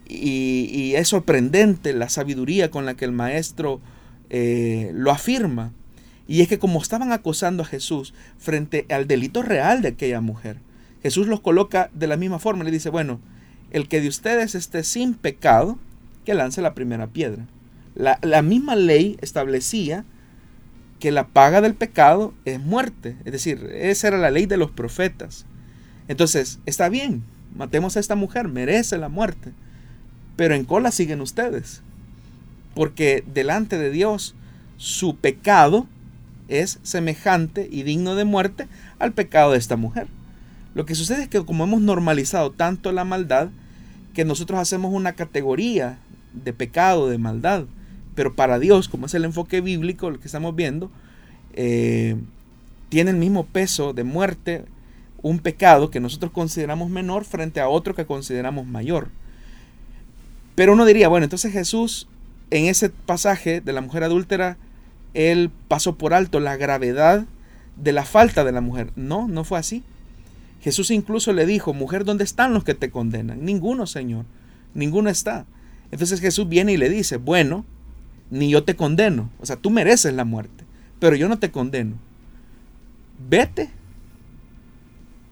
y, 0.07 0.95
es 0.95 1.09
sorprendente 1.09 1.93
la 1.93 2.09
sabiduría 2.09 2.71
con 2.71 2.87
la 2.87 2.95
que 2.95 3.05
el 3.05 3.11
maestro 3.11 3.81
eh, 4.31 4.89
lo 4.95 5.11
afirma. 5.11 5.73
Y 6.27 6.41
es 6.41 6.47
que 6.47 6.57
como 6.57 6.81
estaban 6.81 7.11
acosando 7.11 7.61
a 7.61 7.67
Jesús 7.67 8.15
frente 8.39 8.87
al 8.89 9.05
delito 9.05 9.43
real 9.43 9.83
de 9.83 9.89
aquella 9.89 10.21
mujer, 10.21 10.57
Jesús 11.03 11.27
los 11.27 11.39
coloca 11.39 11.91
de 11.93 12.07
la 12.07 12.17
misma 12.17 12.39
forma. 12.39 12.63
Le 12.63 12.71
dice, 12.71 12.89
bueno, 12.89 13.19
el 13.69 13.87
que 13.87 14.01
de 14.01 14.07
ustedes 14.07 14.55
esté 14.55 14.83
sin 14.83 15.13
pecado, 15.13 15.77
que 16.25 16.33
lance 16.33 16.63
la 16.63 16.73
primera 16.73 17.05
piedra. 17.05 17.45
La, 17.95 18.19
la 18.21 18.41
misma 18.41 18.75
ley 18.75 19.17
establecía 19.21 20.05
que 20.99 21.11
la 21.11 21.27
paga 21.27 21.61
del 21.61 21.75
pecado 21.75 22.33
es 22.45 22.59
muerte. 22.59 23.17
Es 23.25 23.33
decir, 23.33 23.69
esa 23.73 24.07
era 24.07 24.17
la 24.17 24.31
ley 24.31 24.45
de 24.45 24.57
los 24.57 24.71
profetas. 24.71 25.45
Entonces, 26.07 26.59
está 26.65 26.89
bien, 26.89 27.23
matemos 27.55 27.97
a 27.97 27.99
esta 27.99 28.15
mujer, 28.15 28.47
merece 28.47 28.97
la 28.97 29.09
muerte. 29.09 29.51
Pero 30.35 30.55
en 30.55 30.65
cola 30.65 30.91
siguen 30.91 31.21
ustedes. 31.21 31.81
Porque 32.73 33.23
delante 33.33 33.77
de 33.77 33.91
Dios 33.91 34.35
su 34.77 35.15
pecado 35.15 35.87
es 36.47 36.79
semejante 36.83 37.67
y 37.71 37.83
digno 37.83 38.15
de 38.15 38.25
muerte 38.25 38.67
al 38.99 39.13
pecado 39.13 39.51
de 39.51 39.57
esta 39.57 39.75
mujer. 39.75 40.07
Lo 40.75 40.85
que 40.85 40.95
sucede 40.95 41.23
es 41.23 41.29
que 41.29 41.43
como 41.45 41.63
hemos 41.63 41.81
normalizado 41.81 42.51
tanto 42.51 42.91
la 42.91 43.05
maldad, 43.05 43.49
que 44.13 44.25
nosotros 44.25 44.59
hacemos 44.59 44.93
una 44.93 45.13
categoría 45.13 45.97
de 46.33 46.53
pecado, 46.53 47.09
de 47.09 47.17
maldad. 47.17 47.65
Pero 48.15 48.35
para 48.35 48.59
Dios, 48.59 48.87
como 48.89 49.05
es 49.05 49.13
el 49.13 49.25
enfoque 49.25 49.61
bíblico, 49.61 50.07
el 50.07 50.19
que 50.19 50.27
estamos 50.27 50.55
viendo, 50.55 50.91
eh, 51.53 52.15
tiene 52.89 53.11
el 53.11 53.17
mismo 53.17 53.45
peso 53.45 53.93
de 53.93 54.03
muerte 54.03 54.65
un 55.21 55.39
pecado 55.39 55.89
que 55.89 55.99
nosotros 55.99 56.31
consideramos 56.31 56.89
menor 56.89 57.25
frente 57.25 57.59
a 57.59 57.69
otro 57.69 57.95
que 57.95 58.05
consideramos 58.05 58.67
mayor. 58.67 59.09
Pero 60.55 60.73
uno 60.73 60.85
diría, 60.85 61.07
bueno, 61.07 61.23
entonces 61.23 61.51
Jesús 61.51 62.07
en 62.53 62.65
ese 62.65 62.89
pasaje 62.89 63.61
de 63.61 63.73
la 63.73 63.81
mujer 63.81 64.03
adúltera, 64.03 64.57
él 65.15 65.49
pasó 65.67 65.97
por 65.97 66.13
alto 66.13 66.39
la 66.39 66.55
gravedad 66.55 67.25
de 67.75 67.91
la 67.91 68.05
falta 68.05 68.43
de 68.43 68.51
la 68.51 68.61
mujer. 68.61 68.91
No, 68.95 69.27
no 69.27 69.43
fue 69.43 69.57
así. 69.57 69.83
Jesús 70.61 70.91
incluso 70.91 71.33
le 71.33 71.47
dijo, 71.47 71.73
mujer, 71.73 72.05
¿dónde 72.05 72.23
están 72.23 72.53
los 72.53 72.63
que 72.63 72.75
te 72.75 72.91
condenan? 72.91 73.43
Ninguno, 73.43 73.87
Señor, 73.87 74.25
ninguno 74.75 75.09
está. 75.09 75.47
Entonces 75.91 76.21
Jesús 76.21 76.47
viene 76.47 76.73
y 76.73 76.77
le 76.77 76.89
dice, 76.89 77.17
bueno, 77.17 77.65
ni 78.29 78.49
yo 78.49 78.63
te 78.63 78.75
condeno. 78.75 79.29
O 79.39 79.45
sea, 79.45 79.55
tú 79.55 79.69
mereces 79.69 80.13
la 80.13 80.25
muerte, 80.25 80.65
pero 80.99 81.15
yo 81.15 81.29
no 81.29 81.39
te 81.39 81.51
condeno. 81.51 81.95
Vete 83.29 83.69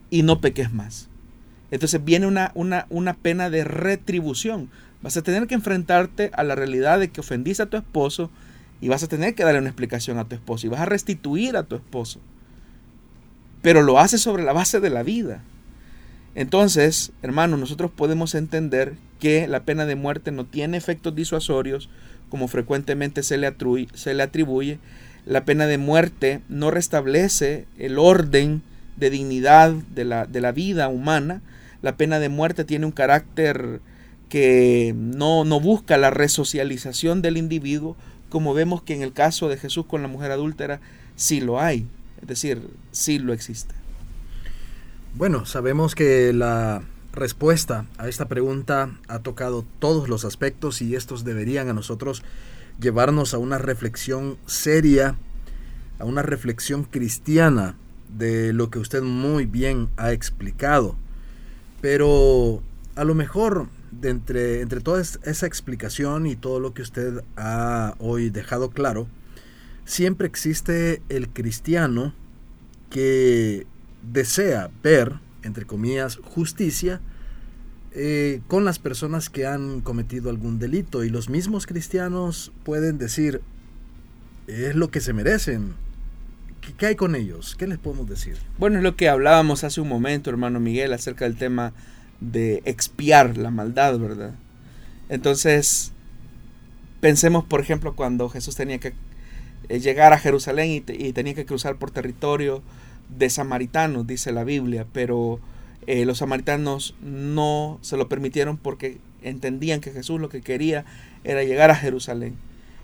y 0.10 0.24
no 0.24 0.42
peques 0.42 0.72
más. 0.72 1.10
Entonces 1.72 2.04
viene 2.04 2.28
una, 2.28 2.52
una, 2.54 2.86
una 2.89 3.14
pena 3.16 3.50
de 3.50 3.64
retribución. 3.64 4.70
Vas 5.02 5.18
a 5.18 5.24
tener 5.24 5.48
que 5.48 5.56
enfrentarte 5.56 6.30
a 6.34 6.44
la 6.44 6.56
realidad 6.56 7.00
de 7.00 7.10
que 7.10 7.22
ofendiste 7.22 7.64
a 7.64 7.70
tu 7.70 7.78
esposo 7.78 8.30
y 8.82 8.89
vas 8.89 9.04
a 9.04 9.08
tener 9.08 9.36
que 9.36 9.44
darle 9.44 9.60
una 9.60 9.70
explicación 9.70 10.18
a 10.18 10.26
tu 10.26 10.36
esposo 10.36 10.68
y 10.68 10.70
vas 10.70 10.82
a 10.82 10.86
restituir 10.86 11.56
a 11.56 11.64
tu 11.64 11.76
esposo. 11.76 12.20
Pero 13.62 13.84
lo 13.84 14.00
haces 14.00 14.22
sobre 14.22 14.44
la 14.44 14.54
base 14.54 14.80
de 14.80 14.89
la 14.89 15.04
vida. 15.04 15.44
Entonces, 16.34 17.12
hermanos, 17.22 17.60
nosotros 17.60 17.92
podemos 17.92 18.36
entender 18.36 18.96
que 19.20 19.48
la 19.48 19.64
pena 19.64 19.86
de 19.86 19.96
muerte 19.96 20.32
no 20.32 20.46
tiene 20.46 20.78
efectos 20.78 21.16
disuasorios 21.16 21.89
como 22.32 22.48
frecuentemente 22.48 23.22
se 23.22 23.38
le, 23.38 23.46
atribuye. 23.46 24.80
La 25.28 25.46
pena 25.46 25.68
de 25.68 25.78
muerte 25.78 26.42
no 26.50 26.72
restablece 26.72 27.66
el 27.78 28.00
orden 28.00 28.64
de 28.98 29.12
dignidad 29.12 29.72
de 29.72 30.06
la, 30.06 30.26
de 30.26 30.42
la 30.42 30.52
vida 30.52 30.88
humana. 30.88 31.42
La 31.84 31.98
pena 31.98 32.20
de 32.20 32.30
muerte 32.30 32.64
tiene 32.64 32.88
un 32.88 32.92
carácter 32.92 33.82
que 34.30 34.96
no, 34.96 35.44
no 35.44 35.60
busca 35.60 35.98
la 35.98 36.10
resocialización 36.10 37.22
del 37.22 37.38
individuo, 37.38 37.98
como 38.30 38.54
vemos 38.54 38.82
que 38.82 38.96
en 38.96 39.02
el 39.02 39.12
caso 39.12 39.50
de 39.50 39.58
Jesús 39.58 39.86
con 39.86 40.02
la 40.02 40.08
mujer 40.08 40.32
adúltera 40.32 40.80
sí 41.18 41.42
lo 41.42 41.60
hay, 41.60 41.86
es 42.22 42.28
decir, 42.30 42.62
sí 42.92 43.20
lo 43.20 43.34
existe. 43.34 43.76
Bueno, 45.16 45.46
sabemos 45.46 45.96
que 45.96 46.32
la 46.32 46.82
respuesta 47.14 47.86
a 47.97 48.07
esta 48.07 48.28
pregunta 48.28 48.97
ha 49.07 49.20
tocado 49.20 49.66
todos 49.80 50.07
los 50.09 50.26
aspectos 50.26 50.82
y 50.82 50.95
estos 50.95 51.24
deberían 51.24 51.70
a 51.70 51.74
nosotros 51.74 52.24
llevarnos 52.80 53.34
a 53.34 53.38
una 53.38 53.57
reflexión 53.57 54.38
seria, 54.45 55.16
a 55.99 56.05
una 56.05 56.22
reflexión 56.22 56.84
cristiana 56.84 57.76
de 58.18 58.53
lo 58.53 58.70
que 58.70 58.80
usted 58.80 59.01
muy 59.01 59.45
bien 59.45 59.89
ha 59.97 60.12
explicado. 60.12 60.95
Pero 61.82 62.62
a 62.95 63.03
lo 63.03 63.16
mejor 63.16 63.68
entre, 64.01 64.62
entre 64.62 64.82
toda 64.82 65.01
esa 65.01 65.45
explicación 65.45 66.26
y 66.26 66.36
todo 66.36 66.59
lo 66.59 66.74
que 66.74 66.82
usted 66.82 67.24
ha 67.36 67.95
hoy 67.99 68.30
dejado 68.30 68.72
claro, 68.72 69.07
siempre 69.86 70.28
existe 70.28 71.01
el 71.09 71.30
cristiano 71.30 72.14
que 72.89 73.66
desea 74.01 74.70
ver, 74.84 75.20
entre 75.44 75.66
comillas, 75.66 76.18
justicia, 76.18 77.02
eh, 77.94 78.42
con 78.48 78.64
las 78.64 78.80
personas 78.80 79.30
que 79.30 79.46
han 79.46 79.82
cometido 79.82 80.30
algún 80.30 80.60
delito 80.60 81.04
y 81.04 81.10
los 81.10 81.30
mismos 81.30 81.68
cristianos 81.68 82.54
pueden 82.64 82.98
decir, 82.98 83.42
es 84.48 84.76
lo 84.76 84.92
que 84.92 85.02
se 85.02 85.14
merecen. 85.14 85.74
¿Qué, 86.78 86.86
hay 86.86 86.96
con 86.96 87.16
ellos? 87.16 87.56
¿Qué 87.58 87.68
les 87.68 87.80
podemos 87.80 88.08
decir? 88.08 88.38
Bueno, 88.58 88.78
es 88.78 88.84
lo 88.84 88.96
que 88.96 89.10
hablábamos 89.10 89.64
hace 89.64 89.82
un 89.82 89.89
momento, 89.89 90.30
hermano 90.30 90.60
Miguel, 90.60 90.94
acerca 90.94 91.26
del 91.26 91.36
tema 91.36 91.74
de 92.22 92.62
expiar 92.66 93.38
la 93.38 93.50
maldad, 93.50 93.98
¿verdad? 94.00 94.36
Entonces, 95.10 95.92
pensemos, 97.02 97.44
por 97.44 97.60
ejemplo, 97.60 97.96
cuando 97.96 98.30
Jesús 98.30 98.56
tenía 98.56 98.80
que 98.80 98.94
eh, 99.68 99.80
llegar 99.80 100.14
a 100.14 100.20
Jerusalén 100.20 100.84
y 100.88 101.14
tenía 101.14 101.34
que 101.34 101.46
cruzar 101.46 101.76
por 101.78 101.92
territorio 101.92 102.62
de 103.18 103.30
samaritanos, 103.30 104.07
dice 104.07 104.32
la 104.32 104.43
Biblia, 104.43 104.86
pero 104.91 105.39
eh, 105.88 106.05
los 106.05 106.20
samaritanos 106.20 106.95
no 107.01 107.80
se 107.82 107.97
lo 107.97 108.07
permitieron 108.07 108.57
porque 108.57 108.97
entendían 109.22 109.82
que 109.82 109.91
Jesús 109.91 110.20
lo 110.20 110.30
que 110.30 110.41
quería 110.41 110.86
era 111.24 111.43
llegar 111.43 111.72
a 111.72 111.76
Jerusalén. 111.76 112.36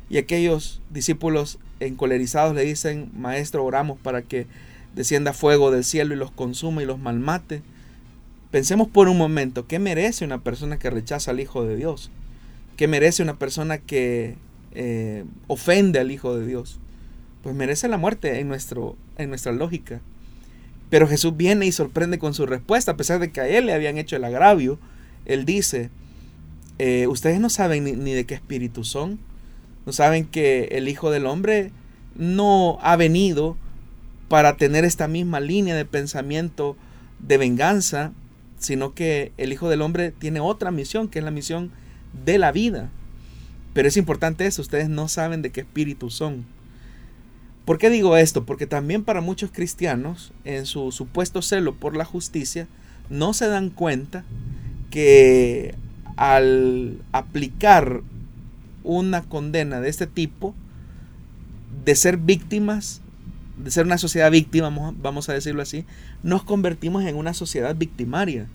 Y 0.10 0.18
aquellos 0.18 0.82
discípulos 0.90 1.60
encolerizados 1.80 2.56
le 2.56 2.64
dicen, 2.64 3.12
Maestro, 3.14 3.64
oramos 3.66 4.00
para 4.00 4.22
que 4.22 4.48
descienda 4.96 5.34
fuego 5.34 5.70
del 5.72 5.84
cielo 5.84 6.14
y 6.14 6.18
los 6.18 6.32
consuma 6.32 6.82
y 6.82 6.86
los 6.86 7.00
malmate. 7.00 7.62
Pensemos 8.52 8.88
por 8.88 9.10
un 9.10 9.18
momento, 9.18 9.68
¿qué 9.68 9.80
merece 9.80 10.26
una 10.26 10.40
persona 10.40 10.80
que 10.80 10.90
rechaza 10.90 11.32
al 11.32 11.40
Hijo 11.40 11.66
de 11.66 11.76
Dios? 11.76 12.10
¿Qué 12.78 12.88
merece 12.88 13.22
una 13.22 13.38
persona 13.38 13.78
que 13.80 14.36
eh, 14.74 15.26
ofende 15.48 16.00
al 16.00 16.12
Hijo 16.12 16.38
de 16.38 16.46
Dios? 16.48 16.80
Pues 17.44 17.56
merece 17.56 17.88
la 17.88 17.98
muerte 17.98 18.40
en, 18.40 18.48
nuestro, 18.48 18.96
en 19.18 19.30
nuestra 19.30 19.52
lógica. 19.52 20.02
Pero 20.90 21.08
Jesús 21.08 21.36
viene 21.36 21.66
y 21.66 21.72
sorprende 21.72 22.20
con 22.20 22.34
su 22.34 22.46
respuesta, 22.46 22.92
a 22.92 22.98
pesar 22.98 23.20
de 23.20 23.32
que 23.32 23.42
a 23.42 23.48
él 23.48 23.66
le 23.66 23.74
habían 23.74 23.98
hecho 23.98 24.16
el 24.16 24.24
agravio. 24.24 24.80
Él 25.26 25.46
dice, 25.46 25.90
eh, 26.80 27.08
ustedes 27.08 27.40
no 27.40 27.50
saben 27.50 27.84
ni, 27.84 28.14
de 28.14 28.26
qué 28.26 28.36
espíritu 28.36 28.84
son, 28.84 29.20
no 29.86 29.92
saben 29.92 30.26
que 30.26 30.70
el 30.72 30.88
Hijo 30.88 31.12
del 31.12 31.26
Hombre 31.26 31.72
no 32.16 32.78
ha 32.82 32.96
venido 32.96 33.58
para 34.30 34.58
tener 34.58 34.86
esta 34.86 35.08
misma 35.08 35.40
línea 35.40 35.76
de 35.76 35.86
pensamiento 35.86 36.78
de 37.20 37.38
venganza, 37.38 38.14
sino 38.58 38.94
que 38.94 39.32
el 39.38 39.52
Hijo 39.52 39.70
del 39.70 39.82
Hombre 39.82 40.12
tiene 40.12 40.40
otra 40.40 40.72
misión, 40.72 41.08
que 41.10 41.20
es 41.20 41.26
la 41.26 41.32
misión 41.32 41.72
de 42.26 42.38
la 42.38 42.52
vida. 42.52 42.90
Pero 43.74 43.88
es 43.88 43.98
importante 43.98 44.46
eso, 44.46 44.62
ustedes 44.62 44.90
no 44.90 45.08
saben 45.08 45.42
de 45.42 45.52
qué 45.52 45.62
espíritu 45.62 46.10
son. 46.10 46.46
¿Por 47.68 47.78
qué 47.80 47.90
digo 47.90 48.16
esto? 48.16 48.46
Porque 48.46 48.66
también 48.66 49.04
para 49.04 49.20
muchos 49.20 49.52
cristianos, 49.52 50.32
en 50.46 50.66
su 50.66 50.94
supuesto 50.94 51.42
celo 51.42 51.76
por 51.76 51.98
la 51.98 52.06
justicia, 52.06 52.66
no 53.10 53.34
se 53.34 53.50
dan 53.50 53.72
cuenta 53.72 54.24
que 54.90 55.76
al 56.16 57.02
aplicar 57.12 58.04
una 58.86 59.22
condena 59.22 59.82
de 59.82 59.90
este 59.90 60.08
tipo, 60.08 60.56
de 61.84 61.94
ser 61.96 62.16
víctimas, 62.16 63.02
de 63.62 63.70
ser 63.70 63.86
una 63.86 63.98
sociedad 63.98 64.32
víctima, 64.32 64.70
vamos 65.02 65.28
a 65.28 65.34
decirlo 65.34 65.62
así, 65.62 65.84
nos 66.24 66.44
convertimos 66.44 67.04
en 67.04 67.18
una 67.18 67.34
sociedad 67.34 67.76
victimaria. 67.76 68.48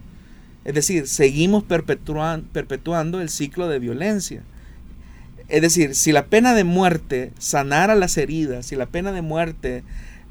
Es 0.65 0.73
decir, 0.73 1.07
seguimos 1.07 1.65
perpetuando 1.65 3.21
el 3.21 3.29
ciclo 3.29 3.69
de 3.69 3.79
violencia. 3.79 4.43
Es 5.53 5.61
decir, 5.61 5.95
si 5.95 6.13
la 6.13 6.29
pena 6.29 6.55
de 6.55 6.65
muerte 6.65 7.31
sanara 7.39 7.95
las 7.95 8.17
heridas, 8.17 8.65
si 8.65 8.75
la 8.75 8.87
pena 8.87 9.13
de 9.13 9.21
muerte 9.21 9.85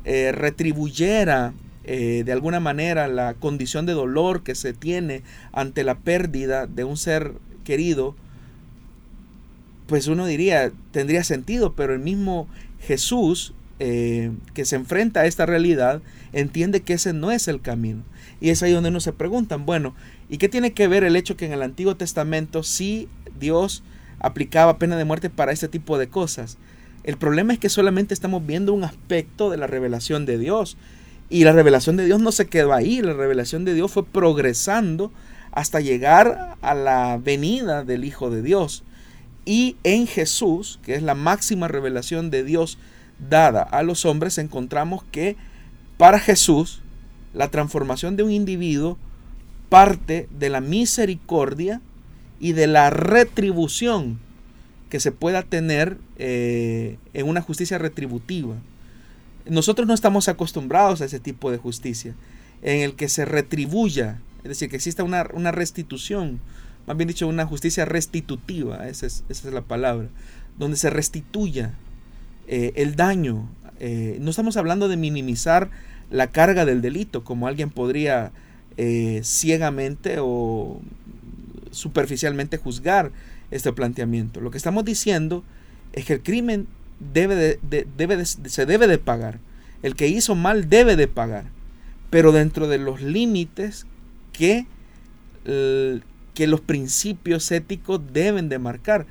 eh, 0.04 0.32
retribuyera 0.32 1.54
eh, 1.84 2.24
de 2.26 2.32
alguna 2.32 2.60
manera 2.60 3.08
la 3.08 3.36
condición 3.36 3.86
de 3.86 3.94
dolor 3.94 4.42
que 4.42 4.56
se 4.56 4.74
tiene 4.74 5.22
ante 5.52 5.84
la 5.84 6.00
pérdida 6.00 6.66
de 6.66 6.86
un 6.86 6.98
ser 6.98 7.34
querido, 7.64 8.16
pues 9.86 10.08
uno 10.08 10.26
diría, 10.26 10.72
tendría 10.90 11.24
sentido, 11.24 11.76
pero 11.76 11.94
el 11.94 12.00
mismo 12.00 12.48
Jesús 12.80 13.54
eh, 13.78 14.32
que 14.56 14.66
se 14.66 14.76
enfrenta 14.76 15.20
a 15.20 15.26
esta 15.28 15.46
realidad 15.46 16.02
entiende 16.34 16.82
que 16.82 16.94
ese 16.94 17.14
no 17.14 17.32
es 17.32 17.48
el 17.48 17.62
camino. 17.62 18.02
Y 18.40 18.50
es 18.50 18.64
ahí 18.64 18.72
donde 18.72 18.90
uno 18.90 19.00
se 19.00 19.14
preguntan, 19.14 19.68
bueno, 19.68 19.94
¿y 20.32 20.40
qué 20.40 20.50
tiene 20.50 20.74
que 20.74 20.88
ver 20.88 21.04
el 21.04 21.16
hecho 21.16 21.38
que 21.38 21.46
en 21.46 21.54
el 21.54 21.62
Antiguo 21.62 21.96
Testamento 21.96 22.64
sí 22.64 23.08
Dios 23.40 23.84
aplicaba 24.22 24.78
pena 24.78 24.98
de 24.98 25.06
muerte 25.06 25.30
para 25.30 25.52
este 25.52 25.68
tipo 25.68 25.98
de 25.98 26.08
cosas. 26.08 26.58
El 27.04 27.18
problema 27.18 27.54
es 27.54 27.60
que 27.60 27.70
solamente 27.70 28.14
estamos 28.14 28.46
viendo 28.46 28.74
un 28.74 28.84
aspecto 28.84 29.50
de 29.50 29.58
la 29.58 29.68
revelación 29.68 30.26
de 30.26 30.38
Dios. 30.38 30.78
Y 31.30 31.44
la 31.44 31.54
revelación 31.54 31.98
de 31.98 32.06
Dios 32.06 32.20
no 32.22 32.32
se 32.32 32.48
quedó 32.48 32.74
ahí, 32.74 33.02
la 33.02 33.14
revelación 33.14 33.66
de 33.66 33.74
Dios 33.74 33.92
fue 33.92 34.06
progresando 34.06 35.12
hasta 35.52 35.80
llegar 35.80 36.56
a 36.62 36.74
la 36.76 37.18
venida 37.18 37.84
del 37.84 38.06
Hijo 38.06 38.30
de 38.30 38.42
Dios. 38.42 38.84
Y 39.46 39.78
en 39.84 40.08
Jesús, 40.08 40.80
que 40.84 40.94
es 40.94 41.04
la 41.04 41.16
máxima 41.16 41.68
revelación 41.68 42.30
de 42.30 42.44
Dios 42.44 42.78
dada 43.30 43.64
a 43.64 43.82
los 43.82 44.06
hombres, 44.06 44.38
encontramos 44.38 45.04
que 45.12 45.36
para 45.98 46.20
Jesús 46.20 46.82
la 47.34 47.50
transformación 47.50 48.16
de 48.18 48.24
un 48.24 48.32
individuo 48.32 48.98
parte 49.70 50.28
de 50.38 50.50
la 50.50 50.62
misericordia 50.62 51.82
y 52.42 52.54
de 52.54 52.66
la 52.66 52.90
retribución 52.90 54.20
que 54.90 55.00
se 55.00 55.12
pueda 55.12 55.44
tener 55.44 55.98
eh, 56.18 56.98
en 57.14 57.30
una 57.30 57.42
justicia 57.42 57.78
retributiva. 57.78 58.56
Nosotros 59.46 59.88
no 59.88 59.94
estamos 59.94 60.28
acostumbrados 60.28 61.02
a 61.02 61.06
ese 61.06 61.20
tipo 61.20 61.52
de 61.52 61.58
justicia, 61.58 62.16
en 62.64 62.82
el 62.82 62.96
que 62.96 63.10
se 63.10 63.26
retribuya, 63.26 64.20
es 64.44 64.50
decir, 64.50 64.70
que 64.70 64.76
exista 64.76 65.04
una, 65.04 65.24
restitución, 65.52 66.40
más 66.88 66.98
bien 66.98 67.08
dicho, 67.08 67.28
una 67.28 67.46
justicia 67.46 67.86
restitutiva, 67.86 68.88
esa 68.88 69.06
es, 69.06 69.46
la 69.46 69.62
palabra, 69.62 70.10
donde 70.58 70.78
se 70.78 70.90
restituya 70.90 71.76
eh, 72.48 72.74
el 72.76 72.96
daño. 72.96 73.48
Eh, 73.80 74.18
no 74.20 74.32
estamos 74.32 74.58
hablando 74.58 74.88
de 74.88 74.98
minimizar 74.98 75.70
la 76.10 76.28
carga 76.28 76.66
del 76.66 76.82
delito, 76.82 77.24
como 77.24 77.48
alguien 77.48 77.70
podría 77.70 78.32
ciegamente 79.22 80.16
o 80.20 80.82
superficialmente 81.72 82.58
juzgar 82.58 83.12
este 83.50 83.74
planteamiento. 83.74 84.42
Lo 84.42 84.52
que 84.52 84.58
estamos 84.58 84.86
diciendo 84.86 85.44
es 85.94 86.06
que 86.06 86.14
el 86.14 86.24
crimen 86.24 86.68
debe 87.00 87.60
debe 87.98 88.26
se 88.26 88.66
debe 88.66 88.88
de 88.88 88.98
pagar. 88.98 89.40
El 89.82 89.96
que 89.96 90.08
hizo 90.08 90.36
mal 90.36 90.70
debe 90.70 90.96
de 90.96 91.08
pagar. 91.08 91.46
Pero 92.10 92.32
dentro 92.32 92.68
de 92.68 92.78
los 92.78 93.02
límites 93.02 93.86
que, 94.34 94.66
que 95.44 96.48
los 96.48 96.62
principios 96.62 97.52
éticos 97.52 98.02
deben 98.14 98.50
de 98.50 98.60
marcar. 98.60 99.06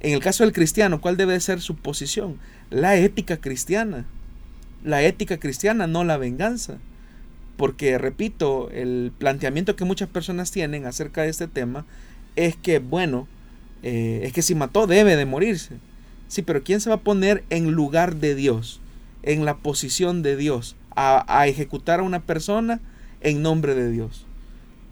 En 0.00 0.12
el 0.12 0.20
caso 0.20 0.44
del 0.44 0.52
cristiano, 0.52 1.00
¿cuál 1.00 1.16
debe 1.16 1.38
ser 1.40 1.60
su 1.60 1.76
posición? 1.76 2.38
La 2.70 2.96
ética 2.96 3.38
cristiana. 3.38 4.06
La 4.84 5.02
ética 5.02 5.38
cristiana, 5.38 5.86
no 5.86 6.04
la 6.04 6.16
venganza. 6.16 6.78
Porque, 7.56 7.98
repito, 7.98 8.70
el 8.70 9.12
planteamiento 9.16 9.76
que 9.76 9.84
muchas 9.84 10.08
personas 10.08 10.50
tienen 10.50 10.84
acerca 10.86 11.22
de 11.22 11.30
este 11.30 11.48
tema 11.48 11.86
es 12.36 12.56
que, 12.56 12.78
bueno, 12.78 13.26
eh, 13.82 14.20
es 14.24 14.32
que 14.32 14.42
si 14.42 14.54
mató 14.54 14.86
debe 14.86 15.16
de 15.16 15.24
morirse. 15.24 15.76
Sí, 16.28 16.42
pero 16.42 16.62
¿quién 16.62 16.80
se 16.80 16.90
va 16.90 16.96
a 16.96 17.00
poner 17.00 17.44
en 17.50 17.72
lugar 17.72 18.16
de 18.16 18.34
Dios? 18.34 18.80
En 19.22 19.44
la 19.44 19.56
posición 19.56 20.22
de 20.22 20.36
Dios. 20.36 20.76
A, 20.94 21.24
a 21.28 21.46
ejecutar 21.46 22.00
a 22.00 22.04
una 22.04 22.20
persona 22.20 22.80
en 23.20 23.42
nombre 23.42 23.74
de 23.74 23.90
Dios. 23.90 24.26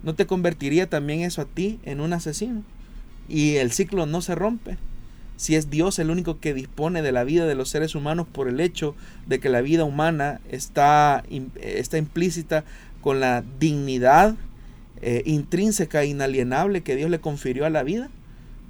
¿No 0.03 0.15
te 0.15 0.27
convertiría 0.27 0.89
también 0.89 1.21
eso 1.21 1.41
a 1.41 1.45
ti 1.45 1.79
en 1.83 1.99
un 1.99 2.13
asesino? 2.13 2.63
Y 3.27 3.55
el 3.55 3.71
ciclo 3.71 4.05
no 4.05 4.21
se 4.21 4.35
rompe 4.35 4.77
si 5.37 5.55
es 5.55 5.69
Dios 5.69 5.99
el 5.99 6.09
único 6.09 6.39
que 6.39 6.53
dispone 6.53 7.01
de 7.01 7.11
la 7.11 7.23
vida 7.23 7.45
de 7.45 7.55
los 7.55 7.69
seres 7.69 7.95
humanos 7.95 8.27
por 8.31 8.47
el 8.47 8.59
hecho 8.59 8.95
de 9.27 9.39
que 9.39 9.49
la 9.49 9.61
vida 9.61 9.83
humana 9.83 10.39
está, 10.49 11.23
está 11.61 11.97
implícita 11.97 12.63
con 13.01 13.19
la 13.19 13.43
dignidad 13.59 14.35
eh, 15.01 15.23
intrínseca 15.25 16.03
e 16.03 16.07
inalienable 16.07 16.81
que 16.81 16.95
Dios 16.95 17.09
le 17.09 17.19
confirió 17.19 17.65
a 17.65 17.69
la 17.69 17.83
vida. 17.83 18.09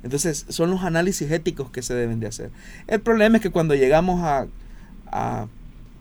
Entonces 0.03 0.45
son 0.49 0.69
los 0.69 0.83
análisis 0.83 1.31
éticos 1.31 1.71
que 1.71 1.81
se 1.81 1.93
deben 1.93 2.19
de 2.19 2.27
hacer. 2.27 2.51
El 2.87 2.99
problema 2.99 3.37
es 3.37 3.43
que 3.43 3.51
cuando 3.51 3.75
llegamos 3.75 4.21
a, 4.23 4.47
a 5.07 5.47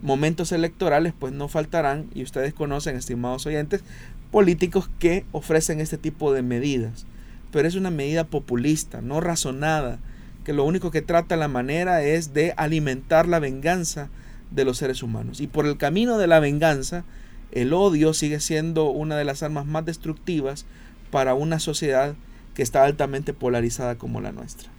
momentos 0.02 0.52
electorales, 0.52 1.14
pues 1.18 1.32
no 1.32 1.48
faltarán, 1.48 2.08
y 2.14 2.22
ustedes 2.22 2.52
conocen, 2.52 2.96
estimados 2.96 3.46
oyentes, 3.46 3.82
políticos 4.30 4.90
que 4.98 5.24
ofrecen 5.32 5.80
este 5.80 5.96
tipo 5.96 6.32
de 6.32 6.42
medidas. 6.42 7.06
Pero 7.50 7.68
es 7.68 7.76
una 7.76 7.90
medida 7.90 8.24
populista, 8.24 9.00
no 9.00 9.20
razonada, 9.20 9.98
que 10.44 10.52
lo 10.52 10.64
único 10.64 10.90
que 10.90 11.02
trata 11.02 11.36
la 11.36 11.48
manera 11.48 12.02
es 12.02 12.34
de 12.34 12.52
alimentar 12.56 13.26
la 13.26 13.38
venganza 13.38 14.08
de 14.50 14.64
los 14.64 14.78
seres 14.78 15.02
humanos. 15.02 15.40
Y 15.40 15.46
por 15.46 15.66
el 15.66 15.76
camino 15.76 16.18
de 16.18 16.26
la 16.26 16.40
venganza, 16.40 17.04
el 17.52 17.72
odio 17.72 18.14
sigue 18.14 18.40
siendo 18.40 18.90
una 18.90 19.16
de 19.16 19.24
las 19.24 19.42
armas 19.42 19.66
más 19.66 19.84
destructivas 19.84 20.66
para 21.10 21.34
una 21.34 21.58
sociedad 21.60 22.14
que 22.54 22.62
está 22.62 22.84
altamente 22.84 23.32
polarizada 23.32 23.96
como 23.96 24.20
la 24.20 24.32
nuestra. 24.32 24.70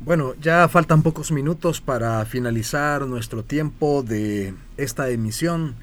Bueno, 0.00 0.34
ya 0.40 0.68
faltan 0.68 1.02
pocos 1.02 1.32
minutos 1.32 1.80
para 1.80 2.24
finalizar 2.24 3.06
nuestro 3.06 3.42
tiempo 3.42 4.04
de 4.04 4.54
esta 4.76 5.10
emisión, 5.10 5.74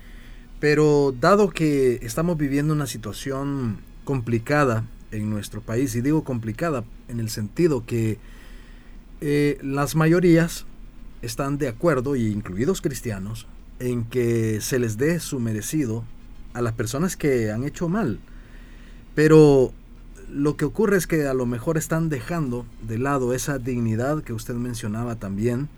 pero 0.61 1.13
dado 1.19 1.49
que 1.49 1.99
estamos 2.01 2.37
viviendo 2.37 2.73
una 2.73 2.87
situación 2.87 3.79
complicada 4.05 4.85
en 5.11 5.29
nuestro 5.29 5.61
país. 5.61 5.95
Y 5.95 6.01
digo 6.01 6.23
complicada 6.23 6.85
en 7.09 7.19
el 7.19 7.29
sentido 7.29 7.85
que 7.85 8.17
eh, 9.21 9.57
las 9.61 9.95
mayorías 9.95 10.65
están 11.21 11.57
de 11.57 11.67
acuerdo, 11.67 12.15
y 12.15 12.27
incluidos 12.27 12.81
cristianos, 12.81 13.47
en 13.79 14.05
que 14.05 14.61
se 14.61 14.79
les 14.79 14.97
dé 14.97 15.19
su 15.19 15.39
merecido 15.39 16.03
a 16.53 16.61
las 16.61 16.73
personas 16.73 17.17
que 17.17 17.51
han 17.51 17.63
hecho 17.63 17.89
mal. 17.89 18.19
Pero 19.13 19.73
lo 20.29 20.57
que 20.57 20.65
ocurre 20.65 20.97
es 20.97 21.07
que 21.07 21.27
a 21.27 21.33
lo 21.33 21.45
mejor 21.45 21.77
están 21.77 22.09
dejando 22.09 22.65
de 22.87 22.97
lado 22.97 23.33
esa 23.33 23.59
dignidad 23.59 24.23
que 24.23 24.33
usted 24.33 24.55
mencionaba 24.55 25.15
también 25.15 25.69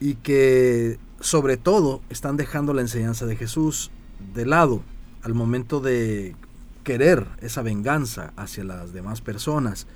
y 0.00 0.14
que 0.16 0.98
sobre 1.20 1.56
todo 1.56 2.02
están 2.10 2.36
dejando 2.36 2.74
la 2.74 2.82
enseñanza 2.82 3.26
de 3.26 3.36
Jesús 3.36 3.90
de 4.34 4.46
lado 4.46 4.82
al 5.22 5.34
momento 5.34 5.80
de 5.80 6.36
querer 6.82 7.26
esa 7.40 7.62
venganza 7.62 8.32
hacia 8.36 8.64
las 8.64 8.92
demás 8.92 9.20
personas. 9.20 9.86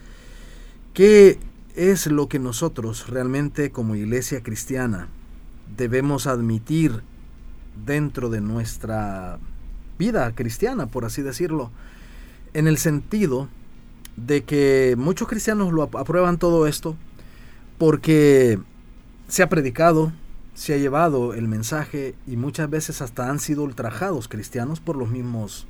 ¿Qué 0.94 1.38
es 1.78 2.08
lo 2.08 2.28
que 2.28 2.40
nosotros 2.40 3.08
realmente 3.08 3.70
como 3.70 3.94
iglesia 3.94 4.42
cristiana 4.42 5.06
debemos 5.76 6.26
admitir 6.26 7.02
dentro 7.86 8.30
de 8.30 8.40
nuestra 8.40 9.38
vida 9.96 10.34
cristiana, 10.34 10.88
por 10.88 11.04
así 11.04 11.22
decirlo? 11.22 11.70
En 12.52 12.66
el 12.66 12.78
sentido 12.78 13.48
de 14.16 14.42
que 14.42 14.96
muchos 14.98 15.28
cristianos 15.28 15.72
lo 15.72 15.84
aprueban 15.84 16.38
todo 16.38 16.66
esto 16.66 16.96
porque 17.78 18.58
se 19.28 19.44
ha 19.44 19.48
predicado, 19.48 20.12
se 20.54 20.74
ha 20.74 20.78
llevado 20.78 21.32
el 21.32 21.46
mensaje 21.46 22.16
y 22.26 22.36
muchas 22.36 22.68
veces 22.68 23.02
hasta 23.02 23.30
han 23.30 23.38
sido 23.38 23.62
ultrajados 23.62 24.26
cristianos 24.26 24.80
por 24.80 24.96
los 24.96 25.10
mismos 25.10 25.68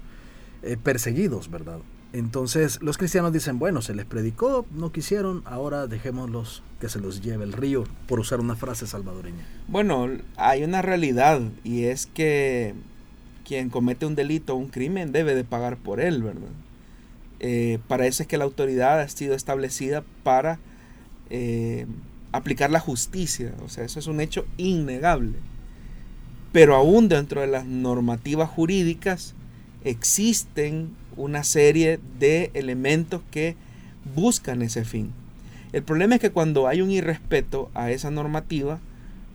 eh, 0.62 0.78
perseguidos, 0.82 1.50
¿verdad? 1.50 1.80
Entonces 2.12 2.80
los 2.80 2.96
cristianos 2.96 3.32
dicen, 3.32 3.58
bueno, 3.58 3.82
se 3.82 3.94
les 3.94 4.06
predicó, 4.06 4.64
no 4.70 4.92
quisieron, 4.92 5.42
ahora 5.44 5.86
dejémoslos 5.86 6.62
que 6.80 6.88
se 6.88 7.00
los 7.00 7.20
lleve 7.20 7.44
el 7.44 7.52
río, 7.52 7.84
por 8.06 8.18
usar 8.18 8.40
una 8.40 8.56
frase 8.56 8.86
salvadoreña. 8.86 9.46
Bueno, 9.66 10.08
hay 10.36 10.64
una 10.64 10.80
realidad 10.80 11.40
y 11.64 11.84
es 11.84 12.06
que 12.06 12.74
quien 13.44 13.68
comete 13.70 14.06
un 14.06 14.14
delito, 14.14 14.54
un 14.54 14.68
crimen, 14.68 15.12
debe 15.12 15.34
de 15.34 15.44
pagar 15.44 15.76
por 15.76 16.00
él, 16.00 16.22
¿verdad? 16.22 16.50
Eh, 17.40 17.78
para 17.88 18.06
eso 18.06 18.22
es 18.22 18.26
que 18.26 18.36
la 18.36 18.44
autoridad 18.44 19.00
ha 19.00 19.08
sido 19.08 19.34
establecida 19.34 20.02
para 20.22 20.58
eh, 21.30 21.86
aplicar 22.32 22.70
la 22.70 22.80
justicia. 22.80 23.54
O 23.64 23.68
sea, 23.68 23.84
eso 23.84 23.98
es 23.98 24.06
un 24.06 24.20
hecho 24.20 24.46
innegable. 24.56 25.38
Pero 26.52 26.74
aún 26.74 27.08
dentro 27.08 27.40
de 27.40 27.46
las 27.46 27.64
normativas 27.66 28.50
jurídicas 28.50 29.34
existen 29.84 30.90
una 31.18 31.44
serie 31.44 31.98
de 32.18 32.50
elementos 32.54 33.20
que 33.30 33.56
buscan 34.14 34.62
ese 34.62 34.84
fin. 34.84 35.12
El 35.72 35.82
problema 35.82 36.14
es 36.14 36.20
que 36.20 36.30
cuando 36.30 36.66
hay 36.66 36.80
un 36.80 36.90
irrespeto 36.90 37.70
a 37.74 37.90
esa 37.90 38.10
normativa, 38.10 38.78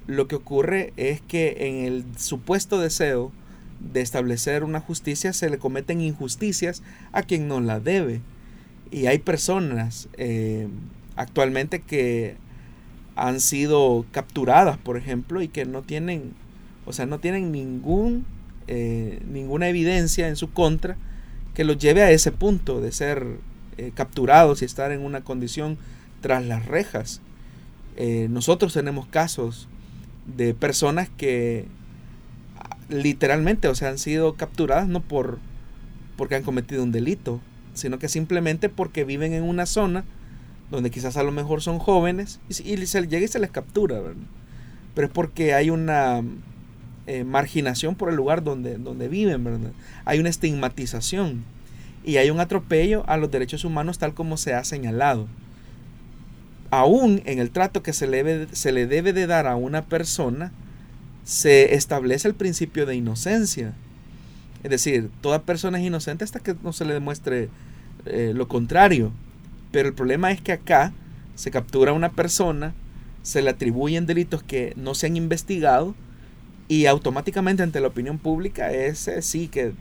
lo 0.07 0.27
que 0.27 0.35
ocurre 0.35 0.93
es 0.97 1.21
que 1.21 1.55
en 1.59 1.85
el 1.85 2.05
supuesto 2.17 2.79
deseo 2.79 3.31
de 3.79 4.01
establecer 4.01 4.63
una 4.63 4.79
justicia 4.79 5.33
se 5.33 5.49
le 5.49 5.59
cometen 5.59 6.01
injusticias 6.01 6.81
a 7.11 7.21
quien 7.21 7.47
no 7.47 7.59
la 7.59 7.79
debe. 7.79 8.21
Y 8.89 9.07
hay 9.07 9.19
personas 9.19 10.07
eh, 10.17 10.67
actualmente 11.15 11.81
que 11.81 12.35
han 13.15 13.41
sido 13.41 14.05
capturadas, 14.11 14.77
por 14.77 14.97
ejemplo, 14.97 15.41
y 15.41 15.49
que 15.49 15.65
no 15.65 15.81
tienen, 15.81 16.33
o 16.85 16.93
sea, 16.93 17.05
no 17.05 17.19
tienen 17.19 17.51
ningún, 17.51 18.25
eh, 18.67 19.21
ninguna 19.29 19.67
evidencia 19.67 20.29
en 20.29 20.35
su 20.35 20.51
contra 20.51 20.97
que 21.53 21.63
los 21.63 21.77
lleve 21.77 22.01
a 22.01 22.11
ese 22.11 22.31
punto 22.31 22.81
de 22.81 22.91
ser 22.91 23.37
eh, 23.77 23.91
capturados 23.93 24.61
y 24.61 24.65
estar 24.65 24.91
en 24.91 25.01
una 25.01 25.21
condición 25.21 25.77
tras 26.21 26.45
las 26.45 26.65
rejas. 26.65 27.21
nosotros 28.29 28.73
tenemos 28.73 29.05
casos 29.07 29.67
de 30.25 30.53
personas 30.53 31.09
que 31.17 31.67
literalmente, 32.89 33.67
o 33.67 33.75
sea, 33.75 33.89
han 33.89 33.97
sido 33.97 34.35
capturadas 34.35 34.87
no 34.87 35.01
por 35.01 35.39
porque 36.15 36.35
han 36.35 36.43
cometido 36.43 36.83
un 36.83 36.91
delito, 36.91 37.41
sino 37.73 37.99
que 37.99 38.07
simplemente 38.07 38.69
porque 38.69 39.03
viven 39.03 39.33
en 39.33 39.43
una 39.43 39.65
zona 39.65 40.05
donde 40.69 40.91
quizás 40.91 41.17
a 41.17 41.23
lo 41.23 41.31
mejor 41.31 41.61
son 41.61 41.79
jóvenes 41.79 42.39
y, 42.49 42.53
se 42.53 43.07
llega 43.07 43.25
y 43.25 43.27
se 43.27 43.39
les 43.39 43.51
captura, 43.51 43.99
pero 44.95 45.07
es 45.07 45.13
porque 45.13 45.53
hay 45.53 45.69
una 45.69 46.23
eh, 47.05 47.23
marginación 47.23 47.95
por 47.95 48.09
el 48.09 48.15
lugar 48.15 48.43
donde, 48.43 48.77
donde 48.77 49.09
viven, 49.09 49.43
¿verdad? 49.43 49.71
Hay 50.05 50.19
una 50.19 50.29
estigmatización 50.29 51.43
y 52.05 52.17
hay 52.17 52.29
un 52.29 52.39
atropello 52.39 53.03
a 53.07 53.17
los 53.17 53.31
derechos 53.31 53.65
humanos 53.65 53.97
tal 53.97 54.13
como 54.13 54.37
se 54.37 54.53
ha 54.53 54.63
señalado. 54.63 55.27
Aún 56.69 57.21
en 57.25 57.39
el 57.39 57.51
trato 57.51 57.83
que 57.83 57.93
se 57.93 58.07
le, 58.07 58.47
se 58.53 58.71
le 58.71 58.87
debe 58.87 59.13
de 59.13 59.27
dar 59.27 59.47
a 59.47 59.55
una 59.55 59.85
persona, 59.85 60.51
se 61.23 61.75
establece 61.75 62.27
el 62.27 62.33
principio 62.35 62.85
de 62.85 62.95
inocencia. 62.95 63.73
Es 64.63 64.71
decir, 64.71 65.09
toda 65.21 65.43
persona 65.43 65.79
es 65.79 65.85
inocente 65.85 66.23
hasta 66.23 66.39
que 66.39 66.55
no 66.63 66.73
se 66.73 66.85
le 66.85 66.93
demuestre 66.93 67.49
eh, 68.05 68.31
lo 68.33 68.47
contrario. 68.47 69.11
Pero 69.71 69.89
el 69.89 69.93
problema 69.93 70.31
es 70.31 70.41
que 70.41 70.51
acá 70.51 70.93
se 71.35 71.51
captura 71.51 71.91
a 71.91 71.95
una 71.95 72.11
persona, 72.11 72.73
se 73.23 73.41
le 73.41 73.49
atribuyen 73.49 74.05
delitos 74.05 74.43
que 74.43 74.73
no 74.75 74.95
se 74.95 75.07
han 75.07 75.17
investigado 75.17 75.95
y 76.67 76.85
automáticamente 76.85 77.63
ante 77.63 77.81
la 77.81 77.87
opinión 77.87 78.17
pública 78.17 78.71
ese 78.71 79.21
sí 79.21 79.47
que 79.47 79.73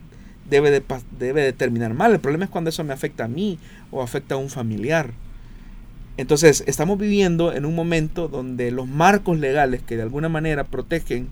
debe 0.48 0.70
de, 0.70 0.82
debe 1.18 1.42
de 1.42 1.52
terminar 1.52 1.94
mal. 1.94 2.12
El 2.12 2.20
problema 2.20 2.44
es 2.44 2.50
cuando 2.50 2.70
eso 2.70 2.84
me 2.84 2.92
afecta 2.92 3.24
a 3.24 3.28
mí 3.28 3.58
o 3.90 4.02
afecta 4.02 4.34
a 4.34 4.38
un 4.38 4.50
familiar. 4.50 5.12
Entonces, 6.16 6.62
estamos 6.66 6.98
viviendo 6.98 7.52
en 7.52 7.64
un 7.64 7.74
momento 7.74 8.28
donde 8.28 8.70
los 8.70 8.86
marcos 8.86 9.38
legales 9.38 9.82
que 9.82 9.96
de 9.96 10.02
alguna 10.02 10.28
manera 10.28 10.64
protegen 10.64 11.28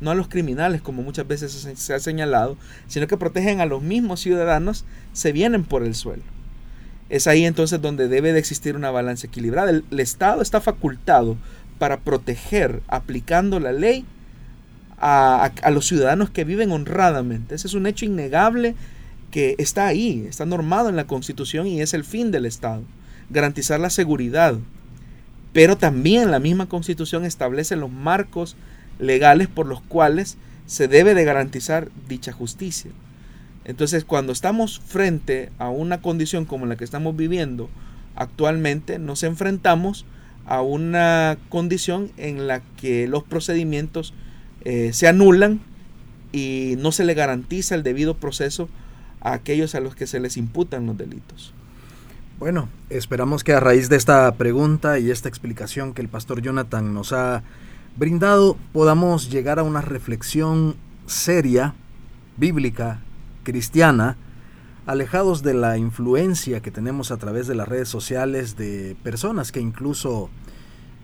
no 0.00 0.10
a 0.10 0.14
los 0.14 0.28
criminales, 0.28 0.80
como 0.80 1.02
muchas 1.02 1.26
veces 1.26 1.68
se 1.74 1.94
ha 1.94 1.98
señalado, 1.98 2.56
sino 2.86 3.06
que 3.06 3.16
protegen 3.16 3.60
a 3.60 3.66
los 3.66 3.82
mismos 3.82 4.20
ciudadanos, 4.20 4.84
se 5.12 5.32
vienen 5.32 5.64
por 5.64 5.82
el 5.82 5.94
suelo. 5.94 6.22
Es 7.08 7.26
ahí 7.26 7.44
entonces 7.44 7.80
donde 7.80 8.08
debe 8.08 8.32
de 8.32 8.38
existir 8.38 8.76
una 8.76 8.90
balanza 8.90 9.26
equilibrada. 9.26 9.70
El, 9.70 9.84
Estado 9.98 10.42
está 10.42 10.60
facultado 10.60 11.36
para 11.78 12.00
proteger, 12.00 12.82
aplicando 12.86 13.60
la 13.60 13.72
ley, 13.72 14.04
a, 15.00 15.52
los 15.70 15.86
ciudadanos 15.86 16.30
que 16.30 16.44
viven 16.44 16.72
honradamente. 16.72 17.54
Ese 17.54 17.66
es 17.66 17.74
un 17.74 17.86
hecho 17.86 18.04
innegable 18.04 18.74
que 19.30 19.54
está 19.58 19.86
ahí, 19.86 20.24
está 20.28 20.46
normado 20.46 20.88
en 20.88 20.96
la 20.96 21.06
Constitución 21.06 21.66
y 21.66 21.80
es 21.80 21.94
el 21.94 22.04
fin 22.04 22.30
del 22.30 22.46
Estado 22.46 22.82
garantizar 23.30 23.80
la 23.80 23.90
seguridad. 23.90 24.56
Pero 25.52 25.76
también 25.76 26.30
la 26.30 26.38
misma 26.38 26.66
constitución 26.66 27.24
establece 27.24 27.76
los 27.76 27.90
marcos 27.90 28.56
legales 28.98 29.48
por 29.48 29.66
los 29.66 29.80
cuales 29.80 30.36
se 30.66 30.88
debe 30.88 31.14
de 31.14 31.24
garantizar 31.24 31.88
dicha 32.08 32.32
justicia. 32.32 32.90
Entonces, 33.64 34.04
cuando 34.04 34.32
estamos 34.32 34.80
frente 34.80 35.50
a 35.58 35.68
una 35.68 36.00
condición 36.00 36.44
como 36.44 36.66
la 36.66 36.76
que 36.76 36.84
estamos 36.84 37.16
viviendo 37.16 37.68
actualmente, 38.14 38.98
nos 38.98 39.22
enfrentamos 39.22 40.04
a 40.46 40.62
una 40.62 41.38
condición 41.50 42.10
en 42.16 42.46
la 42.46 42.60
que 42.80 43.06
los 43.06 43.24
procedimientos 43.24 44.14
eh, 44.70 44.92
se 44.92 45.08
anulan 45.08 45.60
y 46.30 46.74
no 46.78 46.92
se 46.92 47.02
le 47.02 47.14
garantiza 47.14 47.74
el 47.74 47.82
debido 47.82 48.18
proceso 48.18 48.68
a 49.22 49.32
aquellos 49.32 49.74
a 49.74 49.80
los 49.80 49.94
que 49.96 50.06
se 50.06 50.20
les 50.20 50.36
imputan 50.36 50.84
los 50.84 50.98
delitos. 50.98 51.54
Bueno, 52.38 52.68
esperamos 52.90 53.44
que 53.44 53.54
a 53.54 53.60
raíz 53.60 53.88
de 53.88 53.96
esta 53.96 54.30
pregunta 54.34 54.98
y 54.98 55.10
esta 55.10 55.26
explicación 55.26 55.94
que 55.94 56.02
el 56.02 56.08
pastor 56.08 56.42
Jonathan 56.42 56.92
nos 56.92 57.14
ha 57.14 57.42
brindado 57.96 58.58
podamos 58.74 59.30
llegar 59.30 59.58
a 59.58 59.62
una 59.62 59.80
reflexión 59.80 60.76
seria, 61.06 61.72
bíblica, 62.36 63.00
cristiana, 63.44 64.18
alejados 64.84 65.42
de 65.42 65.54
la 65.54 65.78
influencia 65.78 66.60
que 66.60 66.70
tenemos 66.70 67.10
a 67.10 67.16
través 67.16 67.46
de 67.46 67.54
las 67.54 67.68
redes 67.68 67.88
sociales 67.88 68.58
de 68.58 68.98
personas 69.02 69.50
que 69.50 69.60
incluso 69.60 70.28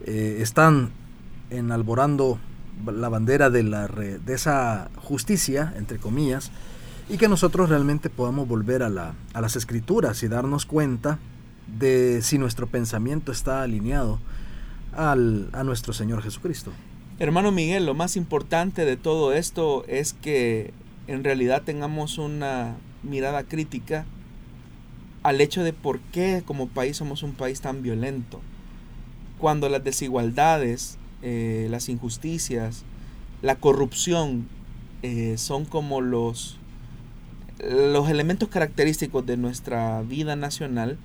eh, 0.04 0.36
están 0.40 0.90
enalborando 1.48 2.38
la 2.86 3.08
bandera 3.08 3.50
de, 3.50 3.62
la, 3.62 3.86
de 3.86 4.34
esa 4.34 4.90
justicia, 4.96 5.72
entre 5.76 5.98
comillas, 5.98 6.50
y 7.08 7.18
que 7.18 7.28
nosotros 7.28 7.68
realmente 7.68 8.10
podamos 8.10 8.48
volver 8.48 8.82
a, 8.82 8.88
la, 8.88 9.14
a 9.32 9.40
las 9.40 9.56
escrituras 9.56 10.22
y 10.22 10.28
darnos 10.28 10.66
cuenta 10.66 11.18
de 11.78 12.20
si 12.22 12.38
nuestro 12.38 12.66
pensamiento 12.66 13.32
está 13.32 13.62
alineado 13.62 14.18
al, 14.92 15.48
a 15.52 15.64
nuestro 15.64 15.92
Señor 15.92 16.22
Jesucristo. 16.22 16.72
Hermano 17.18 17.52
Miguel, 17.52 17.86
lo 17.86 17.94
más 17.94 18.16
importante 18.16 18.84
de 18.84 18.96
todo 18.96 19.32
esto 19.32 19.84
es 19.86 20.14
que 20.14 20.72
en 21.06 21.24
realidad 21.24 21.62
tengamos 21.62 22.18
una 22.18 22.76
mirada 23.02 23.44
crítica 23.44 24.04
al 25.22 25.40
hecho 25.40 25.62
de 25.62 25.72
por 25.72 26.00
qué 26.00 26.42
como 26.44 26.68
país 26.68 26.96
somos 26.96 27.22
un 27.22 27.32
país 27.32 27.60
tan 27.60 27.82
violento. 27.82 28.40
Cuando 29.38 29.68
las 29.68 29.84
desigualdades, 29.84 30.98
eh, 31.24 31.68
las 31.70 31.88
injusticias, 31.88 32.84
la 33.42 33.56
corrupción 33.56 34.46
eh, 35.02 35.36
son 35.38 35.64
como 35.64 36.00
los 36.00 36.58
los 37.58 38.10
elementos 38.10 38.48
característicos 38.48 39.24
de 39.24 39.36
nuestra 39.36 40.02
vida 40.02 40.36
nacional, 40.36 40.98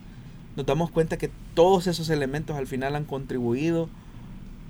nos 0.58 0.66
damos 0.66 0.92
cuenta 0.92 1.18
que 1.18 1.30
todos 1.54 1.88
esos 1.88 2.10
elementos 2.10 2.58
al 2.58 2.68
final 2.68 2.96
han 2.96 3.06
contribuido 3.06 3.88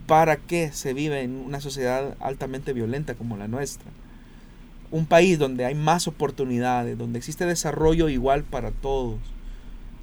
para 0.07 0.37
que 0.37 0.71
se 0.71 0.93
vive 0.93 1.21
en 1.21 1.31
una 1.31 1.61
sociedad 1.61 2.15
altamente 2.19 2.73
violenta 2.73 3.15
como 3.15 3.37
la 3.37 3.47
nuestra. 3.47 3.89
Un 4.91 5.05
país 5.05 5.39
donde 5.39 5.65
hay 5.65 5.75
más 5.75 6.07
oportunidades, 6.07 6.97
donde 6.97 7.19
existe 7.19 7.45
desarrollo 7.45 8.09
igual 8.09 8.43
para 8.43 8.71
todos. 8.71 9.19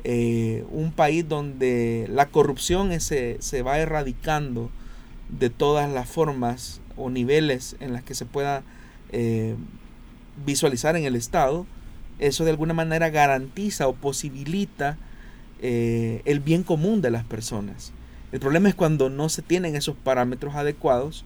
Eh, 0.04 0.64
un 0.70 0.92
país 0.92 1.28
donde 1.28 2.06
la 2.10 2.26
corrupción 2.26 2.98
se, 3.00 3.36
se 3.40 3.62
va 3.62 3.78
erradicando 3.78 4.70
de 5.28 5.50
todas 5.50 5.90
las 5.90 6.08
formas 6.08 6.80
o 6.96 7.10
niveles 7.10 7.76
en 7.80 7.92
las 7.92 8.02
que 8.02 8.14
se 8.14 8.24
pueda 8.24 8.62
eh, 9.10 9.56
visualizar 10.44 10.96
en 10.96 11.04
el 11.04 11.16
Estado, 11.16 11.66
eso 12.18 12.44
de 12.44 12.50
alguna 12.50 12.74
manera 12.74 13.10
garantiza 13.10 13.88
o 13.88 13.94
posibilita 13.94 14.96
eh, 15.60 16.22
el 16.24 16.40
bien 16.40 16.62
común 16.62 17.02
de 17.02 17.10
las 17.10 17.24
personas. 17.24 17.92
El 18.32 18.40
problema 18.40 18.68
es 18.68 18.74
cuando 18.74 19.08
no 19.08 19.28
se 19.28 19.42
tienen 19.42 19.76
esos 19.76 19.96
parámetros 19.96 20.54
adecuados 20.54 21.24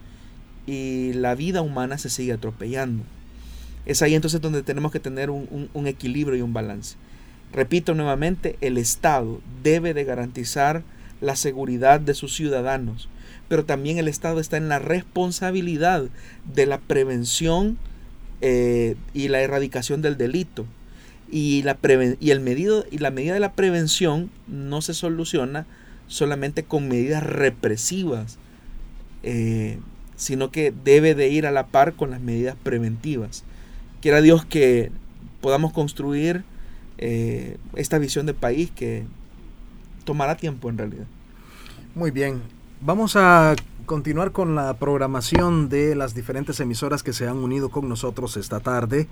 y 0.67 1.13
la 1.13 1.35
vida 1.35 1.61
humana 1.61 1.97
se 1.97 2.09
sigue 2.09 2.33
atropellando. 2.33 3.03
Es 3.85 4.01
ahí 4.01 4.13
entonces 4.13 4.41
donde 4.41 4.63
tenemos 4.63 4.91
que 4.91 4.99
tener 4.99 5.29
un, 5.29 5.69
un 5.73 5.87
equilibrio 5.87 6.37
y 6.37 6.41
un 6.41 6.53
balance. 6.53 6.95
Repito 7.51 7.93
nuevamente, 7.95 8.57
el 8.61 8.77
Estado 8.77 9.41
debe 9.63 9.93
de 9.93 10.03
garantizar 10.03 10.83
la 11.19 11.35
seguridad 11.35 11.99
de 11.99 12.13
sus 12.13 12.35
ciudadanos, 12.35 13.09
pero 13.51 13.65
también 13.65 13.97
el 13.97 14.07
Estado 14.07 14.39
está 14.39 14.55
en 14.55 14.69
la 14.69 14.79
responsabilidad 14.79 16.05
de 16.55 16.65
la 16.65 16.79
prevención 16.79 17.77
eh, 18.39 18.95
y 19.13 19.27
la 19.27 19.41
erradicación 19.41 20.01
del 20.01 20.15
delito. 20.15 20.65
Y, 21.29 21.61
la 21.63 21.77
y, 22.21 22.29
el 22.29 22.39
medido, 22.39 22.85
y 22.89 22.99
la 22.99 23.11
medida 23.11 23.33
de 23.33 23.41
la 23.41 23.51
prevención 23.51 24.31
no 24.47 24.81
se 24.81 24.93
soluciona 24.93 25.65
solamente 26.07 26.63
con 26.63 26.87
medidas 26.87 27.23
represivas, 27.23 28.37
eh, 29.21 29.79
sino 30.15 30.49
que 30.49 30.73
debe 30.85 31.13
de 31.13 31.27
ir 31.27 31.45
a 31.45 31.51
la 31.51 31.67
par 31.67 31.91
con 31.95 32.11
las 32.11 32.21
medidas 32.21 32.55
preventivas. 32.63 33.43
Quiera 34.01 34.21
Dios 34.21 34.45
que 34.45 34.91
podamos 35.41 35.73
construir 35.73 36.45
eh, 36.99 37.57
esta 37.75 37.97
visión 37.97 38.25
de 38.25 38.33
país 38.33 38.71
que 38.73 39.03
tomará 40.05 40.37
tiempo 40.37 40.69
en 40.69 40.77
realidad. 40.77 41.07
Muy 41.95 42.11
bien, 42.11 42.43
vamos 42.81 43.15
a 43.15 43.55
continuar 43.85 44.31
con 44.31 44.55
la 44.55 44.73
programación 44.75 45.69
de 45.69 45.95
las 45.95 46.13
diferentes 46.15 46.59
emisoras 46.59 47.03
que 47.03 47.13
se 47.13 47.27
han 47.27 47.37
unido 47.37 47.69
con 47.69 47.87
nosotros 47.87 48.37
esta 48.37 48.59
tarde. 48.59 49.07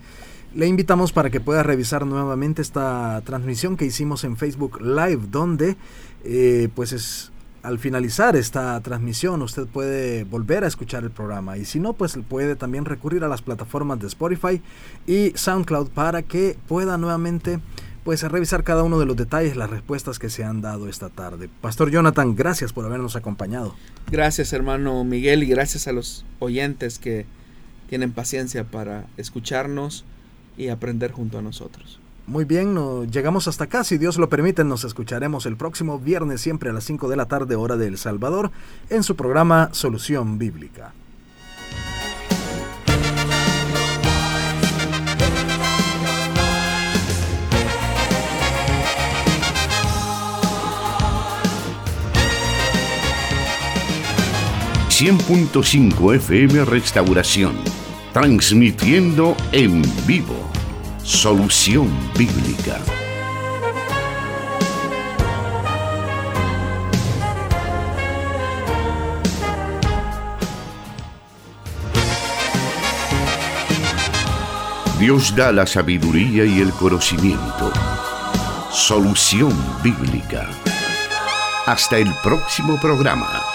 Le 0.56 0.68
invitamos 0.68 1.12
para 1.12 1.30
que 1.30 1.40
pueda 1.40 1.64
revisar 1.64 2.06
nuevamente 2.06 2.62
esta 2.62 3.22
transmisión 3.26 3.78
que 3.78 3.86
hicimos 3.86 4.24
en 4.24 4.38
Facebook 4.38 4.82
Live, 4.82 5.28
donde 5.30 5.78
eh, 6.24 6.70
pues 6.74 6.94
es 6.94 7.32
al 7.62 7.78
finalizar 7.78 8.38
esta 8.38 8.80
transmisión 8.80 9.42
usted 9.42 9.68
puede 9.68 10.24
volver 10.24 10.64
a 10.64 10.68
escuchar 10.68 11.04
el 11.04 11.12
programa 11.12 11.58
y 11.58 11.66
si 11.66 11.78
no 11.82 11.92
pues 11.92 12.18
puede 12.30 12.56
también 12.56 12.86
recurrir 12.86 13.26
a 13.26 13.28
las 13.28 13.42
plataformas 13.42 14.00
de 14.00 14.08
Spotify 14.08 14.62
y 15.06 15.34
SoundCloud 15.36 15.90
para 15.90 16.22
que 16.22 16.58
pueda 16.70 16.98
nuevamente 16.98 17.60
pues 18.04 18.24
a 18.24 18.30
revisar 18.30 18.64
cada 18.64 18.84
uno 18.84 19.00
de 19.00 19.06
los 19.06 19.16
detalles, 19.16 19.56
las 19.56 19.70
respuestas 19.70 20.20
que 20.20 20.30
se 20.30 20.44
han 20.44 20.62
dado 20.62 20.88
esta 20.88 21.10
tarde. 21.10 21.50
Pastor 21.62 21.92
Jonathan, 21.92 22.36
gracias 22.36 22.74
por 22.74 22.86
habernos 22.86 23.16
acompañado. 23.16 23.76
Gracias 24.12 24.54
hermano 24.54 25.04
Miguel 25.04 25.44
y 25.44 25.48
gracias 25.48 25.88
a 25.88 25.92
los 25.92 26.26
oyentes 26.40 27.00
que 27.00 27.26
tienen 27.90 28.12
paciencia 28.12 28.64
para 28.64 29.08
escucharnos 29.18 30.06
y 30.58 30.70
aprender 30.70 31.12
junto 31.12 31.40
a 31.40 31.42
nosotros. 31.42 32.00
Muy 32.28 32.46
bien, 32.46 32.78
llegamos 33.10 33.48
hasta 33.48 33.64
acá. 33.64 33.84
Si 33.84 33.98
Dios 33.98 34.20
lo 34.20 34.30
permite, 34.30 34.64
nos 34.64 34.84
escucharemos 34.84 35.48
el 35.48 35.58
próximo 35.58 35.98
viernes, 35.98 36.42
siempre 36.42 36.70
a 36.70 36.74
las 36.74 36.84
5 36.84 37.10
de 37.10 37.16
la 37.16 37.26
tarde, 37.26 37.56
hora 37.56 37.76
de 37.76 37.88
El 37.88 37.98
Salvador, 37.98 38.52
en 38.92 39.02
su 39.02 39.16
programa 39.16 39.70
Solución 39.72 40.38
Bíblica. 40.38 40.94
100.5 55.00 56.16
FM 56.16 56.66
Restauración, 56.66 57.56
transmitiendo 58.12 59.34
en 59.54 59.82
vivo. 60.06 60.36
Solución 61.04 61.88
Bíblica. 62.18 62.78
Dios 75.00 75.34
da 75.34 75.54
la 75.54 75.66
sabiduría 75.66 76.44
y 76.44 76.60
el 76.60 76.72
conocimiento. 76.72 77.72
Solución 78.70 79.54
Bíblica. 79.82 80.50
Hasta 81.66 81.98
el 82.00 82.14
próximo 82.22 82.78
programa. 82.82 83.49